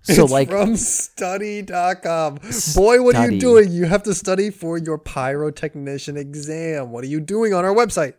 So 0.05 0.25
it's 0.25 0.33
like 0.33 0.51
from 0.51 0.77
study.com. 0.77 2.39
Boy, 2.75 3.03
what 3.03 3.17
are 3.17 3.31
you 3.31 3.41
doing? 3.41 3.73
You 3.73 3.87
have 3.87 4.03
to 4.05 4.15
study 4.15 4.51
for 4.51 4.77
your 4.77 4.99
pyrotechnician 4.99 6.17
exam. 6.19 6.93
What 6.93 7.05
are 7.05 7.09
you 7.09 7.21
doing 7.21 7.55
on 7.55 7.65
our 7.65 7.75
website? 7.75 8.15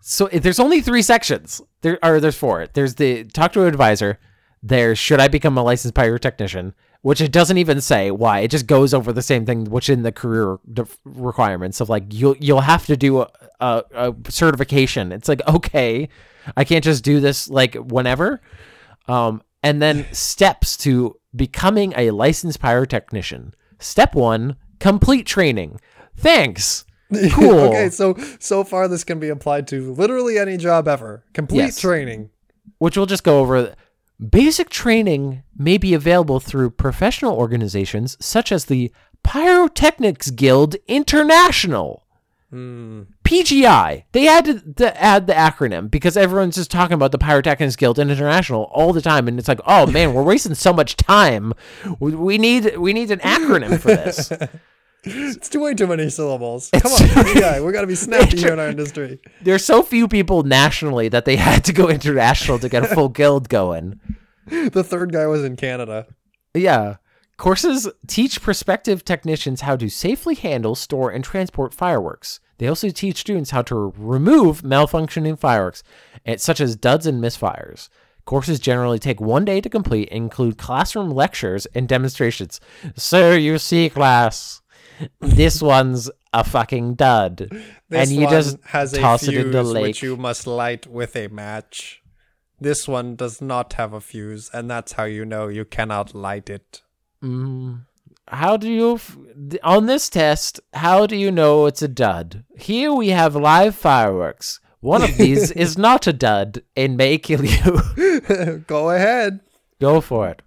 so 0.00 0.26
if 0.26 0.42
there's 0.42 0.60
only 0.60 0.80
three 0.80 1.02
sections. 1.02 1.60
There 1.82 1.98
are 2.02 2.20
there's 2.20 2.36
four. 2.36 2.66
There's 2.72 2.96
the 2.96 3.24
talk 3.24 3.52
to 3.52 3.62
an 3.62 3.68
advisor. 3.68 4.18
There's 4.62 4.98
should 4.98 5.20
I 5.20 5.28
become 5.28 5.56
a 5.56 5.62
licensed 5.62 5.94
pyrotechnician, 5.94 6.74
which 7.02 7.20
it 7.20 7.30
doesn't 7.30 7.58
even 7.58 7.80
say 7.80 8.10
why. 8.10 8.40
It 8.40 8.50
just 8.50 8.66
goes 8.66 8.92
over 8.92 9.12
the 9.12 9.22
same 9.22 9.46
thing, 9.46 9.66
which 9.66 9.88
in 9.88 10.02
the 10.02 10.12
career 10.12 10.58
requirements 11.04 11.80
of 11.80 11.88
like 11.88 12.04
you'll 12.12 12.36
you'll 12.38 12.62
have 12.62 12.86
to 12.86 12.96
do 12.96 13.20
a, 13.20 13.30
a, 13.60 13.84
a 13.94 14.14
certification. 14.28 15.12
It's 15.12 15.28
like 15.28 15.46
okay, 15.46 16.08
I 16.56 16.64
can't 16.64 16.84
just 16.84 17.04
do 17.04 17.20
this 17.20 17.48
like 17.48 17.74
whenever. 17.74 18.40
Um, 19.06 19.42
and 19.62 19.80
then 19.80 20.06
steps 20.12 20.76
to 20.78 21.17
becoming 21.34 21.92
a 21.96 22.10
licensed 22.10 22.60
pyrotechnician. 22.60 23.52
Step 23.78 24.14
one: 24.14 24.56
complete 24.80 25.26
training. 25.26 25.80
Thanks. 26.16 26.84
Cool. 27.32 27.58
okay, 27.70 27.88
so 27.88 28.16
so 28.38 28.62
far 28.64 28.86
this 28.86 29.02
can 29.02 29.18
be 29.18 29.30
applied 29.30 29.66
to 29.68 29.94
literally 29.94 30.36
any 30.38 30.58
job 30.58 30.86
ever. 30.86 31.24
Complete 31.32 31.58
Yes. 31.60 31.80
training. 31.80 32.28
which 32.78 32.96
we'll 32.98 33.06
just 33.06 33.24
go 33.24 33.40
over. 33.40 33.74
Basic 34.28 34.68
training 34.68 35.42
may 35.56 35.78
be 35.78 35.94
available 35.94 36.38
through 36.38 36.68
professional 36.70 37.34
organizations 37.34 38.16
such 38.20 38.52
as 38.52 38.66
the 38.66 38.92
Pyrotechnics 39.22 40.30
Guild 40.30 40.74
International. 40.86 42.04
PGI. 42.52 44.04
They 44.12 44.24
had 44.24 44.44
to, 44.46 44.60
to 44.74 45.02
add 45.02 45.26
the 45.26 45.34
acronym 45.34 45.90
because 45.90 46.16
everyone's 46.16 46.54
just 46.56 46.70
talking 46.70 46.94
about 46.94 47.12
the 47.12 47.18
Pyrotechnics 47.18 47.76
Guild 47.76 47.98
International 47.98 48.64
all 48.72 48.92
the 48.92 49.02
time, 49.02 49.28
and 49.28 49.38
it's 49.38 49.48
like, 49.48 49.60
oh 49.66 49.86
man, 49.86 50.14
we're 50.14 50.22
wasting 50.22 50.54
so 50.54 50.72
much 50.72 50.96
time. 50.96 51.52
We, 52.00 52.14
we 52.14 52.38
need 52.38 52.78
we 52.78 52.92
need 52.92 53.10
an 53.10 53.20
acronym 53.20 53.78
for 53.78 53.88
this. 53.88 54.32
It's 55.04 55.48
too 55.48 55.60
way 55.60 55.74
too 55.74 55.86
many 55.86 56.10
syllables. 56.10 56.70
Come 56.72 56.92
on, 56.92 56.98
PGI. 56.98 57.64
We 57.64 57.72
got 57.72 57.82
to 57.82 57.86
be 57.86 57.94
snappy 58.06 58.36
here 58.36 58.52
in 58.52 58.58
our 58.58 58.68
industry. 58.68 59.20
There's 59.40 59.64
so 59.64 59.82
few 59.82 60.08
people 60.08 60.42
nationally 60.42 61.08
that 61.08 61.24
they 61.24 61.36
had 61.36 61.64
to 61.66 61.72
go 61.72 61.88
international 61.88 62.58
to 62.58 62.68
get 62.68 62.82
a 62.82 62.86
full 62.88 63.08
guild 63.08 63.48
going. 63.48 64.00
The 64.46 64.82
third 64.82 65.12
guy 65.12 65.26
was 65.26 65.44
in 65.44 65.56
Canada. 65.56 66.06
Yeah. 66.52 66.96
Courses 67.38 67.88
teach 68.08 68.42
prospective 68.42 69.04
technicians 69.04 69.60
how 69.60 69.76
to 69.76 69.88
safely 69.88 70.34
handle, 70.34 70.74
store, 70.74 71.10
and 71.10 71.22
transport 71.22 71.72
fireworks. 71.72 72.40
They 72.58 72.66
also 72.66 72.90
teach 72.90 73.18
students 73.18 73.50
how 73.50 73.62
to 73.62 73.94
remove 73.96 74.62
malfunctioning 74.62 75.38
fireworks, 75.38 75.84
eh, 76.26 76.36
such 76.36 76.60
as 76.60 76.74
duds 76.74 77.06
and 77.06 77.22
misfires. 77.22 77.88
Courses 78.24 78.58
generally 78.58 78.98
take 78.98 79.20
one 79.20 79.44
day 79.44 79.60
to 79.60 79.70
complete 79.70 80.08
and 80.10 80.24
include 80.24 80.58
classroom 80.58 81.10
lectures 81.10 81.66
and 81.66 81.88
demonstrations. 81.88 82.60
So 82.96 83.32
you 83.32 83.58
see, 83.58 83.88
class, 83.88 84.60
this 85.20 85.62
one's 85.62 86.10
a 86.32 86.42
fucking 86.42 86.94
dud. 86.96 87.48
This 87.88 88.10
and 88.10 88.10
you 88.10 88.28
just 88.28 88.58
has 88.64 88.92
a 88.94 89.00
toss 89.00 89.20
fuse 89.20 89.34
it 89.34 89.46
in 89.46 89.52
the 89.52 89.62
lake. 89.62 89.82
which 89.82 90.02
you 90.02 90.16
must 90.16 90.44
light 90.46 90.88
with 90.88 91.14
a 91.14 91.28
match. 91.28 92.02
This 92.60 92.88
one 92.88 93.14
does 93.14 93.40
not 93.40 93.74
have 93.74 93.92
a 93.92 94.00
fuse, 94.00 94.50
and 94.52 94.68
that's 94.68 94.92
how 94.92 95.04
you 95.04 95.24
know 95.24 95.46
you 95.46 95.64
cannot 95.64 96.16
light 96.16 96.50
it. 96.50 96.82
How 97.22 98.56
do 98.56 98.70
you, 98.70 98.94
f- 98.96 99.16
on 99.62 99.86
this 99.86 100.08
test, 100.08 100.60
how 100.74 101.06
do 101.06 101.16
you 101.16 101.30
know 101.30 101.66
it's 101.66 101.82
a 101.82 101.88
dud? 101.88 102.44
Here 102.58 102.92
we 102.92 103.08
have 103.08 103.34
live 103.34 103.74
fireworks. 103.74 104.60
One 104.80 105.02
of 105.02 105.16
these 105.16 105.50
is 105.64 105.76
not 105.78 106.06
a 106.06 106.12
dud 106.12 106.62
and 106.76 106.96
may 106.96 107.18
kill 107.18 107.44
you. 107.44 108.60
Go 108.66 108.90
ahead. 108.90 109.40
Go 109.80 110.00
for 110.00 110.28
it. 110.28 110.42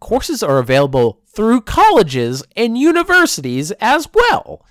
Courses 0.00 0.42
are 0.42 0.58
available 0.58 1.20
through 1.26 1.62
colleges 1.62 2.44
and 2.56 2.78
universities 2.78 3.70
as 3.80 4.08
well. 4.14 4.64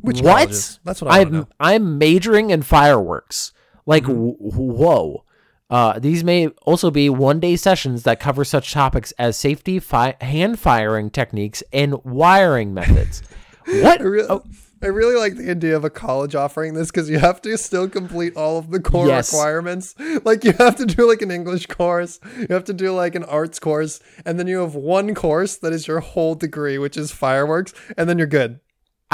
Which 0.00 0.20
what? 0.20 0.34
colleges? 0.36 0.80
That's 0.84 1.00
what 1.00 1.10
I 1.12 1.20
I'm 1.20 1.32
know. 1.32 1.48
I'm 1.58 1.98
majoring 1.98 2.50
in 2.50 2.62
fireworks. 2.62 3.52
Like 3.86 4.02
Mm-hmm. 4.04 4.12
w- 4.12 4.36
whoa. 4.38 5.24
Uh, 5.70 5.98
these 5.98 6.22
may 6.22 6.48
also 6.66 6.90
be 6.90 7.08
one-day 7.08 7.56
sessions 7.56 8.02
that 8.02 8.20
cover 8.20 8.44
such 8.44 8.72
topics 8.72 9.12
as 9.18 9.36
safety, 9.36 9.78
fi- 9.80 10.16
hand 10.20 10.58
firing 10.58 11.10
techniques, 11.10 11.62
and 11.72 11.94
wiring 12.04 12.74
methods. 12.74 13.22
what? 13.66 14.00
I 14.00 14.04
really, 14.04 14.28
Oh, 14.28 14.44
I 14.82 14.88
really 14.88 15.16
like 15.16 15.36
the 15.36 15.50
idea 15.50 15.74
of 15.74 15.82
a 15.84 15.88
college 15.90 16.34
offering 16.34 16.74
this 16.74 16.90
because 16.90 17.08
you 17.08 17.18
have 17.18 17.40
to 17.42 17.56
still 17.56 17.88
complete 17.88 18.36
all 18.36 18.58
of 18.58 18.70
the 18.70 18.78
core 18.80 19.06
Yes. 19.06 19.32
requirements. 19.32 19.94
Like 20.24 20.44
you 20.44 20.52
have 20.52 20.76
to 20.76 20.84
do 20.84 21.08
like 21.08 21.22
an 21.22 21.30
English 21.30 21.66
course, 21.66 22.20
you 22.38 22.48
have 22.50 22.64
to 22.64 22.74
do 22.74 22.92
like 22.92 23.14
an 23.14 23.24
arts 23.24 23.58
course, 23.58 24.00
and 24.26 24.38
then 24.38 24.46
you 24.46 24.58
have 24.58 24.74
one 24.74 25.14
course 25.14 25.56
that 25.56 25.72
is 25.72 25.86
your 25.88 26.00
whole 26.00 26.34
degree, 26.34 26.76
which 26.76 26.98
is 26.98 27.10
fireworks, 27.10 27.72
and 27.96 28.06
then 28.10 28.18
you're 28.18 28.26
good. 28.26 28.60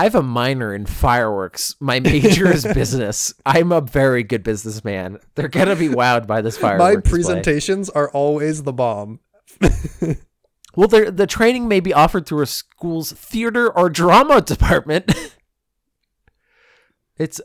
I 0.00 0.04
have 0.04 0.14
a 0.14 0.22
minor 0.22 0.74
in 0.74 0.86
fireworks. 0.86 1.76
My 1.78 2.00
major 2.00 2.50
is 2.50 2.64
business. 2.74 3.34
I'm 3.44 3.70
a 3.70 3.82
very 3.82 4.22
good 4.22 4.42
businessman. 4.42 5.18
They're 5.34 5.48
gonna 5.48 5.76
be 5.76 5.88
wowed 5.88 6.26
by 6.26 6.40
this 6.40 6.56
fireworks. 6.64 6.80
My 6.82 6.94
display. 7.00 7.10
presentations 7.10 7.90
are 7.90 8.10
always 8.10 8.62
the 8.62 8.72
bomb. 8.72 9.20
Well, 10.76 10.86
the 10.86 11.10
the 11.10 11.26
training 11.26 11.66
may 11.66 11.80
be 11.80 11.92
offered 11.92 12.26
through 12.26 12.42
a 12.42 12.46
school's 12.46 13.10
theater 13.12 13.76
or 13.76 13.90
drama 13.90 14.40
department. 14.40 15.12
it's 17.18 17.40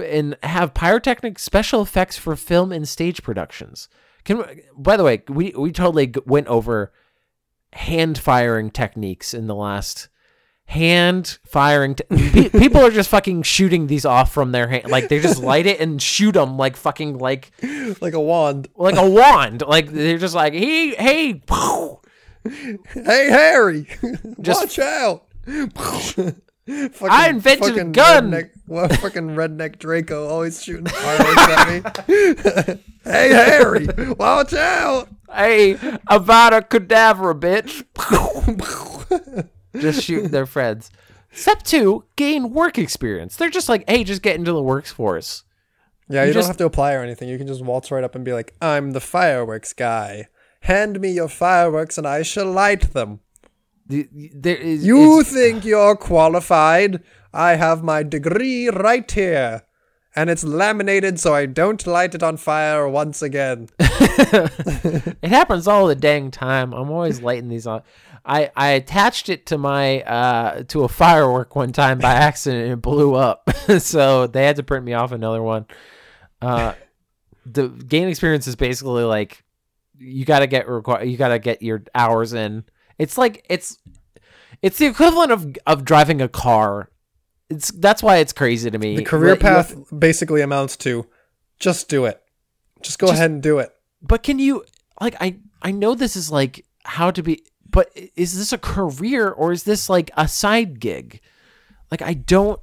and 0.00 0.36
have 0.42 0.74
pyrotechnic 0.74 1.38
special 1.38 1.80
effects 1.80 2.18
for 2.18 2.36
film 2.36 2.70
and 2.70 2.86
stage 2.86 3.22
productions. 3.22 3.88
Can 4.24 4.38
we- 4.38 4.62
by 4.76 4.98
the 4.98 5.04
way, 5.04 5.22
we 5.26 5.54
we 5.56 5.72
totally 5.72 6.12
went 6.26 6.46
over 6.48 6.92
hand 7.72 8.18
firing 8.18 8.70
techniques 8.70 9.32
in 9.32 9.46
the 9.46 9.54
last 9.54 10.08
hand 10.66 11.38
firing. 11.44 11.94
T- 11.94 12.04
pe- 12.10 12.48
people 12.48 12.80
are 12.80 12.90
just 12.90 13.08
fucking 13.10 13.42
shooting 13.42 13.86
these 13.86 14.04
off 14.04 14.32
from 14.32 14.52
their 14.52 14.68
hand, 14.68 14.88
like 14.90 15.08
they 15.08 15.20
just 15.20 15.42
light 15.42 15.66
it 15.66 15.80
and 15.80 16.00
shoot 16.02 16.32
them 16.32 16.56
like 16.56 16.76
fucking 16.76 17.18
like 17.18 17.50
Like 18.00 18.14
a 18.14 18.20
wand. 18.20 18.68
like 18.76 18.96
a 18.96 19.08
wand. 19.08 19.62
Like 19.66 19.90
they're 19.90 20.18
just 20.18 20.34
like 20.34 20.52
hey 20.54 20.94
hey. 20.94 21.42
Hey 22.92 23.28
Harry, 23.30 23.86
Just- 24.40 24.60
watch 24.60 24.78
out! 24.78 25.24
Fucking- 25.46 27.08
I 27.10 27.28
invented 27.28 27.76
a 27.76 27.84
gun! 27.84 28.30
Redneck, 28.30 28.50
well, 28.66 28.88
fucking 28.88 29.28
redneck 29.30 29.78
Draco 29.78 30.28
always 30.28 30.62
shooting 30.62 30.86
fireworks 30.86 31.48
at 31.48 32.08
me. 32.08 32.74
hey 33.04 33.28
Harry, 33.28 33.86
watch 34.18 34.54
out! 34.54 35.08
hey, 35.32 35.74
Avada 35.74 36.60
Kedavra, 36.68 37.34
bitch. 37.38 37.84
Just 39.78 40.02
shooting 40.04 40.30
their 40.30 40.46
friends. 40.46 40.90
Step 41.32 41.62
two, 41.62 42.04
gain 42.16 42.52
work 42.52 42.78
experience. 42.78 43.36
They're 43.36 43.50
just 43.50 43.68
like, 43.68 43.84
hey, 43.88 44.04
just 44.04 44.22
get 44.22 44.36
into 44.36 44.52
the 44.52 44.62
workforce. 44.62 45.42
Yeah, 46.08 46.22
you, 46.22 46.28
You 46.28 46.34
don't 46.34 46.46
have 46.46 46.56
to 46.58 46.66
apply 46.66 46.92
or 46.94 47.02
anything. 47.02 47.28
You 47.28 47.38
can 47.38 47.46
just 47.46 47.64
waltz 47.64 47.90
right 47.90 48.04
up 48.04 48.14
and 48.14 48.24
be 48.24 48.32
like, 48.32 48.54
"I'm 48.60 48.90
the 48.92 49.00
fireworks 49.00 49.72
guy. 49.72 50.26
Hand 50.60 51.00
me 51.00 51.10
your 51.10 51.28
fireworks, 51.28 51.96
and 51.98 52.06
I 52.06 52.22
shall 52.22 52.50
light 52.50 52.92
them." 52.92 53.20
The- 53.86 54.08
There 54.12 54.56
is 54.56 54.84
You 54.84 55.22
think 55.22 55.64
you're 55.64 55.96
qualified? 55.96 57.02
I 57.32 57.56
have 57.56 57.82
my 57.82 58.02
degree 58.02 58.68
right 58.68 59.10
here. 59.10 59.62
And 60.16 60.30
it's 60.30 60.44
laminated 60.44 61.18
so 61.18 61.34
I 61.34 61.46
don't 61.46 61.84
light 61.86 62.14
it 62.14 62.22
on 62.22 62.36
fire 62.36 62.86
once 62.88 63.20
again. 63.20 63.68
it 63.80 65.28
happens 65.28 65.66
all 65.66 65.86
the 65.88 65.96
dang 65.96 66.30
time. 66.30 66.72
I'm 66.72 66.90
always 66.90 67.20
lighting 67.22 67.48
these 67.48 67.66
on. 67.66 67.82
I, 68.26 68.50
I 68.56 68.68
attached 68.70 69.28
it 69.28 69.46
to 69.46 69.58
my 69.58 70.00
uh 70.02 70.62
to 70.68 70.84
a 70.84 70.88
firework 70.88 71.54
one 71.56 71.72
time 71.72 71.98
by 71.98 72.12
accident 72.12 72.62
and 72.64 72.72
it 72.72 72.76
blew 72.82 73.14
up. 73.14 73.50
so 73.78 74.26
they 74.26 74.44
had 74.46 74.56
to 74.56 74.62
print 74.62 74.84
me 74.84 74.94
off 74.94 75.12
another 75.12 75.42
one. 75.42 75.66
Uh 76.40 76.74
the 77.46 77.68
game 77.68 78.08
experience 78.08 78.46
is 78.46 78.56
basically 78.56 79.04
like 79.04 79.42
you 79.98 80.24
got 80.24 80.38
to 80.40 80.46
get 80.46 80.66
requ- 80.66 81.08
you 81.08 81.16
got 81.16 81.28
to 81.28 81.38
get 81.38 81.62
your 81.62 81.82
hours 81.94 82.32
in. 82.32 82.64
It's 82.98 83.18
like 83.18 83.44
it's 83.50 83.78
it's 84.62 84.78
the 84.78 84.86
equivalent 84.86 85.30
of 85.30 85.54
of 85.66 85.84
driving 85.84 86.22
a 86.22 86.28
car. 86.28 86.90
It's 87.50 87.70
that's 87.72 88.02
why 88.02 88.16
it's 88.16 88.32
crazy 88.32 88.70
to 88.70 88.78
me. 88.78 88.96
The 88.96 89.04
career 89.04 89.36
that 89.36 89.42
you 89.42 89.48
have- 89.50 89.68
path 89.68 89.98
basically 90.00 90.40
amounts 90.40 90.76
to 90.78 91.06
just 91.60 91.88
do 91.90 92.06
it. 92.06 92.22
Just 92.82 92.98
go 92.98 93.08
Just- 93.08 93.18
ahead 93.18 93.30
and 93.30 93.42
do 93.42 93.58
it. 93.58 93.70
but 94.00 94.22
can 94.22 94.38
you 94.38 94.64
like 95.00 95.14
I 95.20 95.36
I 95.60 95.70
know 95.72 95.94
this 95.94 96.16
is 96.16 96.30
like 96.30 96.64
how 96.84 97.10
to 97.10 97.22
be 97.22 97.44
but 97.74 97.90
is 98.14 98.38
this 98.38 98.52
a 98.52 98.58
career 98.58 99.28
or 99.28 99.50
is 99.50 99.64
this 99.64 99.90
like 99.90 100.12
a 100.16 100.28
side 100.28 100.78
gig? 100.78 101.20
Like 101.90 102.02
I 102.02 102.14
don't 102.14 102.60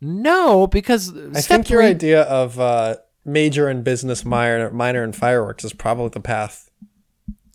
know 0.00 0.66
because 0.66 1.10
Hmm. 1.10 1.36
I 1.36 1.42
think 1.42 1.68
your 1.68 1.82
idea 1.82 2.22
of 2.22 2.58
uh, 2.58 2.96
major 3.26 3.68
in 3.68 3.82
business, 3.82 4.24
minor, 4.24 4.70
minor 4.70 5.04
in 5.04 5.12
fireworks 5.12 5.62
is 5.62 5.74
probably 5.74 6.08
the 6.08 6.20
path, 6.20 6.70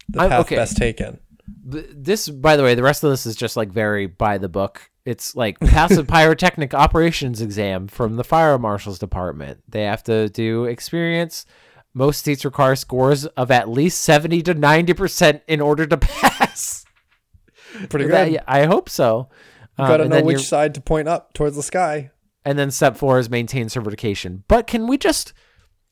the 0.07 0.19
path 0.19 0.45
okay. 0.45 0.55
best 0.55 0.77
taken. 0.77 1.19
this 1.65 2.29
by 2.29 2.55
the 2.55 2.63
way 2.63 2.75
the 2.75 2.83
rest 2.83 3.03
of 3.03 3.09
this 3.09 3.25
is 3.25 3.35
just 3.35 3.57
like 3.57 3.71
very 3.71 4.05
by 4.05 4.37
the 4.37 4.49
book. 4.49 4.91
It's 5.05 5.35
like 5.35 5.59
passive 5.59 6.07
pyrotechnic 6.15 6.75
operations 6.75 7.41
exam 7.41 7.87
from 7.87 8.15
the 8.15 8.23
fire 8.23 8.59
marshal's 8.59 8.99
department. 8.99 9.63
They 9.67 9.83
have 9.83 10.03
to 10.03 10.29
do 10.29 10.65
experience 10.65 11.47
most 11.93 12.19
states 12.19 12.43
require 12.45 12.75
scores 12.75 13.25
of 13.27 13.51
at 13.51 13.69
least 13.69 14.01
70 14.03 14.41
to 14.43 14.55
90% 14.55 15.41
in 15.47 15.61
order 15.61 15.85
to 15.85 15.97
pass. 15.97 16.85
Pretty 17.89 18.05
That- 18.07 18.25
good. 18.25 18.33
yeah, 18.33 18.43
I 18.47 18.65
hope 18.65 18.89
so. 18.89 19.29
Um, 19.77 19.87
Got 19.87 19.97
to 19.97 20.03
and 20.03 20.11
know 20.11 20.21
which 20.23 20.47
side 20.47 20.75
to 20.75 20.81
point 20.81 21.07
up 21.07 21.33
towards 21.33 21.55
the 21.55 21.63
sky. 21.63 22.11
and 22.45 22.59
then 22.59 22.69
step 22.71 22.95
four 22.97 23.17
is 23.19 23.29
maintain 23.29 23.69
certification. 23.69 24.43
But 24.47 24.67
can 24.67 24.85
we 24.87 24.97
just 24.97 25.33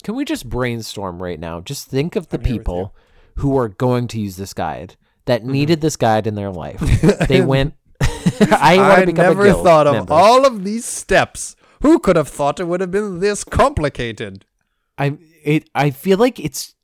can 0.04 0.16
we 0.16 0.26
just 0.26 0.47
brainstorm 0.49 1.22
right 1.22 1.39
now? 1.39 1.62
Just 1.62 1.88
think 1.88 2.16
of 2.16 2.30
the 2.30 2.38
I'm 2.38 2.43
people 2.43 2.95
who 3.38 3.58
are 3.58 3.70
going 3.70 4.08
to 4.10 4.20
use 4.20 4.36
this 4.38 4.54
guide 4.54 4.95
that 5.26 5.41
Mm-hmm. 5.41 5.52
needed 5.52 5.82
this 5.82 5.95
guide 5.95 6.28
in 6.28 6.36
their 6.36 6.52
life. 6.52 6.80
they 7.28 7.41
went. 7.41 7.74
I 8.52 8.78
want 8.78 8.99
to 9.02 9.06
become 9.08 9.38
never 9.38 9.52
thought 9.54 9.88
of 9.88 9.93
member. 9.93 10.14
all 10.14 10.45
of 10.45 10.64
these 10.64 10.86
steps. 10.86 11.56
Who 11.82 11.97
could 11.99 12.16
have 12.16 12.28
thought 12.28 12.60
it 12.60 12.68
would 12.68 12.82
have 12.82 12.91
been 12.91 13.20
this 13.20 13.43
complicated? 13.43 14.45
I 14.99 15.18
it 15.44 15.70
I 15.74 15.89
feel 15.92 16.18
like 16.18 16.39
it's 16.39 16.76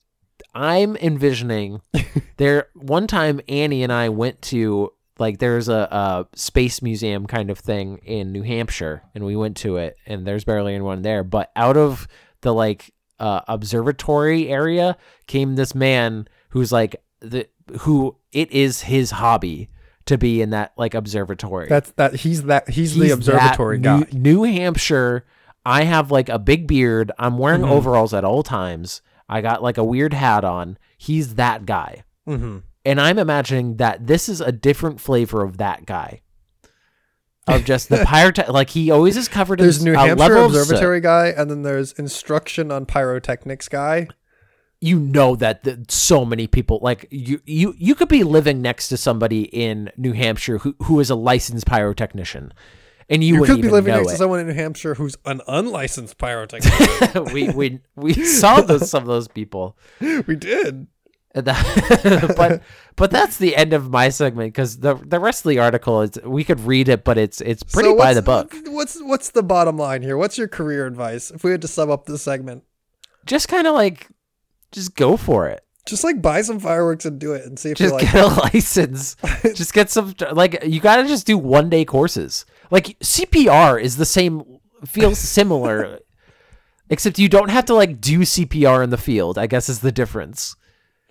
I'm 0.54 0.96
envisioning 0.98 1.82
there 2.38 2.68
one 2.74 3.08
time 3.08 3.42
Annie 3.48 3.84
and 3.84 3.94
I 3.94 4.10
went 4.10 4.42
to 4.44 4.92
like 5.20 5.40
there's 5.40 5.68
a, 5.68 5.74
a 5.92 6.28
space 6.36 6.82
museum 6.82 7.26
kind 7.26 7.50
of 7.50 7.60
thing 7.60 7.98
in 8.00 8.32
New 8.32 8.44
Hampshire 8.44 9.04
and 9.16 9.26
we 9.26 9.36
went 9.36 9.58
to 9.58 9.78
it 9.78 9.98
and 10.06 10.26
there's 10.26 10.44
barely 10.46 10.74
anyone 10.74 11.02
there 11.02 11.24
but 11.24 11.52
out 11.56 11.78
of 11.78 12.08
the 12.42 12.54
like 12.54 12.94
uh, 13.20 13.42
observatory 13.48 14.48
area 14.48 14.96
came 15.26 15.56
this 15.56 15.74
man 15.74 16.28
who's 16.50 16.72
like 16.72 16.96
the 17.20 17.48
who 17.80 18.16
it 18.32 18.52
is 18.52 18.82
his 18.82 19.12
hobby 19.12 19.70
to 20.08 20.18
be 20.18 20.42
in 20.42 20.50
that 20.50 20.74
like 20.78 20.94
observatory 20.94 21.68
That's 21.68 21.92
that. 21.92 22.16
He's 22.16 22.44
that. 22.44 22.70
He's, 22.70 22.96
the 22.96 23.12
observatory 23.12 23.78
guy. 23.78 24.06
New, 24.12 24.20
New 24.20 24.44
Hampshire. 24.44 25.26
I 25.68 25.84
have 25.84 26.12
like 26.12 26.30
a 26.30 26.40
big 26.40 26.66
beard. 26.68 27.12
I'm 27.20 27.38
wearing 27.38 27.62
Mm-hmm. 27.62 27.72
overalls 27.72 28.14
at 28.14 28.24
all 28.24 28.42
times. 28.44 29.02
I 29.28 29.42
got 29.42 29.62
like 29.62 29.78
a 29.78 29.84
weird 29.84 30.14
hat 30.14 30.44
on. 30.46 30.78
He's 30.98 31.36
that 31.36 31.66
guy. 31.66 32.04
hmm 32.26 32.60
And 32.86 33.02
I'm 33.02 33.20
imagining 33.20 33.76
that 33.78 34.08
this 34.08 34.30
is 34.30 34.40
a 34.42 34.52
different 34.52 35.02
flavor 35.02 35.44
of 35.44 35.58
that 35.58 35.86
guy. 35.86 36.22
Of 37.48 37.64
just 37.66 37.88
the 37.90 37.98
pyrotech, 38.14 38.50
like 38.50 38.70
he 38.72 38.92
always 38.92 39.16
is 39.18 39.28
covered 39.28 39.60
There's 39.60 39.80
in 39.80 39.86
New 39.86 39.94
a 39.94 40.00
Hampshire 40.00 40.36
observatory 40.36 41.00
guy, 41.02 41.28
and 41.28 41.50
then 41.50 41.62
there's 41.64 41.94
instruction 41.94 42.72
on 42.72 42.86
pyrotechnics 42.86 43.70
guy. 43.70 44.08
You 44.82 45.00
know 45.00 45.36
that 45.38 45.64
the, 45.64 45.86
so 45.90 46.24
many 46.26 46.46
people, 46.48 46.80
like 46.82 47.08
you, 47.10 47.42
you, 47.46 47.74
you 47.78 47.96
could 47.96 48.10
be 48.10 48.24
living 48.24 48.62
next 48.62 48.90
to 48.90 48.98
somebody 48.98 49.44
in 49.44 49.90
New 49.98 50.12
Hampshire 50.14 50.60
who, 50.60 50.76
who 50.84 51.00
is 51.00 51.10
a 51.10 51.16
licensed 51.16 51.66
pyrotechnician, 51.66 52.52
and 53.10 53.24
you, 53.24 53.36
You 53.36 53.44
could 53.46 53.62
be 53.62 53.70
living 53.70 53.94
next 53.94 54.12
to 54.12 54.18
someone 54.18 54.40
in 54.40 54.48
New 54.48 54.54
Hampshire 54.54 54.96
who's 54.96 55.16
an 55.26 55.42
unlicensed 55.48 56.18
pyrotechnician. 56.18 57.32
we 57.34 57.50
we 57.50 57.80
we 57.96 58.14
saw 58.14 58.62
those 58.62 58.90
some 58.90 59.04
of 59.04 59.08
those 59.08 59.28
people. 59.28 59.78
we 60.02 60.36
did. 60.36 60.88
That- 61.34 62.34
but 62.38 62.62
but 62.96 63.12
that's 63.12 63.38
the 63.38 63.56
end 63.56 63.74
of 63.74 63.90
my 63.92 64.10
segment 64.10 64.54
because 64.54 64.80
the 64.80 64.96
the 64.96 65.20
rest 65.20 65.46
of 65.46 65.50
the 65.50 65.60
article 65.60 66.02
is 66.02 66.12
we 66.24 66.44
could 66.44 66.60
read 66.62 66.90
it, 66.90 67.04
but 67.04 67.18
it's 67.18 67.42
it's 67.42 67.64
pretty 67.64 67.90
So 67.90 67.98
by 67.98 68.14
the 68.14 68.22
book. 68.24 68.54
What's 68.66 69.00
what's 69.04 69.30
the 69.32 69.44
bottom 69.44 69.78
line 69.78 70.02
here? 70.02 70.18
What's 70.18 70.38
your 70.38 70.48
career 70.48 70.86
advice 70.88 71.30
if 71.30 71.44
we 71.44 71.52
had 71.52 71.62
to 71.62 71.68
sum 71.68 71.92
up 71.92 72.06
this 72.08 72.24
segment? 72.24 72.64
Just 73.26 73.48
kind 73.50 73.68
of 73.68 73.76
like 73.76 74.08
just 74.72 74.96
go 74.96 75.16
for 75.16 75.48
it. 75.48 75.64
Just 75.88 76.04
like 76.04 76.22
buy 76.22 76.42
some 76.42 76.60
fireworks 76.60 77.06
and 77.06 77.18
do 77.20 77.34
it 77.34 77.46
and 77.46 77.58
see 77.58 77.70
if 77.72 77.78
Just 77.78 77.92
you 77.94 77.98
like. 78.00 78.12
get 78.12 78.24
a 78.24 78.28
license. 78.54 79.16
just 79.56 79.74
get 79.74 79.90
some 79.90 80.16
like 80.34 80.64
you 80.66 80.80
got 80.82 80.98
to 80.98 81.08
just 81.08 81.26
do 81.28 81.38
one 81.38 81.70
day 81.70 81.86
courses. 81.86 82.46
Like 82.72 82.98
CPR 83.00 83.82
is 83.82 83.98
the 83.98 84.06
same 84.06 84.60
feels 84.86 85.18
similar 85.20 86.00
except 86.90 87.18
you 87.20 87.28
don't 87.30 87.50
have 87.50 87.66
to 87.66 87.74
like 87.74 88.00
do 88.02 88.20
CPR 88.20 88.84
in 88.84 88.90
the 88.90 88.98
field. 88.98 89.38
I 89.38 89.48
guess 89.48 89.70
is 89.70 89.80
the 89.80 89.92
difference. 89.92 90.56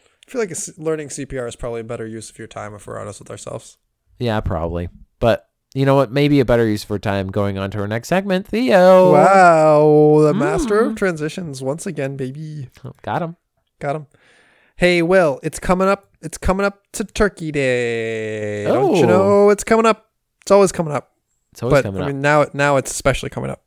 I 0.01 0.31
feel 0.31 0.41
like 0.41 0.53
learning 0.77 1.09
CPR 1.09 1.47
is 1.49 1.57
probably 1.57 1.81
a 1.83 1.85
better 1.85 2.07
use 2.07 2.31
of 2.31 2.39
your 2.39 2.49
time 2.49 2.75
if 2.75 2.87
we're 2.87 2.99
honest 3.01 3.21
with 3.21 3.31
ourselves. 3.31 3.79
Yeah, 4.19 4.41
probably. 4.41 4.89
But 5.21 5.49
you 5.75 5.85
know 5.87 5.95
what? 5.95 6.11
Maybe 6.11 6.41
a 6.41 6.45
better 6.45 6.67
use 6.67 6.83
for 6.85 6.99
time 6.99 7.29
going 7.29 7.59
on 7.59 7.71
to 7.73 7.79
our 7.81 7.87
next 7.87 8.09
segment. 8.09 8.47
Theo. 8.49 9.13
Wow, 9.13 10.21
the 10.23 10.35
master 10.35 10.83
Mm. 10.83 10.91
of 10.91 10.97
transitions 10.97 11.63
once 11.63 11.87
again, 11.87 12.17
baby. 12.17 12.69
Oh, 12.85 12.93
got 13.03 13.23
him. 13.23 13.37
Got 13.79 13.97
him. 13.97 14.07
Hey, 14.77 15.01
Will, 15.03 15.39
it's 15.43 15.59
coming 15.59 15.87
up. 15.89 16.11
It's 16.23 16.39
coming 16.39 16.67
up 16.67 16.83
to 16.93 17.05
Turkey 17.05 17.53
Day. 17.53 18.65
Don't 18.65 18.97
you 18.97 19.05
Oh. 19.05 19.09
know 19.09 19.51
it's 19.51 19.65
coming 19.65 19.87
up? 19.87 20.07
It's 20.43 20.51
always 20.51 20.73
coming 20.73 20.93
up. 20.93 21.13
It's 21.57 21.63
always 21.63 21.79
but 21.79 21.85
coming 21.85 22.03
I 22.03 22.05
up. 22.05 22.09
mean, 22.09 22.21
now 22.21 22.45
now 22.53 22.77
it's 22.77 22.91
especially 22.91 23.31
coming 23.31 23.49
up. 23.49 23.65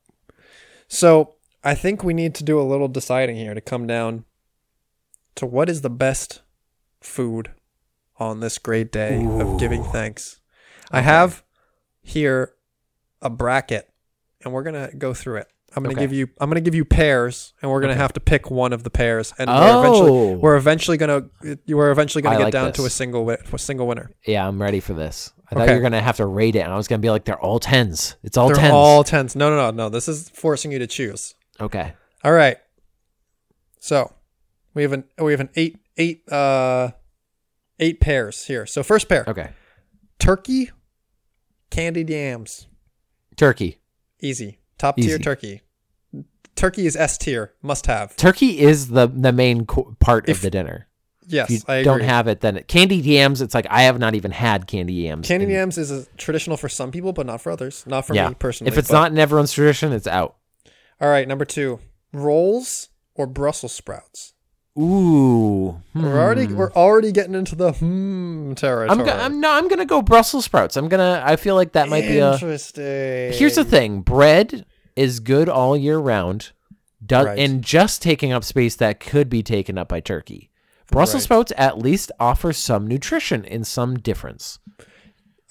So 0.87 1.33
I 1.63 1.73
think 1.73 2.03
we 2.03 2.13
need 2.13 2.35
to 2.35 2.43
do 2.43 2.61
a 2.61 2.61
little 2.61 2.87
deciding 2.87 3.35
here 3.35 3.55
to 3.55 3.61
come 3.61 3.87
down 3.87 4.25
to 5.33 5.47
what 5.47 5.69
is 5.69 5.81
the 5.81 5.89
best 5.89 6.43
food 7.01 7.49
on 8.17 8.41
this 8.41 8.59
great 8.59 8.91
day 8.91 9.25
of 9.25 9.59
giving 9.59 9.83
thanks. 9.83 10.39
I 10.91 11.01
have 11.01 11.43
here 12.03 12.53
a 13.23 13.29
bracket, 13.31 13.91
and 14.43 14.53
we're 14.53 14.61
gonna 14.61 14.91
go 14.95 15.15
through 15.15 15.37
it. 15.37 15.47
I'm 15.75 15.83
gonna 15.83 15.93
Okay. 15.93 16.01
give 16.01 16.13
you 16.13 16.27
I'm 16.39 16.49
gonna 16.49 16.61
give 16.61 16.75
you 16.75 16.83
pairs, 16.85 17.53
and 17.61 17.69
we're 17.71 17.79
gonna 17.81 17.93
Okay. 17.93 18.01
have 18.01 18.13
to 18.13 18.19
pick 18.19 18.49
one 18.49 18.73
of 18.73 18.83
the 18.83 18.89
pairs, 18.89 19.33
and 19.37 19.49
we're 19.49 19.55
Oh. 19.55 19.79
eventually 19.79 20.35
we're 20.35 20.55
eventually 20.57 20.97
gonna 20.97 21.23
you 21.65 21.79
are 21.79 21.91
eventually 21.91 22.21
gonna 22.21 22.35
I 22.35 22.39
get 22.39 22.43
like 22.45 22.53
down 22.53 22.73
to 22.73 22.85
a 22.85 22.89
single 22.89 23.21
wi- 23.21 23.41
a 23.51 23.57
single 23.59 23.87
winner. 23.87 24.11
Yeah, 24.25 24.47
I'm 24.47 24.61
ready 24.61 24.79
for 24.79 24.93
this. 24.93 25.31
I 25.51 25.55
thought 25.55 25.67
you 25.69 25.75
were 25.75 25.81
gonna 25.81 26.01
have 26.01 26.17
to 26.17 26.25
rate 26.25 26.55
it, 26.55 26.59
and 26.59 26.71
I 26.71 26.75
was 26.77 26.87
gonna 26.87 26.99
be 26.99 27.09
like, 27.09 27.25
they're 27.25 27.39
all 27.39 27.59
tens. 27.59 28.15
It's 28.23 28.37
all 28.37 28.47
They're 28.47 28.55
tens. 28.57 28.73
all 28.73 29.03
tens. 29.03 29.35
No, 29.35 29.49
no, 29.49 29.55
no, 29.55 29.71
no. 29.71 29.89
This 29.89 30.07
is 30.07 30.29
forcing 30.29 30.71
you 30.71 30.79
to 30.79 30.87
choose. 30.87 31.35
okay. 31.59 31.93
All 32.23 32.33
right. 32.33 32.57
So 33.79 34.13
we 34.73 34.81
have 34.83 34.91
an 34.93 35.05
we 35.19 35.31
have 35.31 35.39
an 35.39 35.49
eight 35.55 35.77
eight 35.97 36.27
uh 36.31 36.91
eight 37.79 37.99
pairs 37.99 38.45
here. 38.45 38.65
So 38.65 38.83
first 38.83 39.07
pair, 39.09 39.23
Okay. 39.27 39.49
turkey, 40.19 40.71
candied 41.69 42.09
yams, 42.09 42.67
Turkey. 43.37 43.79
easy, 44.21 44.58
top 44.79 44.95
tier 44.97 45.05
Easy. 45.15 45.19
turkey. 45.19 45.61
Turkey 46.55 46.85
is 46.87 46.95
S 46.95 47.17
tier, 47.17 47.53
must 47.61 47.85
have. 47.85 48.15
Turkey 48.15 48.59
is 48.59 48.89
the 48.89 49.07
the 49.07 49.31
main 49.31 49.65
co- 49.65 49.95
part 49.99 50.27
If- 50.27 50.37
of 50.37 50.41
the 50.43 50.49
dinner. 50.49 50.87
Yes, 51.31 51.45
If 51.51 51.51
you 51.57 51.61
I 51.67 51.75
agree. 51.75 51.83
don't 51.83 52.01
have 52.01 52.27
it, 52.27 52.41
then 52.41 52.57
it, 52.57 52.67
candied 52.67 53.05
yams. 53.05 53.39
It's 53.39 53.53
like 53.53 53.67
I 53.69 53.83
have 53.83 53.99
not 53.99 54.15
even 54.15 54.31
had 54.31 54.65
candy 54.65 54.93
yams. 54.93 55.27
candied 55.27 55.49
in- 55.49 55.51
yams 55.53 55.77
is 55.77 55.91
a 55.91 56.05
traditional 56.17 56.57
for 56.57 56.67
some 56.67 56.89
people, 56.91 57.13
but 57.13 57.27
not 57.27 57.39
for 57.39 57.51
others. 57.51 57.83
Not 57.85 58.07
for 58.07 58.15
yeah. 58.15 58.29
me 58.29 58.33
personally. 58.33 58.71
If 58.71 58.79
it's 58.79 58.87
but- 58.87 58.95
not 58.95 59.11
in 59.11 59.19
everyone's 59.19 59.51
tradition, 59.53 59.93
it's 59.93 60.07
out. 60.07 60.37
all 60.99 61.07
right, 61.07 61.27
number 61.27 61.45
two, 61.45 61.79
rolls 62.11 62.89
or 63.13 63.27
Brussels 63.27 63.73
sprouts. 63.73 64.33
Ooh. 64.77 65.81
We're 65.93 66.19
already 66.19 66.45
hmm. 66.45 66.55
we're 66.55 66.71
already 66.73 67.11
getting 67.11 67.35
into 67.35 67.55
the 67.55 67.71
hmm 67.73 68.53
territory. 68.53 68.89
I'm, 68.89 69.05
go- 69.05 69.11
I'm 69.11 69.39
no. 69.41 69.51
I'm 69.51 69.67
gonna 69.67 69.85
go 69.85 70.01
Brussels 70.01 70.45
sprouts. 70.45 70.77
I'm 70.77 70.87
gonna. 70.87 71.21
I 71.25 71.35
feel 71.35 71.55
like 71.55 71.73
that 71.73 71.89
might 71.89 72.01
be 72.07 72.19
a. 72.19 72.33
interesting. 72.33 73.33
Here's 73.33 73.55
the 73.55 73.65
thing: 73.65 74.01
bread 74.01 74.65
is 74.95 75.19
good 75.19 75.49
all 75.49 75.75
year 75.75 75.97
round, 75.97 76.51
do- 77.05 77.15
Right. 77.23 77.39
and 77.39 77.63
just 77.63 78.01
taking 78.01 78.31
up 78.31 78.43
space 78.43 78.75
that 78.77 78.99
could 78.99 79.29
be 79.29 79.43
taken 79.43 79.77
up 79.77 79.89
by 79.89 79.99
turkey. 79.99 80.49
Brussels 80.91 81.21
Right. 81.21 81.25
sprouts 81.25 81.53
at 81.57 81.77
least 81.77 82.11
offer 82.19 82.53
some 82.53 82.87
nutrition 82.87 83.45
and 83.45 83.65
some 83.67 83.97
difference. 83.97 84.59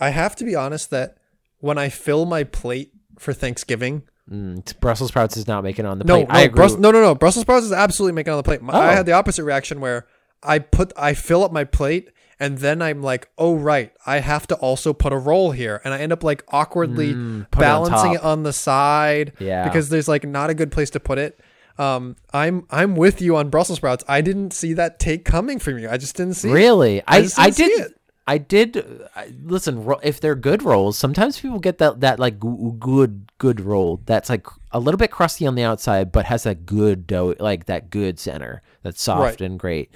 I 0.01 0.11
have 0.11 0.35
to 0.37 0.45
be 0.45 0.55
honest 0.55 0.91
that 0.91 1.17
when 1.59 1.77
I 1.79 1.89
fill 1.89 2.25
my 2.25 2.45
plate 2.45 2.93
for 3.19 3.33
Thanksgiving, 3.33 4.03
Mm, 4.31 4.81
Brussels 4.81 5.09
sprouts 5.09 5.37
is 5.37 5.47
not 5.47 5.65
making 5.65 5.85
it 5.85 5.89
on 5.89 5.99
the 5.99 6.05
no, 6.05 6.17
plate. 6.17 6.29
no, 6.29 6.35
I 6.35 6.41
agree. 6.43 6.57
Brus- 6.57 6.79
no, 6.79 6.91
no, 6.91 7.01
no, 7.01 7.15
Brussels 7.15 7.43
sprouts 7.43 7.65
is 7.65 7.73
absolutely 7.73 8.13
making 8.15 8.31
it 8.31 8.35
on 8.35 8.39
the 8.39 8.43
plate. 8.43 8.61
My- 8.63 8.75
I 8.75 8.93
Oh. 8.93 8.97
had 8.97 9.07
the 9.07 9.13
opposite 9.13 9.45
reaction 9.45 9.81
where 9.81 10.07
I 10.43 10.59
put, 10.59 10.93
I 10.97 11.15
fill 11.15 11.43
up 11.45 11.53
my 11.53 11.65
plate, 11.65 12.11
and 12.39 12.59
then 12.59 12.81
I'm 12.83 13.03
like, 13.03 13.29
oh 13.39 13.55
right, 13.57 13.91
I 14.07 14.19
have 14.21 14.47
to 14.49 14.55
also 14.57 14.93
put 14.93 15.13
a 15.13 15.17
roll 15.17 15.51
here, 15.53 15.81
and 15.85 15.93
I 15.95 15.99
end 15.99 16.13
up 16.13 16.23
like 16.23 16.45
awkwardly 16.51 17.15
Mm, 17.15 17.51
put 17.51 17.63
it 17.63 17.67
on 17.67 17.89
balancing 17.91 18.13
it 18.15 18.23
on 18.23 18.43
the 18.43 18.53
side, 18.53 19.33
Yeah. 19.39 19.65
because 19.65 19.89
there's 19.89 20.09
like 20.09 20.25
not 20.25 20.51
a 20.51 20.55
good 20.55 20.71
place 20.71 20.91
to 20.91 21.01
put 21.01 21.19
it. 21.19 21.41
Um, 21.79 22.17
I'm 22.35 22.67
I'm 22.71 22.97
with 22.97 23.23
you 23.23 23.37
on 23.37 23.51
Brussels 23.51 23.79
sprouts. 23.79 24.05
I 24.09 24.21
didn't 24.21 24.53
see 24.53 24.73
that 24.75 24.99
take 24.99 25.25
coming 25.25 25.59
from 25.61 25.79
you. 25.79 25.89
I 25.89 25.97
just 25.97 26.17
didn't 26.17 26.35
see 26.35 26.49
it. 26.51 26.53
Really, 26.53 27.01
I 27.07 27.19
I 27.19 27.29
I 27.39 27.51
didn't 27.51 27.55
see 27.55 27.67
did. 27.77 27.95
I 28.29 28.39
did. 28.39 28.85
I, 29.17 29.33
listen, 29.43 29.85
ro- 29.85 30.01
if 30.03 30.21
they're 30.21 30.35
good 30.37 30.63
rolls, 30.63 30.99
sometimes 30.99 31.41
people 31.41 31.59
get 31.59 31.79
that 31.79 32.01
that 32.01 32.19
like 32.21 32.41
g- 32.41 32.73
good 32.79 33.33
good 33.39 33.61
roll 33.61 34.03
that's 34.05 34.29
like 34.29 34.47
a 34.71 34.79
little 34.79 34.99
bit 34.99 35.11
crusty 35.11 35.47
on 35.47 35.55
the 35.55 35.63
outside, 35.63 36.13
but 36.13 36.27
has 36.27 36.43
that 36.43 36.67
good 36.67 37.07
dough, 37.07 37.35
like 37.41 37.65
that 37.67 37.89
good 37.91 38.19
center 38.21 38.63
that's 38.83 39.03
soft 39.03 39.21
Right. 39.23 39.41
and 39.41 39.59
great. 39.59 39.95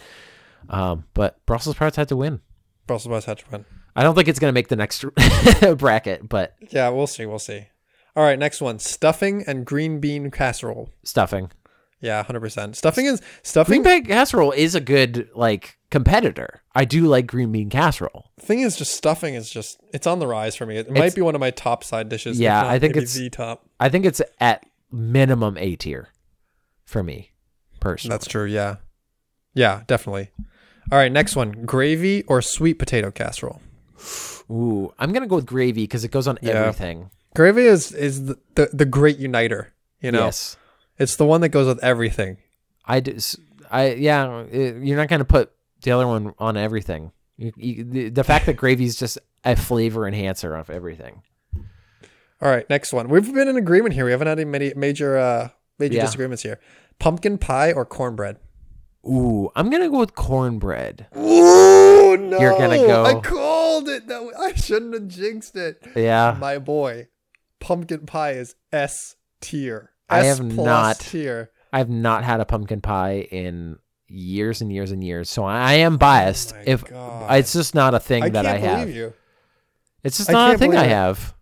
Um, 0.70 1.04
but 1.14 1.44
Brussels 1.46 1.76
sprouts 1.76 1.96
had 1.96 2.08
to 2.08 2.16
win. 2.16 2.40
Brussels 2.86 3.10
sprouts 3.10 3.26
had 3.26 3.38
to 3.38 3.44
win. 3.52 3.64
I 3.94 4.02
don't 4.02 4.14
think 4.14 4.28
it's 4.28 4.38
gonna 4.38 4.52
make 4.54 4.68
the 4.68 4.76
next 4.76 5.04
bracket, 5.76 6.26
but 6.28 6.54
Yeah, 6.70 6.88
we'll 6.88 7.06
see. 7.06 7.26
We'll 7.26 7.38
see. 7.38 7.66
All 8.16 8.24
right, 8.24 8.38
next 8.38 8.60
one: 8.60 8.78
stuffing 8.78 9.44
and 9.46 9.64
green 9.66 10.00
bean 10.00 10.30
casserole. 10.30 10.88
stuffing. 11.04 11.50
Yeah, 12.00 12.22
hundred 12.22 12.40
percent. 12.40 12.76
Stuffing 12.76 13.06
is 13.06 13.20
stuffing. 13.42 13.82
Green 13.82 14.02
bean 14.02 14.06
casserole 14.06 14.52
is 14.52 14.74
a 14.74 14.80
good 14.80 15.28
like 15.34 15.78
competitor. 15.92 16.62
I 16.74 16.84
do 16.84 17.06
like 17.06 17.28
green 17.28 17.52
bean 17.52 17.70
casserole. 17.70 18.30
The 18.38 18.46
thing 18.46 18.60
is 18.60 18.76
just 18.76 18.92
stuffing 18.96 19.34
is 19.34 19.48
just 19.48 19.78
it's 19.94 20.06
on 20.08 20.18
the 20.18 20.26
rise 20.26 20.56
for 20.56 20.66
me. 20.66 20.76
It 20.76 20.86
It's- 20.88 20.98
might 20.98 21.14
be 21.14 21.20
one 21.20 21.36
of 21.36 21.40
my 21.40 21.50
top 21.52 21.84
side 21.84 22.08
dishes. 22.08 22.38
if 22.38 22.42
Yeah, 22.42 22.62
not 22.62 22.70
I 22.70 22.78
think 22.80 22.94
maybe 22.96 23.04
it's- 23.04 23.14
the 23.14 23.30
top. 23.30 23.64
I 23.78 23.88
think 23.88 24.04
it's 24.04 24.20
at 24.40 24.66
minimum 24.90 25.56
A 25.58 25.76
tier 25.76 26.08
for 26.84 27.02
me. 27.04 27.30
Personally, 27.78 28.14
That's 28.14 28.26
true. 28.26 28.44
Yeah. 28.46 28.76
Yeah, 29.54 29.82
definitely. 29.86 30.30
All 30.90 30.98
right, 30.98 31.12
next 31.12 31.36
one: 31.36 31.52
gravy 31.64 32.22
or 32.24 32.42
sweet 32.42 32.74
potato 32.74 33.10
casserole. 33.12 33.60
ooh, 34.50 34.92
I'm 34.98 35.12
gonna 35.12 35.26
go 35.28 35.36
with 35.36 35.46
gravy 35.46 35.84
because 35.84 36.04
it 36.04 36.10
goes 36.10 36.26
on 36.26 36.38
Yeah. 36.42 36.52
everything. 36.54 37.10
Gravy 37.34 37.62
is 37.66 37.92
is 37.92 38.26
the, 38.26 38.38
the, 38.56 38.68
the 38.72 38.84
great 38.84 39.18
uniter. 39.18 39.72
You 40.00 40.10
know, 40.12 40.24
Yes, 40.24 40.56
it's 40.98 41.16
the 41.16 41.24
one 41.24 41.40
that 41.42 41.50
goes 41.50 41.66
with 41.66 41.82
everything. 41.82 42.38
I 42.84 43.00
do. 43.00 43.14
s- 43.14 43.36
I 43.70 43.92
yeah. 43.94 44.40
it- 44.50 44.82
you're 44.84 44.96
not 44.96 45.08
gonna 45.08 45.24
put 45.24 45.52
the 45.82 45.90
other 45.92 46.06
one 46.06 46.34
on 46.38 46.56
everything. 46.56 47.12
You, 47.36 47.52
you, 47.56 47.84
the, 47.84 48.08
the 48.10 48.24
fact 48.24 48.46
that 48.46 48.54
gravy 48.54 48.84
is 48.84 48.96
just 48.96 49.18
a 49.44 49.56
flavor 49.56 50.06
enhancer 50.06 50.54
of 50.54 50.70
everything. 50.70 51.22
All 52.40 52.48
right, 52.50 52.68
next 52.68 52.92
one. 52.92 53.08
We've 53.08 53.32
been 53.32 53.48
in 53.48 53.56
agreement 53.56 53.94
here. 53.94 54.04
We 54.04 54.10
haven't 54.10 54.26
had 54.26 54.38
any 54.38 54.50
many 54.50 54.72
major 54.74 55.16
uh 55.18 55.48
major 55.78 55.94
Yeah. 55.96 56.02
disagreements 56.02 56.42
here. 56.42 56.58
Pumpkin 56.98 57.38
pie 57.38 57.72
or 57.72 57.84
cornbread? 57.84 58.38
Ooh, 59.06 59.50
I'm 59.56 59.70
gonna 59.70 59.88
go 59.88 60.00
with 60.00 60.14
cornbread. 60.14 61.06
Ooh, 61.16 62.16
no! 62.16 62.38
You're 62.38 62.58
gonna 62.58 62.76
go- 62.78 63.04
I 63.04 63.20
called 63.20 63.88
it. 63.88 64.06
That 64.08 64.24
way. 64.24 64.32
I 64.38 64.54
shouldn't 64.54 64.94
have 64.94 65.08
jinxed 65.08 65.56
it. 65.56 65.82
Yeah, 65.96 66.36
My 66.38 66.58
boy, 66.58 67.08
pumpkin 67.60 68.06
pie 68.06 68.32
is 68.32 68.54
S 68.72 69.16
tier. 69.40 69.90
I 70.08 70.24
have 70.24 70.42
not- 70.42 70.98
tier. 71.00 71.50
I've 71.72 71.88
not 71.88 72.22
had 72.22 72.40
a 72.40 72.44
pumpkin 72.44 72.80
pie 72.80 73.26
in 73.30 73.78
years 74.12 74.60
and 74.60 74.72
years 74.72 74.90
and 74.92 75.02
years, 75.02 75.30
so 75.30 75.44
I 75.44 75.74
am 75.74 75.96
biased. 75.96 76.54
Oh 76.54 76.62
if 76.66 76.84
God. 76.84 77.34
it's 77.38 77.52
just 77.52 77.74
not 77.74 77.94
a 77.94 78.00
thing 78.00 78.22
I 78.24 78.28
that 78.30 78.46
I 78.46 78.58
have, 78.58 78.90
you. 78.90 79.12
it's 80.04 80.18
just 80.18 80.30
I 80.30 80.32
not 80.32 80.54
a 80.54 80.58
thing 80.58 80.76
I 80.76 80.84
it. 80.84 80.88
have. 80.90 81.34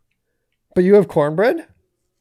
But 0.75 0.85
you 0.85 0.95
have 0.95 1.09
cornbread? 1.09 1.67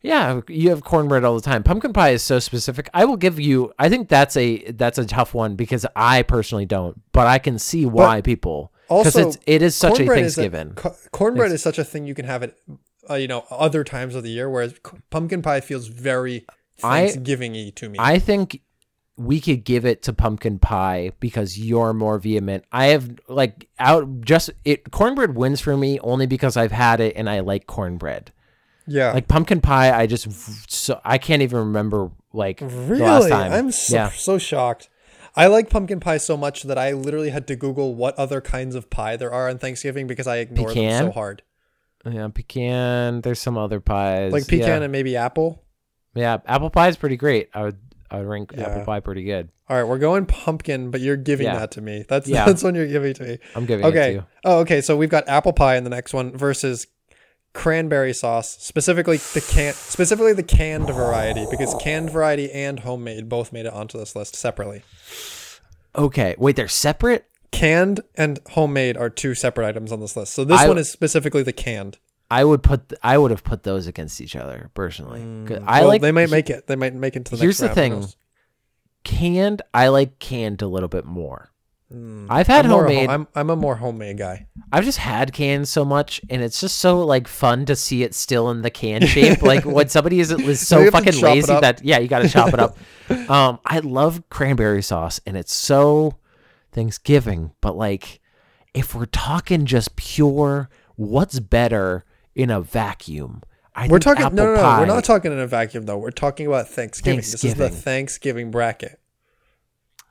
Yeah, 0.01 0.41
you 0.47 0.69
have 0.69 0.81
cornbread 0.83 1.23
all 1.25 1.35
the 1.35 1.41
time. 1.41 1.61
Pumpkin 1.61 1.91
pie 1.93 2.11
is 2.11 2.23
so 2.23 2.39
specific. 2.39 2.89
I 2.93 3.03
will 3.05 3.17
give 3.17 3.39
you. 3.39 3.73
I 3.77 3.89
think 3.89 4.07
that's 4.09 4.35
a 4.37 4.71
that's 4.71 4.97
a 4.97 5.05
tough 5.05 5.33
one 5.33 5.55
because 5.55 5.85
I 5.95 6.23
personally 6.23 6.65
don't, 6.65 6.99
but 7.11 7.27
I 7.27 7.37
can 7.37 7.59
see 7.59 7.85
why 7.85 8.21
people. 8.21 8.71
Because 8.87 9.15
Also, 9.15 9.27
it's 9.27 9.37
it 9.45 9.61
is 9.61 9.75
such 9.75 9.93
a 9.93 9.95
cornbread 9.97 10.25
is 10.25 10.35
Thanksgiving. 10.35 10.73
co- 10.75 10.95
cornbread 11.11 11.51
is 11.51 11.61
such 11.61 11.77
a 11.77 11.83
thing 11.83 12.07
you 12.07 12.15
can 12.15 12.25
have 12.25 12.41
it, 12.43 12.57
uh, 13.09 13.15
you 13.15 13.27
know, 13.27 13.45
other 13.51 13.83
times 13.83 14.15
of 14.15 14.23
the 14.23 14.29
year. 14.31 14.49
Whereas 14.49 14.73
pumpkin 15.11 15.41
pie 15.41 15.59
feels 15.61 15.87
very 15.87 16.45
I- 16.81 17.01
Thanksgiving-y 17.09 17.73
to 17.75 17.89
me. 17.89 17.97
I 17.99 18.17
think 18.19 18.61
we 19.19 19.41
could 19.41 19.65
give 19.65 19.85
it 19.85 20.01
to 20.03 20.13
pumpkin 20.13 20.57
pie 20.59 21.11
because 21.19 21.59
you're 21.59 21.93
more 21.93 22.17
vehement. 22.17 22.63
I 22.71 22.85
have 22.87 23.19
like 23.27 23.67
out 23.77 24.21
just 24.21 24.49
it 24.63 24.91
cornbread 24.91 25.35
wins 25.35 25.59
for 25.59 25.75
me 25.75 25.99
only 25.99 26.25
because 26.25 26.55
I've 26.55 26.71
had 26.71 26.99
it 27.01 27.15
and 27.17 27.29
I 27.29 27.41
like 27.41 27.67
cornbread. 27.67 28.31
yeah, 28.87 29.11
Like 29.11 29.27
pumpkin 29.27 29.59
pie, 29.61 29.91
I 29.95 30.07
just 30.07 30.31
so 30.71 31.01
I 31.03 31.17
can't 31.17 31.41
even 31.41 31.59
remember 31.59 32.11
like 32.31 32.61
really, 32.61 32.99
the 32.99 33.03
last 33.05 33.29
time. 33.29 33.51
I'm 33.51 33.71
so, 33.71 33.93
yeah. 33.95 34.09
so 34.09 34.37
shocked. 34.37 34.89
I 35.35 35.47
like 35.47 35.69
pumpkin 35.69 35.99
pie 35.99 36.17
so 36.17 36.35
much 36.37 36.63
that 36.63 36.77
I 36.77 36.93
literally 36.93 37.29
had 37.29 37.45
to 37.47 37.55
Google 37.55 37.95
what 37.95 38.15
other 38.17 38.41
kinds 38.41 38.73
of 38.73 38.89
pie 38.89 39.15
there 39.17 39.31
are 39.31 39.49
on 39.49 39.57
Thanksgiving 39.59 40.07
because 40.07 40.27
I 40.27 40.37
ignore 40.37 40.67
them 40.69 40.75
Pecan? 40.75 41.03
so 41.05 41.11
hard. 41.11 41.43
Yeah, 42.05 42.29
pecan. 42.29 43.21
There's 43.21 43.39
some 43.39 43.57
other 43.57 43.79
pies. 43.81 44.31
Like 44.31 44.47
pecan 44.47 44.67
Yeah. 44.67 44.81
and 44.83 44.91
maybe 44.91 45.17
apple. 45.17 45.61
Yeah, 46.15 46.37
apple 46.45 46.69
pie 46.69 46.87
is 46.87 46.97
pretty 46.97 47.17
great. 47.17 47.49
I 47.53 47.63
would 47.63 47.77
I 48.11 48.17
would 48.17 48.27
rank 48.27 48.53
Yeah. 48.55 48.63
apple 48.69 48.85
pie 48.85 48.99
pretty 48.99 49.23
good. 49.23 49.49
All 49.69 49.77
right, 49.77 49.83
we're 49.87 49.99
going 49.99 50.25
pumpkin, 50.25 50.89
but 50.91 50.99
you're 51.01 51.15
giving 51.15 51.45
Yeah. 51.45 51.59
that 51.59 51.71
to 51.71 51.81
me. 51.81 52.05
That's 52.09 52.27
Yeah. 52.27 52.45
that's 52.45 52.63
one 52.63 52.75
you're 52.75 52.87
giving 52.87 53.13
to 53.15 53.23
me. 53.23 53.37
I'm 53.55 53.65
giving 53.65 53.85
it 53.85 53.91
to 53.91 53.97
Okay. 53.97 54.13
you. 54.13 54.25
Oh, 54.45 54.59
okay. 54.59 54.81
So 54.81 54.97
we've 54.97 55.09
got 55.09 55.27
apple 55.27 55.53
pie 55.53 55.75
in 55.75 55.83
the 55.83 55.89
next 55.91 56.13
one 56.13 56.35
versus 56.35 56.87
cranberry 57.53 58.13
sauce, 58.13 58.57
specifically 58.59 59.17
the 59.17 59.41
can 59.41 59.73
specifically 59.73 60.33
the 60.33 60.43
canned 60.43 60.87
variety 60.87 61.45
because 61.49 61.73
canned 61.79 62.09
variety 62.11 62.51
and 62.51 62.79
homemade 62.81 63.27
both 63.29 63.51
made 63.51 63.65
it 63.65 63.73
onto 63.73 63.97
this 63.97 64.15
list 64.15 64.35
separately. 64.35 64.83
Okay, 65.95 66.35
wait, 66.37 66.55
they're 66.55 66.67
separate. 66.67 67.25
Canned 67.51 68.01
and 68.15 68.39
homemade 68.51 68.95
are 68.95 69.09
two 69.09 69.33
separate 69.33 69.67
items 69.67 69.91
on 69.91 69.99
this 69.99 70.15
list. 70.15 70.33
So 70.33 70.43
this 70.43 70.59
I- 70.61 70.67
one 70.67 70.77
is 70.77 70.91
specifically 70.91 71.41
the 71.43 71.51
canned. 71.53 71.97
I 72.31 72.43
would 72.43 72.61
put 72.63 72.93
I 73.03 73.17
would 73.17 73.31
have 73.31 73.43
put 73.43 73.63
those 73.63 73.87
against 73.87 74.21
each 74.21 74.35
other 74.35 74.69
personally. 74.73 75.21
'Cause 75.47 75.59
I 75.65 75.79
Mm. 75.79 75.81
Well, 75.81 75.87
like 75.87 76.01
they 76.01 76.11
might 76.11 76.29
make 76.29 76.49
it. 76.49 76.67
They 76.67 76.75
might 76.75 76.93
make 76.93 77.15
it 77.15 77.25
to 77.25 77.35
the 77.35 77.41
Here's 77.41 77.61
next 77.61 77.73
the 77.73 77.81
thing. 77.81 78.05
canned. 79.03 79.61
I 79.73 79.87
like 79.87 80.19
canned 80.19 80.61
a 80.61 80.67
little 80.67 80.89
bit 80.89 81.05
more. 81.05 81.49
I've 81.91 82.45
had 82.45 82.65
Mm. 82.65 82.67
I'm 82.67 82.69
more 82.69 82.85
a 82.85 82.87
homemade. 82.89 83.09
I'm 83.09 83.27
I'm 83.33 83.49
a 83.49 83.55
more 83.55 83.75
homemade 83.77 84.19
guy. 84.19 84.45
I've 84.71 84.83
just 84.85 84.99
had 84.99 85.33
canned 85.33 85.67
so 85.67 85.83
much, 85.83 86.21
and 86.29 86.43
it's 86.43 86.61
just 86.61 86.77
so 86.77 87.03
like 87.03 87.27
fun 87.27 87.65
to 87.65 87.75
see 87.75 88.03
it 88.03 88.13
still 88.13 88.51
in 88.51 88.61
the 88.61 88.69
can 88.69 89.07
shape. 89.07 89.41
like 89.41 89.65
when 89.65 89.89
somebody 89.95 90.19
is, 90.19 90.31
is 90.31 90.67
so 90.67 90.91
fucking 90.91 91.19
lazy 91.19 91.47
that 91.59 91.83
yeah, 91.83 91.97
you 91.97 92.07
got 92.07 92.19
to 92.19 92.29
chop 92.29 92.53
it 92.53 92.59
up. 92.59 92.77
Um, 93.27 93.57
I 93.65 93.79
love 93.79 94.21
cranberry 94.29 94.83
sauce, 94.83 95.19
and 95.25 95.35
it's 95.35 95.51
so 95.51 96.17
Thanksgiving. 96.71 97.53
But 97.59 97.75
like, 97.75 98.19
if 98.75 98.93
we're 98.93 99.05
talking 99.07 99.65
just 99.65 99.95
pure, 99.95 100.69
what's 100.95 101.39
better 101.39 102.05
in 102.39 102.49
a 102.49 102.61
vacuum? 102.61 103.41
I 103.75 103.87
We're 103.87 103.99
talking 103.99 104.33
no, 104.35 104.45
no, 104.45 104.55
no. 104.55 104.61
pie. 104.61 104.79
We're 104.79 104.85
not 104.85 105.03
talking 105.03 105.31
in 105.31 105.39
a 105.39 105.47
vacuum 105.47 105.85
though. 105.85 105.97
We're 105.97 106.11
talking 106.11 106.47
about 106.47 106.67
Thanksgiving. 106.67 107.17
This 107.17 107.33
is 107.35 107.41
the 107.41 107.47
Thanksgiving. 107.69 107.81
Thanksgiving 107.81 108.51
bracket. 108.51 108.99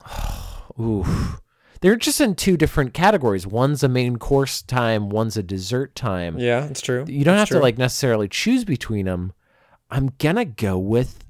Oof. 0.81 1.41
They're 1.81 1.97
just 1.97 2.21
in 2.21 2.35
two 2.35 2.57
different 2.57 2.93
categories. 2.93 3.47
One's 3.47 3.83
a 3.83 3.89
main 3.89 4.17
course 4.17 4.63
time. 4.63 5.11
One's 5.11 5.37
a 5.37 5.43
dessert 5.43 5.95
time. 5.95 6.39
Yeah, 6.39 6.65
it's 6.67 6.81
true. 6.81 7.05
you 7.09 7.25
don't 7.25 7.35
It's 7.35 7.41
have 7.41 7.49
true. 7.49 7.59
to 7.59 7.63
like 7.63 7.79
necessarily 7.79 8.29
choose 8.29 8.65
between 8.65 9.07
them. 9.07 9.33
I'm 9.91 10.13
gonna 10.19 10.45
go 10.45 10.79
with 10.79 11.25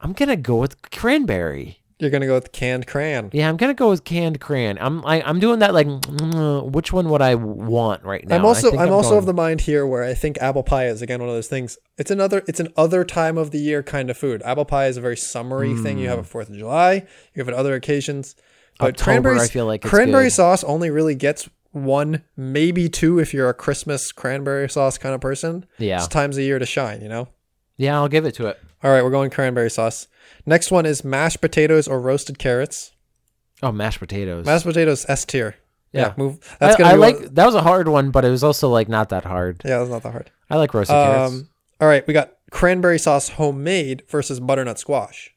I'm 0.00 0.12
gonna 0.12 0.36
go 0.36 0.56
with 0.56 0.80
cranberry. 0.90 1.81
You're 2.02 2.10
gonna 2.10 2.26
go 2.26 2.34
with 2.34 2.50
canned 2.50 2.88
cran. 2.88 3.30
Yeah, 3.32 3.48
I'm 3.48 3.56
gonna 3.56 3.74
go 3.74 3.88
with 3.90 4.02
canned 4.02 4.40
cran. 4.40 4.76
I'm 4.80 5.06
I, 5.06 5.22
I'm 5.22 5.38
doing 5.38 5.60
that 5.60 5.72
like 5.72 5.86
mm, 5.86 6.70
which 6.72 6.92
one 6.92 7.08
would 7.10 7.22
I 7.22 7.36
want 7.36 8.02
right 8.02 8.26
now? 8.26 8.34
I'm 8.34 8.44
I 8.44 8.48
also 8.48 8.70
think 8.70 8.82
I'm, 8.82 8.90
also 8.92 9.10
going- 9.10 9.18
of 9.18 9.26
the 9.26 9.32
mind 9.32 9.60
here 9.60 9.86
where 9.86 10.02
I 10.02 10.12
think 10.12 10.36
apple 10.40 10.64
pie 10.64 10.88
is 10.88 11.00
again 11.00 11.20
one 11.20 11.28
of 11.28 11.34
those 11.36 11.46
things. 11.46 11.78
It's 11.98 12.10
another 12.10 12.42
it's 12.48 12.58
an 12.58 12.72
other 12.76 13.04
time 13.04 13.38
of 13.38 13.52
the 13.52 13.60
year 13.60 13.84
kind 13.84 14.10
of 14.10 14.18
food. 14.18 14.42
Apple 14.44 14.64
pie 14.64 14.88
is 14.88 14.96
a 14.96 15.00
very 15.00 15.16
summery 15.16 15.76
thing. 15.76 15.96
You 15.96 16.08
have 16.08 16.18
it 16.18 16.26
Fourth 16.26 16.48
of 16.50 16.56
July. 16.56 16.94
You 17.34 17.40
have 17.40 17.48
it 17.48 17.54
other 17.54 17.74
occasions. 17.74 18.34
But 18.80 18.94
October, 18.94 19.04
cranberry 19.04 19.40
I 19.40 19.46
feel 19.46 19.66
like 19.66 19.82
cranberry 19.82 20.24
good. 20.24 20.32
sauce 20.32 20.64
only 20.64 20.90
really 20.90 21.14
gets 21.14 21.48
one, 21.70 22.24
maybe 22.36 22.88
two 22.88 23.20
if 23.20 23.32
you're 23.32 23.48
a 23.48 23.54
Christmas 23.54 24.10
cranberry 24.10 24.68
sauce 24.68 24.98
kind 24.98 25.14
of 25.14 25.20
person. 25.20 25.66
Yeah. 25.78 25.98
It's 25.98 26.08
times 26.08 26.36
a 26.36 26.42
year 26.42 26.58
to 26.58 26.66
shine, 26.66 27.00
you 27.00 27.08
know? 27.08 27.28
yeah. 27.76 27.94
I'll 27.94 28.08
give 28.08 28.24
it 28.26 28.34
to 28.36 28.48
it. 28.48 28.58
All 28.82 28.90
right, 28.90 29.02
we're 29.04 29.10
going 29.10 29.30
cranberry 29.30 29.70
sauce. 29.70 30.08
Next 30.46 30.70
one 30.70 30.86
is 30.86 31.04
mashed 31.04 31.40
potatoes 31.40 31.86
or 31.86 32.00
roasted 32.00 32.38
carrots. 32.38 32.92
Oh, 33.62 33.70
mashed 33.72 34.00
potatoes. 34.00 34.44
Mashed 34.44 34.64
potatoes 34.64 35.06
S 35.08 35.24
tier. 35.24 35.54
Yeah, 35.92 36.00
Yeah. 36.08 36.14
move. 36.16 36.56
That's 36.58 36.74
I, 36.76 36.78
gonna 36.78 36.90
I 36.94 36.96
like 36.96 37.20
one- 37.20 37.34
that 37.34 37.46
was 37.46 37.54
a 37.54 37.62
hard 37.62 37.86
one, 37.88 38.10
but 38.10 38.24
it 38.24 38.30
was 38.30 38.42
also 38.42 38.68
like 38.68 38.88
not 38.88 39.10
that 39.10 39.24
hard. 39.24 39.62
Yeah, 39.64 39.78
that's 39.78 39.90
not 39.90 40.02
that 40.02 40.12
hard. 40.12 40.30
I 40.50 40.56
like 40.56 40.74
roasted 40.74 40.94
carrots. 40.94 41.32
Um, 41.32 41.48
all 41.80 41.86
right, 41.88 42.06
we 42.06 42.12
got 42.14 42.32
cranberry 42.50 42.98
sauce 42.98 43.28
homemade 43.30 44.02
versus 44.08 44.40
butternut 44.40 44.78
squash. 44.78 45.32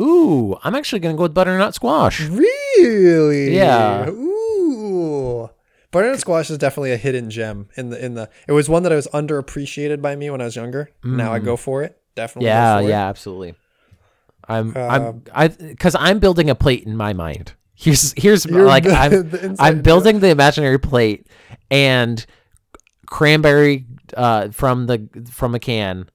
Ooh, 0.00 0.56
I'm 0.64 0.74
actually 0.74 1.00
gonna 1.00 1.16
go 1.16 1.24
with 1.24 1.34
butternut 1.34 1.74
squash. 1.74 2.20
Really? 2.28 3.54
Yeah. 3.54 4.08
Ooh. 4.08 5.50
Butternut 5.90 6.20
squash 6.20 6.50
is 6.50 6.58
definitely 6.58 6.92
a 6.92 6.96
hidden 6.96 7.30
gem 7.30 7.68
in 7.76 7.90
the 7.90 8.04
in 8.04 8.14
the. 8.14 8.28
It 8.46 8.52
was 8.52 8.68
one 8.68 8.82
that 8.82 8.92
I 8.92 8.96
was 8.96 9.08
underappreciated 9.08 10.02
by 10.02 10.16
me 10.16 10.30
when 10.30 10.40
I 10.40 10.44
was 10.44 10.56
younger. 10.56 10.90
Now 11.04 11.32
I 11.32 11.38
go 11.38 11.56
for 11.56 11.82
it. 11.82 11.98
Definitely. 12.18 12.46
go. 12.46 12.52
Yeah, 12.54 12.80
it. 12.80 12.88
yeah, 12.88 13.08
absolutely. 13.08 13.54
I'm 14.48 14.76
Um, 14.76 14.90
I'm 14.90 15.22
I 15.32 15.48
because 15.48 15.94
I'm 15.98 16.18
building 16.18 16.50
a 16.50 16.54
plate 16.54 16.84
in 16.84 16.96
my 16.96 17.12
mind. 17.12 17.52
Here's 17.74 18.12
here's 18.16 18.44
like 18.50 18.84
the- 18.90 18.92
I'm 18.94 19.30
the 19.30 19.56
I'm 19.58 19.76
joke. 19.76 19.84
building 19.84 20.20
the 20.20 20.28
imaginary 20.28 20.78
plate 20.80 21.26
and 21.70 22.24
cranberry 23.06 23.86
uh 24.16 24.48
from 24.50 24.86
the 24.86 25.08
from 25.30 25.54
a 25.54 25.58
can 25.58 26.08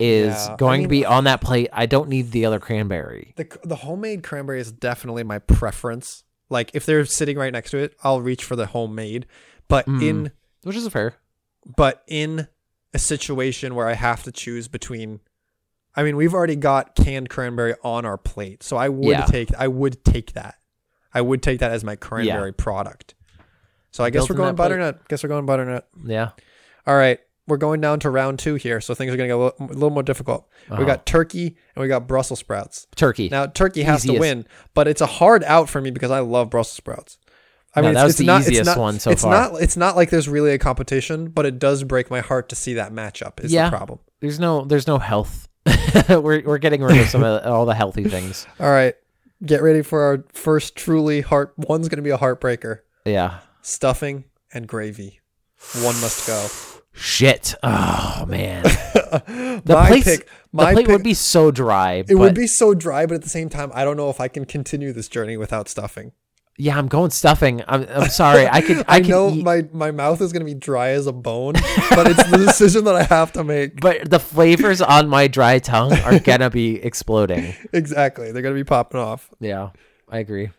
is 0.00 0.34
Yeah, 0.34 0.52
I 0.52 0.56
going 0.56 0.78
mean- 0.80 0.88
to 0.88 0.90
be 0.90 1.06
on 1.06 1.24
that 1.24 1.40
plate. 1.40 1.70
I 1.72 1.86
don't 1.86 2.08
need 2.08 2.32
the 2.32 2.44
other 2.46 2.58
cranberry. 2.58 3.32
The 3.36 3.46
the 3.64 3.76
homemade 3.76 4.22
cranberry 4.22 4.60
is 4.60 4.72
definitely 4.72 5.22
my 5.22 5.38
preference. 5.38 6.24
Like 6.50 6.70
if 6.74 6.84
they're 6.86 7.04
sitting 7.06 7.38
right 7.38 7.52
next 7.52 7.70
to 7.70 7.78
it, 7.78 7.94
I'll 8.02 8.20
reach 8.20 8.44
for 8.44 8.56
the 8.56 8.66
homemade. 8.66 9.26
But 9.68 9.86
Mm. 9.86 10.02
in 10.02 10.32
Which 10.64 10.76
is 10.76 10.86
fair. 10.88 11.14
but 11.76 12.02
in 12.08 12.48
a 12.94 12.98
situation 12.98 13.74
where 13.74 13.88
I 13.88 13.94
have 13.94 14.22
to 14.22 14.32
choose 14.32 14.68
between 14.68 15.20
I 15.96 16.02
mean, 16.02 16.16
we've 16.16 16.34
already 16.34 16.56
got 16.56 16.96
canned 16.96 17.28
cranberry 17.30 17.74
on 17.84 18.04
our 18.04 18.18
plate. 18.18 18.64
So 18.64 18.76
I 18.76 18.88
would 18.88 19.06
Yeah. 19.10 19.26
take 19.26 19.54
I 19.54 19.68
would 19.68 20.04
take 20.04 20.32
that. 20.32 20.56
I 21.12 21.20
would 21.20 21.40
take 21.42 21.60
that 21.60 21.70
as 21.70 21.84
my 21.84 21.94
cranberry 21.94 22.52
product. 22.52 23.14
So 23.92 24.02
I 24.02 24.10
guess 24.10 24.28
we're 24.28 24.34
going 24.34 24.48
that 24.48 24.56
plate. 24.56 24.64
butternut. 24.70 25.06
Guess 25.08 25.22
we're 25.22 25.28
going 25.28 25.46
butternut. 25.46 25.86
Yeah. 26.04 26.30
All 26.86 26.96
right. 26.96 27.20
We're 27.46 27.58
going 27.58 27.80
down 27.80 28.00
to 28.00 28.10
round 28.10 28.38
2 28.38 28.54
here, 28.54 28.80
so 28.80 28.94
things 28.94 29.12
are 29.12 29.16
going 29.18 29.28
to 29.28 29.34
get 29.34 29.38
a 29.38 29.44
little, 29.44 29.66
a 29.66 29.72
little 29.74 29.90
more 29.90 30.02
difficult. 30.02 30.48
We 30.70 30.76
Uh-huh. 30.76 30.84
got 30.84 31.04
turkey 31.06 31.56
and 31.76 31.82
we 31.82 31.88
got 31.88 32.08
Brussels 32.08 32.38
sprouts. 32.40 32.86
Turkey. 32.96 33.28
Now 33.28 33.46
turkey 33.46 33.82
has 33.82 34.02
to 34.04 34.18
win, 34.18 34.46
but 34.72 34.88
it's 34.88 35.02
a 35.02 35.06
hard 35.06 35.44
out 35.44 35.68
for 35.68 35.80
me 35.80 35.90
because 35.92 36.10
I 36.10 36.20
love 36.20 36.50
Brussels 36.50 36.76
sprouts. 36.76 37.18
I 37.76 37.80
No, 37.80 37.88
mean, 37.88 37.94
that 37.94 38.00
it's, 38.00 38.04
was 38.04 38.12
it's 38.12 38.18
the 38.20 38.26
not, 38.26 38.40
easiest 38.42 38.66
not- 38.66 38.78
one 38.78 38.98
so 39.00 39.10
it's 39.10 39.22
far. 39.22 39.50
not. 39.52 39.60
It's 39.62 39.76
not 39.76 39.96
like 39.96 40.10
there's 40.10 40.28
really 40.28 40.52
a 40.52 40.58
competition, 40.58 41.28
but 41.28 41.44
it 41.46 41.58
does 41.58 41.82
break 41.84 42.10
my 42.10 42.20
heart 42.20 42.48
to 42.50 42.56
see 42.56 42.74
that 42.74 42.92
matchup. 42.92 43.42
Is 43.44 43.52
Yeah. 43.52 43.70
the 43.70 43.76
problem? 43.76 43.98
there's 44.20 44.38
no 44.40 44.64
there's 44.64 44.86
no 44.86 44.98
health. 44.98 45.48
we're 46.08 46.42
we're 46.44 46.58
getting 46.58 46.82
rid 46.82 46.98
of 47.00 47.08
some 47.08 47.22
of 47.24 47.44
all 47.46 47.66
the 47.66 47.74
healthy 47.74 48.04
things. 48.04 48.46
All 48.60 48.70
right, 48.70 48.94
get 49.44 49.62
ready 49.62 49.82
for 49.82 50.02
our 50.02 50.24
first 50.32 50.76
truly 50.76 51.20
heart. 51.22 51.52
One's 51.56 51.88
gonna 51.88 52.02
be 52.02 52.10
a 52.10 52.18
heartbreaker. 52.18 52.80
Yeah. 53.04 53.40
Stuffing 53.62 54.24
and 54.52 54.66
gravy. 54.68 55.20
One 55.76 55.98
must 56.00 56.26
go. 56.26 56.46
Shit. 56.92 57.54
Oh 57.62 58.24
man. 58.28 58.64
The 59.14 59.62
my 59.74 59.86
place, 59.88 60.04
pick. 60.04 60.28
the 60.52 60.58
plate 60.58 60.76
pick, 60.76 60.88
would 60.88 61.04
be 61.04 61.14
so 61.14 61.50
dry. 61.52 61.94
It 61.94 62.08
but 62.08 62.16
would 62.16 62.34
be 62.34 62.48
so 62.48 62.74
dry, 62.74 63.06
but 63.06 63.14
at 63.14 63.22
the 63.22 63.28
same 63.30 63.48
time, 63.48 63.70
I 63.72 63.84
don't 63.84 63.96
know 63.96 64.10
if 64.10 64.20
I 64.20 64.26
can 64.26 64.44
continue 64.44 64.92
this 64.92 65.08
journey 65.08 65.36
without 65.36 65.68
stuffing. 65.68 66.10
Yeah, 66.56 66.78
I'm 66.78 66.86
going 66.86 67.10
stuffing. 67.10 67.62
I'm, 67.66 67.84
I'm 67.88 68.08
sorry. 68.08 68.46
I 68.46 68.60
could. 68.60 68.78
I, 68.88 68.98
I, 68.98 69.00
know 69.00 69.30
eat, 69.30 69.44
my 69.44 69.66
my 69.72 69.90
mouth 69.90 70.20
is 70.20 70.32
gonna 70.32 70.44
be 70.44 70.54
dry 70.54 70.90
as 70.90 71.06
a 71.06 71.12
bone, 71.12 71.54
but 71.90 72.06
it's 72.06 72.30
the 72.30 72.38
decision 72.46 72.84
that 72.84 72.94
I 72.94 73.02
have 73.02 73.32
to 73.32 73.42
make. 73.42 73.80
but 73.80 74.08
the 74.08 74.20
flavors 74.20 74.80
on 74.80 75.08
my 75.08 75.26
dry 75.26 75.58
tongue 75.58 75.92
are 75.92 76.18
gonna 76.20 76.50
be 76.50 76.76
exploding. 76.76 77.54
Exactly, 77.72 78.30
they're 78.30 78.42
gonna 78.42 78.54
be 78.54 78.64
popping 78.64 79.00
off. 79.00 79.30
Yeah, 79.40 79.70
I 80.08 80.18
agree. 80.18 80.50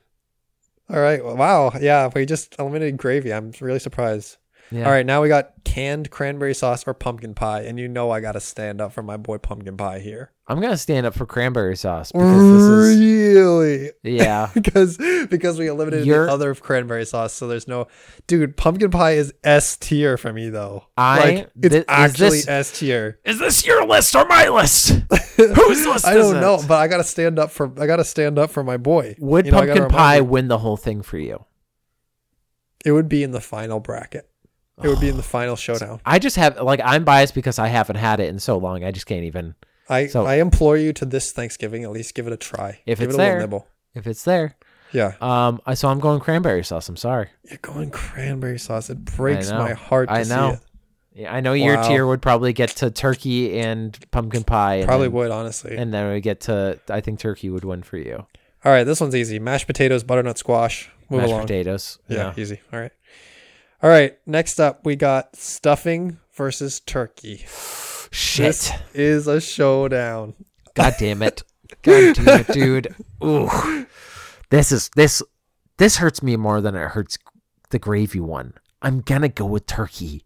All 0.90 1.00
right. 1.00 1.24
well, 1.24 1.36
Wow. 1.36 1.72
Yeah. 1.80 2.10
We 2.14 2.26
just 2.26 2.56
eliminated 2.60 2.98
gravy. 2.98 3.34
I'm 3.34 3.52
really 3.60 3.80
surprised. 3.80 4.38
Yeah. 4.72 4.86
All 4.86 4.92
right. 4.92 5.06
Now 5.06 5.22
we 5.22 5.28
got 5.28 5.52
canned 5.64 6.10
cranberry 6.10 6.54
sauce 6.54 6.84
or 6.88 6.94
pumpkin 6.94 7.34
pie, 7.34 7.62
and 7.62 7.80
you 7.80 7.88
know 7.88 8.12
I 8.12 8.20
got 8.20 8.34
to 8.34 8.40
stand 8.40 8.82
up 8.82 8.94
for 8.94 9.04
my 9.04 9.18
boy 9.18 9.38
pumpkin 9.38 9.78
pie 9.78 10.00
here. 10.00 10.32
I'm 10.48 10.62
gonna 10.62 10.78
stand 10.78 11.08
up 11.08 11.16
for 11.16 11.26
cranberry 11.26 11.76
sauce 11.76 12.12
because 12.12 12.32
this 12.32 12.62
is. 12.62 13.34
Really? 13.36 13.92
Yeah. 14.04 14.52
because 14.54 14.98
because 15.28 15.58
we 15.58 15.68
eliminated 15.68 16.06
You're- 16.06 16.28
the 16.28 16.32
other 16.32 16.54
cranberry 16.54 17.06
sauce, 17.06 17.34
so 17.34 17.48
there's 17.48 17.68
no 17.68 17.88
dude. 18.28 18.56
Pumpkin 18.56 18.92
pie 18.92 19.14
is 19.14 19.34
S 19.44 19.76
tier 19.76 20.18
for 20.18 20.32
me 20.32 20.50
though. 20.50 20.86
I- 20.98 21.20
like 21.20 21.52
it's 21.64 21.86
actually 21.88 22.42
S 22.48 22.78
tier. 22.78 23.20
Is 23.26 23.40
this 23.40 23.66
your 23.66 23.88
list 23.88 24.16
or 24.16 24.26
my 24.26 24.48
list? 24.50 24.90
Whose 25.38 25.86
list 25.88 26.06
I 26.06 26.14
don't 26.14 26.40
know, 26.40 26.56
it? 26.56 26.68
but 26.68 26.76
I 26.76 26.88
gotta 26.88 27.04
stand 27.04 27.40
up 27.40 27.50
for 27.50 27.72
I 27.82 27.88
gotta 27.88 28.06
stand 28.06 28.38
up 28.38 28.52
for 28.52 28.64
my 28.64 28.78
boy. 28.78 29.16
Would 29.18 29.48
You 29.48 29.52
know, 29.52 29.58
pumpkin 29.58 29.88
pie 29.88 30.22
win 30.22 30.48
the 30.48 30.60
whole 30.60 30.78
thing 30.78 31.02
for 31.02 31.18
you? 31.18 31.44
It 32.86 32.92
would 32.92 33.10
be 33.10 33.24
in 33.24 33.32
the 33.32 33.42
final 33.42 33.80
bracket. 33.80 34.30
It 34.84 34.88
would 34.90 35.00
be 35.00 35.08
in 35.10 35.18
the 35.18 35.24
final 35.24 35.56
showdown. 35.56 36.02
I 36.06 36.20
just 36.20 36.36
have 36.36 36.60
like 36.60 36.82
I'm 36.84 37.04
biased 37.06 37.34
because 37.34 37.60
I 37.60 37.68
haven't 37.68 37.96
had 37.96 38.20
it 38.20 38.30
in 38.30 38.40
so 38.40 38.58
long. 38.58 38.84
I 38.84 38.92
just 38.92 39.06
can't 39.06 39.24
even. 39.24 39.56
I 39.90 40.08
So- 40.08 40.26
I 40.26 40.36
implore 40.36 40.78
you 40.78 40.92
to 40.94 41.06
this 41.06 41.32
Thanksgiving 41.32 41.84
at 41.84 41.92
least 41.92 42.14
give 42.16 42.28
it 42.28 42.34
a 42.34 42.38
try. 42.38 42.80
If 42.86 43.00
give 43.00 43.10
it's 43.10 43.14
it 43.18 43.22
a 43.22 43.24
there. 43.24 43.40
nibble. 43.40 43.68
If 43.94 44.06
it's 44.08 44.24
there, 44.24 44.56
Yeah. 44.92 45.14
um, 45.22 45.62
I 45.66 45.76
so 45.76 45.88
I'm 45.88 46.00
going 46.00 46.20
cranberry 46.20 46.64
sauce. 46.66 46.90
I'm 46.90 46.98
sorry. 46.98 47.30
You're 47.50 47.60
going 47.62 47.90
cranberry 47.92 48.60
sauce. 48.60 48.90
It 48.90 49.06
breaks 49.06 49.50
my 49.52 49.74
heart 49.74 50.10
to 50.10 50.16
I 50.16 50.24
know. 50.24 50.50
see 50.50 50.54
it. 50.56 50.60
Yeah, 51.22 51.34
I 51.34 51.40
know 51.40 51.54
your 51.54 51.82
tier 51.84 52.06
would 52.06 52.22
probably 52.22 52.52
get 52.52 52.72
to 52.72 52.92
turkey 52.92 53.58
and 53.62 53.98
pumpkin 54.12 54.44
pie. 54.44 54.76
And 54.76 54.86
Probably 54.88 55.08
then, 55.08 55.14
would, 55.16 55.32
honestly. 55.32 55.78
And 55.78 55.94
then 55.94 56.12
we 56.12 56.20
get 56.20 56.42
to. 56.42 56.78
I 56.90 57.00
think 57.00 57.20
turkey 57.20 57.50
would 57.50 57.64
win 57.64 57.84
for 57.84 57.96
you. 57.98 58.26
All 58.66 58.72
right, 58.74 58.84
this 58.84 59.00
one's 59.00 59.16
easy. 59.16 59.40
Mashed 59.40 59.66
potatoes, 59.68 60.04
butternut 60.04 60.38
squash. 60.38 60.90
Move 61.10 61.22
Mashed 61.22 61.32
along. 61.32 61.42
potatoes. 61.44 62.00
Yeah, 62.10 62.34
easy. 62.36 62.60
All 62.74 62.80
right. 62.82 62.92
All 63.86 63.92
right, 63.92 64.18
next 64.26 64.60
up 64.60 64.84
we 64.84 64.96
got 64.96 65.36
stuffing 65.36 66.18
versus 66.34 66.80
turkey. 66.80 67.46
Shit. 68.10 68.46
This 68.48 68.72
is 68.96 69.28
a 69.28 69.40
showdown. 69.40 70.34
God 70.74 70.96
damn 70.98 71.22
it. 71.22 71.44
God 71.84 72.16
damn 72.16 72.40
it, 72.40 72.48
dude. 72.48 72.96
Ooh. 73.24 73.86
This 74.50 74.72
is 74.72 74.90
this 74.96 75.22
this 75.78 75.98
hurts 75.98 76.24
me 76.24 76.36
more 76.36 76.62
than 76.62 76.74
it 76.74 76.88
hurts 76.88 77.20
the 77.70 77.78
gravy 77.78 78.20
one. 78.20 78.56
I'm 78.82 79.02
gonna 79.02 79.30
go 79.30 79.46
with 79.46 79.68
turkey. 79.68 80.24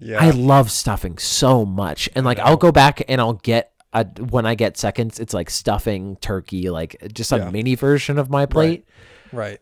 Yeah. 0.00 0.18
I 0.20 0.30
love 0.30 0.68
stuffing 0.72 1.18
so 1.18 1.64
much. 1.64 2.08
And 2.16 2.26
like 2.26 2.40
I'll 2.40 2.56
go 2.56 2.72
back 2.72 3.02
and 3.08 3.20
I'll 3.20 3.34
get 3.34 3.74
a, 3.92 4.06
when 4.06 4.44
I 4.44 4.56
get 4.56 4.76
seconds, 4.76 5.20
it's 5.20 5.32
like 5.32 5.50
stuffing 5.50 6.16
turkey, 6.16 6.68
like 6.68 6.96
just 7.14 7.30
a 7.30 7.36
Yeah. 7.36 7.50
mini 7.50 7.76
version 7.76 8.18
of 8.18 8.28
my 8.28 8.44
plate. 8.44 8.68
right. 8.68 8.84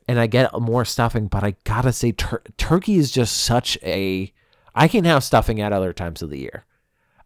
And 0.09 0.19
I 0.19 0.27
get 0.27 0.53
more 0.61 0.85
stuffing, 0.85 1.29
but 1.29 1.43
I 1.45 1.55
gotta 1.65 1.93
say, 1.93 2.13
tur- 2.13 2.43
turkey 2.57 2.97
is 2.97 3.11
just 3.11 3.37
such 3.39 3.79
a. 3.83 4.33
I 4.75 4.89
can 4.89 5.05
have 5.05 5.25
stuffing 5.25 5.61
at 5.61 5.73
other 5.73 5.93
times 5.93 6.23
of 6.23 6.31
the 6.31 6.39
year. 6.39 6.65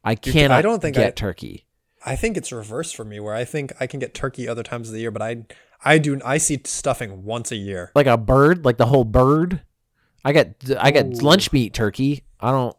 I 0.05 0.15
ca- 0.15 0.33
cannot. 0.33 0.59
I 0.59 0.63
don't 0.63 0.81
think 0.81 0.97
get 0.97 1.07
I- 1.07 1.11
turkey. 1.11 1.67
I 2.05 2.17
think 2.17 2.37
it's 2.39 2.51
reversed 2.51 2.97
for 2.97 3.05
me 3.05 3.21
where 3.21 3.35
I 3.35 3.45
think 3.45 3.73
I 3.79 3.87
can 3.87 4.01
get 4.01 4.15
turkey 4.15 4.49
other 4.49 4.63
times 4.63 4.89
of 4.89 4.95
the 4.95 5.01
year, 5.01 5.11
but 5.11 5.21
I 5.21 5.45
I 5.85 5.99
do 5.99 6.19
I 6.25 6.39
see 6.39 6.61
stuffing 6.65 7.25
once 7.25 7.53
a 7.53 7.57
year. 7.57 7.93
like 7.95 8.07
a 8.07 8.17
bird, 8.17 8.65
like 8.65 8.79
the 8.79 8.87
whole 8.87 9.05
bird. 9.05 9.61
I 10.25 10.33
get 10.33 10.63
I 10.79 10.91
get 10.93 11.07
Ooh. 11.07 11.21
lunch 11.21 11.53
meat 11.53 11.75
turkey. 11.75 12.25
I 12.41 12.51
don't. 12.53 12.75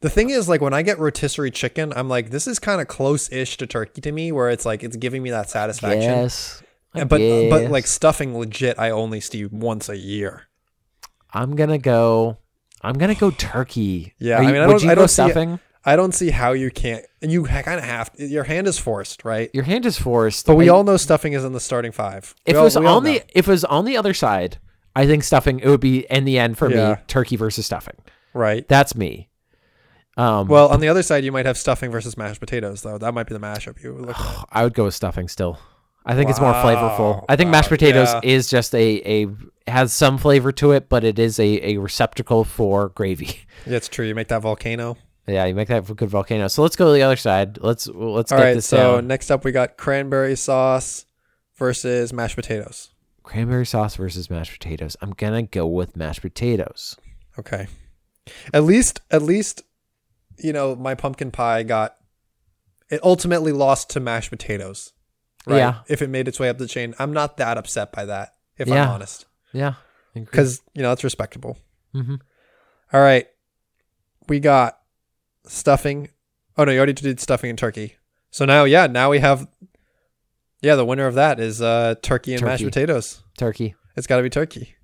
The 0.00 0.10
thing 0.10 0.30
is, 0.30 0.48
like 0.48 0.60
when 0.62 0.72
I 0.72 0.82
get 0.82 0.98
rotisserie 0.98 1.50
chicken, 1.50 1.92
I'm 1.94 2.08
like, 2.08 2.30
this 2.30 2.46
is 2.46 2.58
kind 2.58 2.80
of 2.80 2.88
close-ish 2.88 3.58
to 3.58 3.66
turkey 3.66 4.00
to 4.00 4.10
me, 4.12 4.32
where 4.32 4.48
it's 4.48 4.64
like 4.64 4.82
it's 4.82 4.96
giving 4.96 5.22
me 5.22 5.30
that 5.30 5.50
satisfaction. 5.50 6.00
Yes, 6.02 6.62
I 6.94 7.04
but 7.04 7.20
but 7.50 7.70
like 7.70 7.86
stuffing, 7.86 8.36
legit, 8.36 8.78
I 8.78 8.90
only 8.90 9.20
see 9.20 9.44
once 9.46 9.88
a 9.88 9.96
year. 9.96 10.48
I'm 11.32 11.54
gonna 11.56 11.78
go. 11.78 12.38
I'm 12.82 12.94
gonna 12.98 13.14
go 13.14 13.30
turkey. 13.30 14.14
Yeah, 14.18 14.36
Are 14.38 14.42
I 14.42 14.46
mean, 14.46 14.56
I 14.56 14.66
would 14.66 14.72
don't- 14.74 14.82
you 14.84 14.90
I 14.90 14.94
go 14.94 15.02
don't 15.02 15.08
see 15.08 15.14
stuffing? 15.14 15.60
I 15.84 15.96
don't 15.96 16.12
see 16.12 16.28
how 16.30 16.52
you 16.52 16.70
can't. 16.70 17.04
And 17.22 17.32
you 17.32 17.44
kind 17.44 17.78
of 17.78 17.84
have. 17.84 18.10
Your 18.18 18.44
hand 18.44 18.66
is 18.66 18.76
forced, 18.78 19.24
right? 19.24 19.50
Your 19.54 19.64
hand 19.64 19.86
is 19.86 19.98
forced. 19.98 20.44
But 20.46 20.56
we 20.56 20.68
I- 20.68 20.72
all 20.72 20.84
know 20.84 20.96
stuffing 20.96 21.32
is 21.32 21.44
in 21.44 21.52
the 21.52 21.60
starting 21.60 21.92
five. 21.92 22.34
If 22.44 22.56
it 22.56 22.60
was 22.60 22.76
on 22.76 23.04
the 23.04 23.22
if 23.34 23.46
it 23.48 23.50
was 23.50 23.64
on 23.64 23.84
the 23.84 23.96
other 23.96 24.12
side, 24.12 24.58
I 24.96 25.06
think 25.06 25.22
stuffing 25.24 25.60
it 25.60 25.68
would 25.68 25.80
be 25.80 26.00
in 26.10 26.24
the 26.24 26.38
end 26.38 26.58
for 26.58 26.68
Yeah. 26.70 26.90
me 26.90 26.96
turkey 27.06 27.36
versus 27.36 27.64
stuffing. 27.66 27.96
right. 28.34 28.66
That's 28.68 28.94
me. 28.96 29.28
Um, 30.16 30.48
Well, 30.48 30.68
on 30.68 30.80
the 30.80 30.88
other 30.88 31.02
side, 31.02 31.24
you 31.24 31.32
might 31.32 31.46
have 31.46 31.56
stuffing 31.56 31.90
versus 31.90 32.16
mashed 32.16 32.40
potatoes, 32.40 32.82
though. 32.82 32.98
That 32.98 33.14
might 33.14 33.26
be 33.26 33.32
the 33.32 33.40
mashup 33.40 33.82
you 33.82 33.94
would 33.94 34.06
look. 34.06 34.16
I 34.52 34.64
would 34.64 34.74
go 34.74 34.84
with 34.84 34.94
stuffing 34.94 35.28
still. 35.28 35.58
I 36.06 36.14
think 36.14 36.30
it's 36.30 36.40
more 36.40 36.52
flavorful. 36.54 37.24
I 37.28 37.36
think 37.36 37.48
Wow. 37.48 37.52
mashed 37.52 37.66
uh, 37.68 37.76
potatoes 37.76 38.08
Yeah. 38.08 38.20
is 38.22 38.48
just 38.48 38.74
a, 38.74 39.22
a 39.24 39.26
has 39.70 39.92
some 39.92 40.18
flavor 40.18 40.50
to 40.52 40.72
it, 40.72 40.88
but 40.88 41.04
it 41.04 41.18
is 41.18 41.38
a, 41.38 41.74
a 41.74 41.76
receptacle 41.76 42.44
for 42.44 42.88
gravy. 42.90 43.40
Yeah, 43.66 43.76
it's 43.76 43.88
true. 43.88 44.06
You 44.06 44.14
make 44.14 44.28
that 44.28 44.40
volcano. 44.40 44.96
yeah, 45.26 45.44
you 45.44 45.54
make 45.54 45.68
that 45.68 45.84
good 45.94 46.08
volcano. 46.08 46.48
So 46.48 46.62
let's 46.62 46.76
go 46.76 46.86
to 46.86 46.92
the 46.94 47.02
other 47.02 47.16
side. 47.16 47.58
Let's 47.60 47.86
let's 47.88 48.32
All 48.32 48.38
get 48.38 48.44
right. 48.44 48.54
this 48.54 48.64
So 48.66 48.96
down. 48.96 49.06
next 49.06 49.30
up, 49.30 49.44
we 49.44 49.52
got 49.52 49.76
cranberry 49.76 50.34
sauce 50.34 51.04
versus 51.56 52.10
mashed 52.12 52.36
potatoes. 52.36 52.88
Cranberry 53.22 53.66
sauce 53.66 53.96
versus 53.96 54.30
mashed 54.30 54.52
potatoes. 54.58 54.96
I'm 55.02 55.10
gonna 55.10 55.42
go 55.42 55.66
with 55.66 55.94
mashed 55.94 56.22
potatoes. 56.22 56.96
Okay. 57.38 57.66
At 58.54 58.64
least, 58.64 59.02
at 59.10 59.20
least, 59.22 59.62
you 60.38 60.52
know, 60.54 60.74
my 60.74 60.94
pumpkin 60.94 61.30
pie 61.30 61.62
got. 61.62 61.96
It 62.88 63.00
ultimately 63.04 63.52
lost 63.52 63.90
to 63.90 64.00
mashed 64.00 64.30
potatoes. 64.30 64.92
Right? 65.46 65.58
Yeah. 65.58 65.78
If 65.88 66.02
it 66.02 66.10
made 66.10 66.28
its 66.28 66.38
way 66.38 66.48
up 66.48 66.58
the 66.58 66.66
chain, 66.66 66.94
I'm 66.98 67.12
not 67.12 67.36
that 67.38 67.56
upset 67.58 67.92
by 67.92 68.04
that. 68.06 68.34
If 68.58 68.68
Yeah. 68.68 68.84
I'm 68.84 68.90
honest, 68.90 69.26
Yeah, 69.52 69.74
because 70.14 70.60
you 70.74 70.82
know 70.82 70.92
it's 70.92 71.02
respectable. 71.04 71.58
hmm 71.92 72.16
All 72.92 73.00
right. 73.00 73.26
We 74.28 74.38
got 74.40 74.78
stuffing. 75.46 76.08
Oh 76.56 76.64
no, 76.64 76.72
you 76.72 76.78
already 76.78 76.92
did 76.92 77.20
stuffing 77.20 77.50
and 77.50 77.58
turkey. 77.58 77.96
So 78.30 78.44
now, 78.44 78.64
yeah, 78.64 78.86
now 78.86 79.10
we 79.10 79.18
have. 79.20 79.48
Yeah, 80.62 80.74
the 80.74 80.84
winner 80.84 81.06
of 81.06 81.14
that 81.14 81.40
is 81.40 81.62
uh, 81.62 81.94
turkey 82.02 82.34
and 82.34 82.42
mashed 82.44 82.64
potatoes. 82.64 83.22
turkey. 83.38 83.74
It's 83.96 84.06
got 84.06 84.18
to 84.18 84.22
be 84.22 84.28
turkey. 84.30 84.76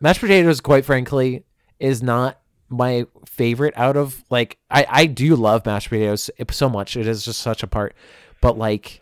Mashed 0.00 0.20
potatoes, 0.20 0.60
quite 0.60 0.84
frankly, 0.84 1.44
is 1.78 2.02
not 2.02 2.40
my 2.68 3.06
favorite 3.26 3.72
out 3.76 3.96
of 3.96 4.24
like 4.30 4.58
I 4.70 4.84
I 4.88 5.06
do 5.06 5.36
love 5.36 5.64
mashed 5.64 5.90
potatoes 5.90 6.28
so 6.50 6.68
much. 6.68 6.96
It 6.96 7.06
is 7.06 7.24
just 7.24 7.38
such 7.40 7.62
a 7.62 7.66
part, 7.68 7.94
but 8.40 8.58
like 8.58 9.00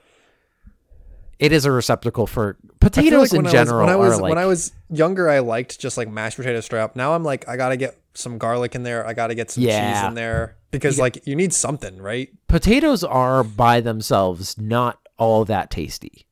it 1.41 1.53
is 1.53 1.65
a 1.65 1.73
receptacle 1.73 2.27
for 2.27 2.57
potatoes 2.79 3.33
like 3.33 3.45
in 3.45 3.51
general. 3.51 3.89
I 3.89 3.97
was, 3.97 3.99
when 3.99 3.99
I 3.99 4.09
was 4.11 4.21
like, 4.21 4.29
when 4.31 4.39
I 4.39 4.47
was 4.47 4.73
younger, 4.91 5.29
I 5.29 5.41
liked 5.41 5.81
just 5.81 5.97
like 5.97 6.09
mashed 6.09 6.37
potato 6.37 6.61
straight 6.61 6.81
up. 6.83 6.95
Now 6.95 7.15
I'm 7.15 7.25
like, 7.25 7.49
I 7.49 7.57
gotta 7.57 7.77
get 7.77 7.99
some 8.15 8.39
garlic 8.39 8.75
in 8.75 8.83
there. 8.83 9.07
I 9.07 9.15
gotta 9.15 9.35
get 9.35 9.51
some 9.51 9.65
cheese 9.65 10.03
in 10.05 10.15
there 10.15 10.57
because 10.71 10.99
like 10.99 11.27
you 11.27 11.35
need 11.35 11.53
something, 11.53 11.97
right? 11.99 12.29
potatoes 12.47 13.03
are 13.03 13.43
by 13.43 13.81
themselves 13.81 14.59
not 14.59 14.99
all 15.17 15.45
that 15.47 15.71
tasty. 15.71 16.27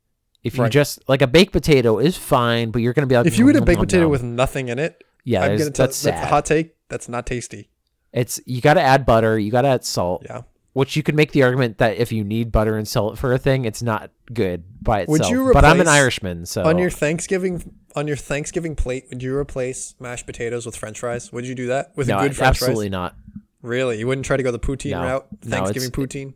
If 0.45 0.57
you 0.57 0.63
Right. 0.65 0.73
just 0.73 1.01
like 1.09 1.21
a 1.23 1.27
baked 1.27 1.53
potato 1.53 1.99
is 1.99 2.17
fine, 2.17 2.71
but 2.71 2.81
you're 2.83 2.93
gonna 2.93 3.07
be 3.07 3.17
like 3.17 3.27
If 3.27 3.39
you 3.39 3.49
eat 3.51 3.57
a 3.57 3.61
mm, 3.61 3.65
baked 3.65 3.79
nom, 3.79 3.87
potato 3.87 4.03
nom." 4.05 4.11
with 4.11 4.23
nothing 4.23 4.69
in 4.69 4.79
it, 4.79 5.03
yeah, 5.25 5.43
I'm 5.43 5.59
gonna 5.59 5.71
tell 5.71 5.87
that's 5.87 6.03
that's 6.03 6.23
a 6.23 6.27
hot 6.27 6.45
take. 6.47 6.77
That's 6.89 7.09
not 7.09 7.27
tasty. 7.27 7.71
It's 8.13 8.41
you 8.47 8.61
got 8.63 8.75
to 8.75 8.81
add 8.81 9.05
butter, 9.05 9.39
you 9.39 9.51
got 9.51 9.63
to 9.63 9.69
add 9.69 9.85
salt. 9.85 10.23
Yeah. 10.25 10.43
Which 10.79 10.95
you 10.95 11.03
could 11.03 11.17
make 11.17 11.33
the 11.33 11.43
argument 11.43 11.79
that 11.79 11.97
if 11.97 12.13
you 12.13 12.23
need 12.23 12.53
butter 12.53 12.77
and 12.77 12.87
salt 12.87 13.19
for 13.19 13.33
a 13.33 13.39
thing, 13.39 13.65
it's 13.65 13.83
not 13.83 14.13
good 14.33 14.63
by 14.81 15.01
itself. 15.01 15.19
Would 15.19 15.29
you 15.29 15.53
but 15.53 15.65
I'm 15.65 15.81
an 15.81 15.89
Irishman, 15.89 16.47
so 16.47 16.63
On 16.63 16.79
your 16.79 16.89
Thanksgiving 16.89 17.75
on 17.97 18.07
your 18.07 18.17
Thanksgiving 18.17 18.77
plate, 18.77 19.07
would 19.11 19.21
you 19.21 19.35
replace 19.37 19.97
mashed 19.99 20.25
potatoes 20.27 20.67
with 20.67 20.77
French 20.77 21.01
fries? 21.01 21.33
Would 21.33 21.49
you 21.49 21.57
do 21.57 21.67
that 21.67 21.91
with 21.97 22.07
no, 22.07 22.19
a 22.19 22.23
good 22.29 22.37
French 22.37 22.49
absolutely 22.51 22.87
fries? 22.87 22.93
not. 22.93 23.17
Really, 23.61 23.99
you 23.99 24.07
wouldn't 24.07 24.25
try 24.25 24.37
to 24.37 24.43
go 24.45 24.53
the 24.53 24.61
poutine 24.61 24.93
No. 24.93 25.03
route? 25.03 25.27
No, 25.45 25.51
Thanksgiving 25.51 25.89
it's- 25.89 25.99
poutine. 26.07 26.35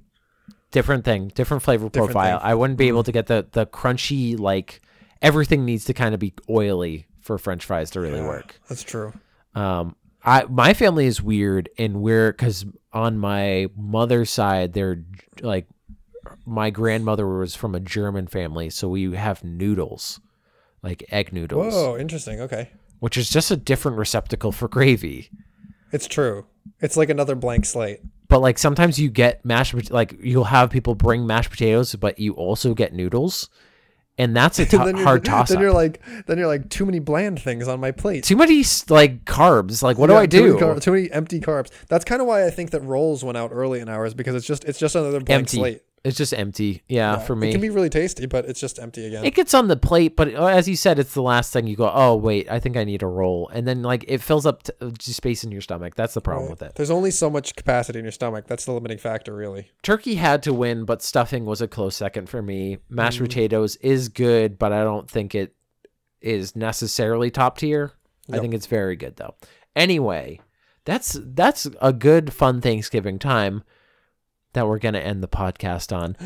Different 0.72 1.04
thing, 1.04 1.28
different 1.36 1.62
flavor 1.62 1.88
Different 1.88 2.12
profile. 2.12 2.38
thing. 2.38 2.38
Mm-hmm. 2.40 2.46
I 2.48 2.54
wouldn't 2.56 2.78
be 2.80 2.88
able 2.88 3.04
to 3.04 3.12
get 3.12 3.28
the 3.28 3.46
the 3.52 3.66
crunchy 3.66 4.36
like 4.36 4.80
everything 5.20 5.64
needs 5.64 5.84
to 5.84 5.94
kind 5.94 6.14
of 6.14 6.18
be 6.20 6.32
oily 6.50 7.06
for 7.20 7.38
French 7.38 7.64
fries 7.64 7.90
to 7.92 8.00
really 8.00 8.18
Yeah, 8.18 8.26
work. 8.26 8.60
That's 8.68 8.82
true. 8.82 9.12
Um, 9.54 9.94
I 10.24 10.44
my 10.44 10.74
family 10.74 11.06
is 11.06 11.22
weird, 11.22 11.68
and 11.78 12.00
we're 12.02 12.32
because 12.32 12.64
on 12.92 13.18
my 13.18 13.68
mother's 13.76 14.30
side, 14.30 14.72
they're 14.72 15.02
like 15.40 15.66
my 16.46 16.70
grandmother 16.70 17.26
was 17.26 17.54
from 17.54 17.74
a 17.74 17.80
German 17.80 18.26
family, 18.26 18.70
so 18.70 18.88
we 18.88 19.12
have 19.14 19.42
noodles. 19.44 20.20
like 20.82 21.04
egg 21.10 21.32
noodles, 21.32 21.74
Whoa, 21.74 21.96
interesting. 21.96 22.40
Okay. 22.40 22.70
which 23.00 23.16
is 23.16 23.30
just 23.30 23.50
a 23.50 23.56
different 23.56 23.98
receptacle 23.98 24.52
for 24.52 24.68
gravy. 24.68 25.30
It's 25.92 26.06
true. 26.06 26.46
It's 26.80 26.96
like 26.96 27.10
another 27.10 27.34
blank 27.34 27.66
slate. 27.66 28.00
But 28.28 28.40
like 28.40 28.58
sometimes 28.58 28.98
you 28.98 29.10
get 29.10 29.44
mashed 29.44 29.90
like 29.90 30.16
you'll 30.22 30.44
have 30.44 30.70
people 30.70 30.94
bring 30.94 31.26
mashed 31.26 31.50
potatoes, 31.50 31.94
but 31.96 32.18
you 32.18 32.32
also 32.34 32.74
get 32.74 32.92
noodles, 32.94 33.50
and 34.18 34.36
that's 34.36 34.58
a 34.58 34.62
And 34.80 34.98
hard 34.98 35.24
toss 35.24 35.48
Then 35.50 35.60
you're 35.60 35.72
like, 35.72 36.00
then 36.26 36.38
you're 36.38 36.46
like, 36.46 36.68
too 36.68 36.84
many 36.86 36.98
bland 36.98 37.40
things 37.40 37.68
on 37.68 37.80
my 37.80 37.90
plate. 37.90 38.24
Too 38.24 38.36
many 38.36 38.64
like 38.88 39.24
carbs. 39.24 39.82
Like 39.82 39.98
what 39.98 40.08
do 40.08 40.12
Yeah, 40.14 40.20
I 40.20 40.26
Too 40.26 40.38
do? 40.38 40.46
many, 40.48 40.58
car- 40.58 40.80
too 40.80 40.92
many 40.92 41.10
empty 41.10 41.40
carbs. 41.40 41.70
That's 41.88 42.04
kind 42.04 42.20
of 42.20 42.28
why 42.28 42.46
I 42.46 42.50
think 42.50 42.70
that 42.70 42.82
rolls 42.82 43.24
went 43.24 43.36
out 43.38 43.50
early 43.52 43.80
in 43.80 43.88
ours 43.88 44.14
because 44.14 44.34
it's 44.34 44.46
just 44.46 44.64
it's 44.64 44.78
just 44.78 44.94
another 44.94 45.20
blank 45.20 45.40
empty. 45.40 45.56
slate. 45.56 45.82
It's 46.04 46.16
just 46.16 46.34
empty. 46.34 46.82
Yeah, 46.88 47.18
for 47.18 47.36
me. 47.36 47.50
It 47.50 47.52
can 47.52 47.60
be 47.60 47.70
really 47.70 47.88
tasty, 47.88 48.26
but 48.26 48.44
it's 48.46 48.58
just 48.58 48.80
empty 48.80 49.06
again. 49.06 49.24
it 49.24 49.36
gets 49.36 49.54
on 49.54 49.68
the 49.68 49.76
plate, 49.76 50.16
but 50.16 50.34
uh, 50.34 50.46
as 50.46 50.68
you 50.68 50.74
said, 50.74 50.98
it's 50.98 51.14
the 51.14 51.22
last 51.22 51.52
thing 51.52 51.68
you 51.68 51.76
go. 51.76 51.88
Oh 51.94 52.16
wait, 52.16 52.50
I 52.50 52.58
think 52.58 52.76
I 52.76 52.82
need 52.82 53.02
a 53.04 53.06
roll, 53.06 53.48
and 53.54 53.68
then 53.68 53.82
like 53.82 54.04
it 54.08 54.20
fills 54.20 54.44
up 54.44 54.64
t- 54.64 54.72
uh, 54.80 54.90
space 54.98 55.44
in 55.44 55.52
your 55.52 55.60
stomach. 55.60 55.94
That's 55.94 56.14
the 56.14 56.20
problem 56.20 56.50
with 56.50 56.60
it. 56.60 56.74
There's 56.74 56.90
only 56.90 57.12
so 57.12 57.30
much 57.30 57.54
capacity 57.54 58.00
in 58.00 58.04
your 58.04 58.10
stomach. 58.10 58.46
That's 58.48 58.64
the 58.64 58.72
limiting 58.72 58.98
factor, 58.98 59.32
really. 59.32 59.70
Turkey 59.84 60.16
had 60.16 60.42
to 60.42 60.52
win, 60.52 60.84
but 60.84 61.02
stuffing 61.02 61.44
was 61.44 61.62
a 61.62 61.68
close 61.68 61.94
second 61.94 62.28
for 62.28 62.42
me. 62.42 62.78
Mashed 62.88 63.20
Mm. 63.20 63.26
potatoes 63.26 63.76
is 63.76 64.08
good, 64.08 64.58
but 64.58 64.72
I 64.72 64.82
don't 64.82 65.08
think 65.08 65.36
it 65.36 65.54
is 66.20 66.56
necessarily 66.56 67.30
top 67.30 67.58
tier. 67.58 67.92
I 68.32 68.38
think 68.40 68.54
it's 68.54 68.66
very 68.66 68.96
good 68.96 69.16
though. 69.16 69.34
Anyway, 69.76 70.40
that's 70.84 71.16
that's 71.22 71.68
a 71.80 71.92
good 71.92 72.32
fun 72.32 72.60
Thanksgiving 72.60 73.18
time 73.20 73.62
that 74.52 74.66
we're 74.66 74.78
going 74.78 74.94
to 74.94 75.04
end 75.04 75.22
the 75.22 75.28
podcast 75.28 75.96
on. 75.96 76.16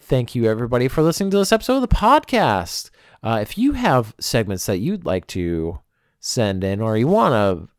Thank 0.00 0.34
you 0.34 0.46
everybody 0.46 0.88
for 0.88 1.02
listening 1.02 1.30
to 1.32 1.38
this 1.38 1.52
episode 1.52 1.76
of 1.76 1.82
the 1.82 1.88
podcast. 1.88 2.90
Uh, 3.22 3.38
if 3.42 3.58
you 3.58 3.72
have 3.72 4.14
segments 4.20 4.66
that 4.66 4.78
you'd 4.78 5.04
like 5.04 5.26
to 5.28 5.80
send 6.20 6.64
in 6.64 6.80
or 6.80 6.96
you 6.96 7.06
want 7.06 7.32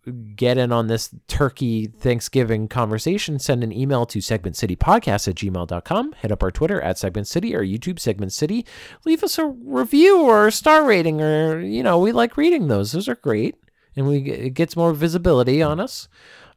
to 0.05 0.11
get 0.35 0.57
in 0.57 0.71
on 0.71 0.87
this 0.87 1.13
turkey 1.27 1.87
Thanksgiving 1.87 2.67
conversation, 2.67 3.39
send 3.39 3.63
an 3.63 3.71
email 3.71 4.05
to 4.07 4.19
segmentcitypodcast 4.19 5.27
at 5.27 5.35
gmail.com. 5.35 6.13
Hit 6.13 6.31
up 6.31 6.43
our 6.43 6.51
Twitter 6.51 6.81
at 6.81 6.97
Segment 6.97 7.27
City 7.27 7.55
or 7.55 7.63
YouTube 7.63 7.99
Segment 7.99 8.33
City. 8.33 8.65
Leave 9.05 9.23
us 9.23 9.37
a 9.37 9.45
review 9.45 10.21
or 10.21 10.47
a 10.47 10.51
star 10.51 10.85
rating 10.85 11.21
or, 11.21 11.59
you 11.59 11.83
know, 11.83 11.99
we 11.99 12.11
like 12.11 12.37
reading 12.37 12.67
those. 12.67 12.91
Those 12.91 13.09
are 13.09 13.15
great. 13.15 13.55
And 13.95 14.07
we 14.07 14.17
it 14.29 14.51
gets 14.51 14.75
more 14.75 14.93
visibility 14.93 15.61
on 15.61 15.79
us. 15.79 16.07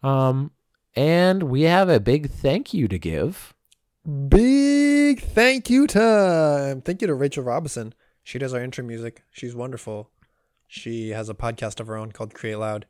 Um, 0.03 0.53
and 0.95 1.45
we 1.45 1.63
have 1.63 1.89
a 1.89 2.01
big 2.01 2.31
thank 2.31 2.75
you 2.75 2.89
to 2.89 2.99
give. 2.99 3.55
Big 4.29 5.21
thank 5.21 5.71
you 5.71 5.87
time. 5.87 6.81
Thank 6.81 7.01
you 7.01 7.07
to 7.07 7.15
Rachel 7.15 7.45
Robinson. 7.45 7.95
She 8.23 8.39
does 8.39 8.55
our 8.55 8.63
intro 8.63 8.85
music. 8.85 9.23
She's 9.31 9.55
wonderful. 9.55 10.11
She 10.67 11.11
has 11.11 11.29
a 11.29 11.35
podcast 11.35 11.81
of 11.81 11.87
her 11.87 11.97
own 11.97 12.13
called 12.13 12.35
Create 12.35 12.57
Loud. 12.57 12.87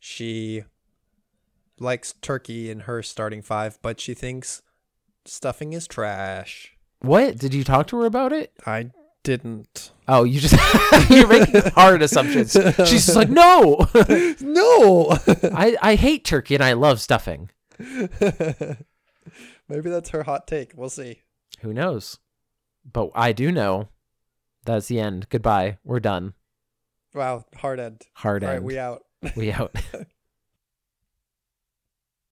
She 0.00 0.64
likes 1.78 2.14
turkey 2.22 2.70
in 2.70 2.80
her 2.80 3.02
starting 3.02 3.42
five, 3.42 3.78
but 3.82 4.00
she 4.00 4.14
thinks 4.14 4.62
stuffing 5.24 5.72
is 5.72 5.86
trash. 5.86 6.76
What? 7.00 7.38
Did 7.38 7.52
you 7.52 7.64
talk 7.64 7.86
to 7.88 8.00
her 8.00 8.06
about 8.06 8.32
it? 8.32 8.52
I 8.64 8.90
didn't. 9.26 9.90
Oh, 10.06 10.22
you 10.22 10.38
just 10.38 10.54
you're 11.10 11.26
making 11.26 11.72
hard 11.72 12.00
assumptions. 12.00 12.52
She's 12.52 13.06
just 13.06 13.16
like, 13.16 13.28
no, 13.28 13.88
No. 14.40 15.08
I 15.52 15.76
I 15.82 15.94
hate 15.96 16.24
turkey 16.24 16.54
and 16.54 16.62
I 16.62 16.74
love 16.74 17.00
stuffing. 17.00 17.50
Maybe 17.80 18.76
that's 19.90 20.10
her 20.10 20.22
hot 20.22 20.46
take. 20.46 20.74
We'll 20.76 20.90
see. 20.90 21.22
Who 21.60 21.74
knows? 21.74 22.20
But 22.90 23.10
I 23.16 23.32
do 23.32 23.50
know 23.50 23.88
that's 24.64 24.86
the 24.86 25.00
end. 25.00 25.26
Goodbye. 25.28 25.78
We're 25.82 25.98
done. 25.98 26.34
Wow, 27.12 27.46
hard 27.56 27.80
end. 27.80 28.02
Hard 28.14 28.44
All 28.44 28.50
end. 28.50 28.58
right, 28.58 28.64
we 28.64 28.78
out. 28.78 29.02
we 29.34 29.50
out. 29.50 29.74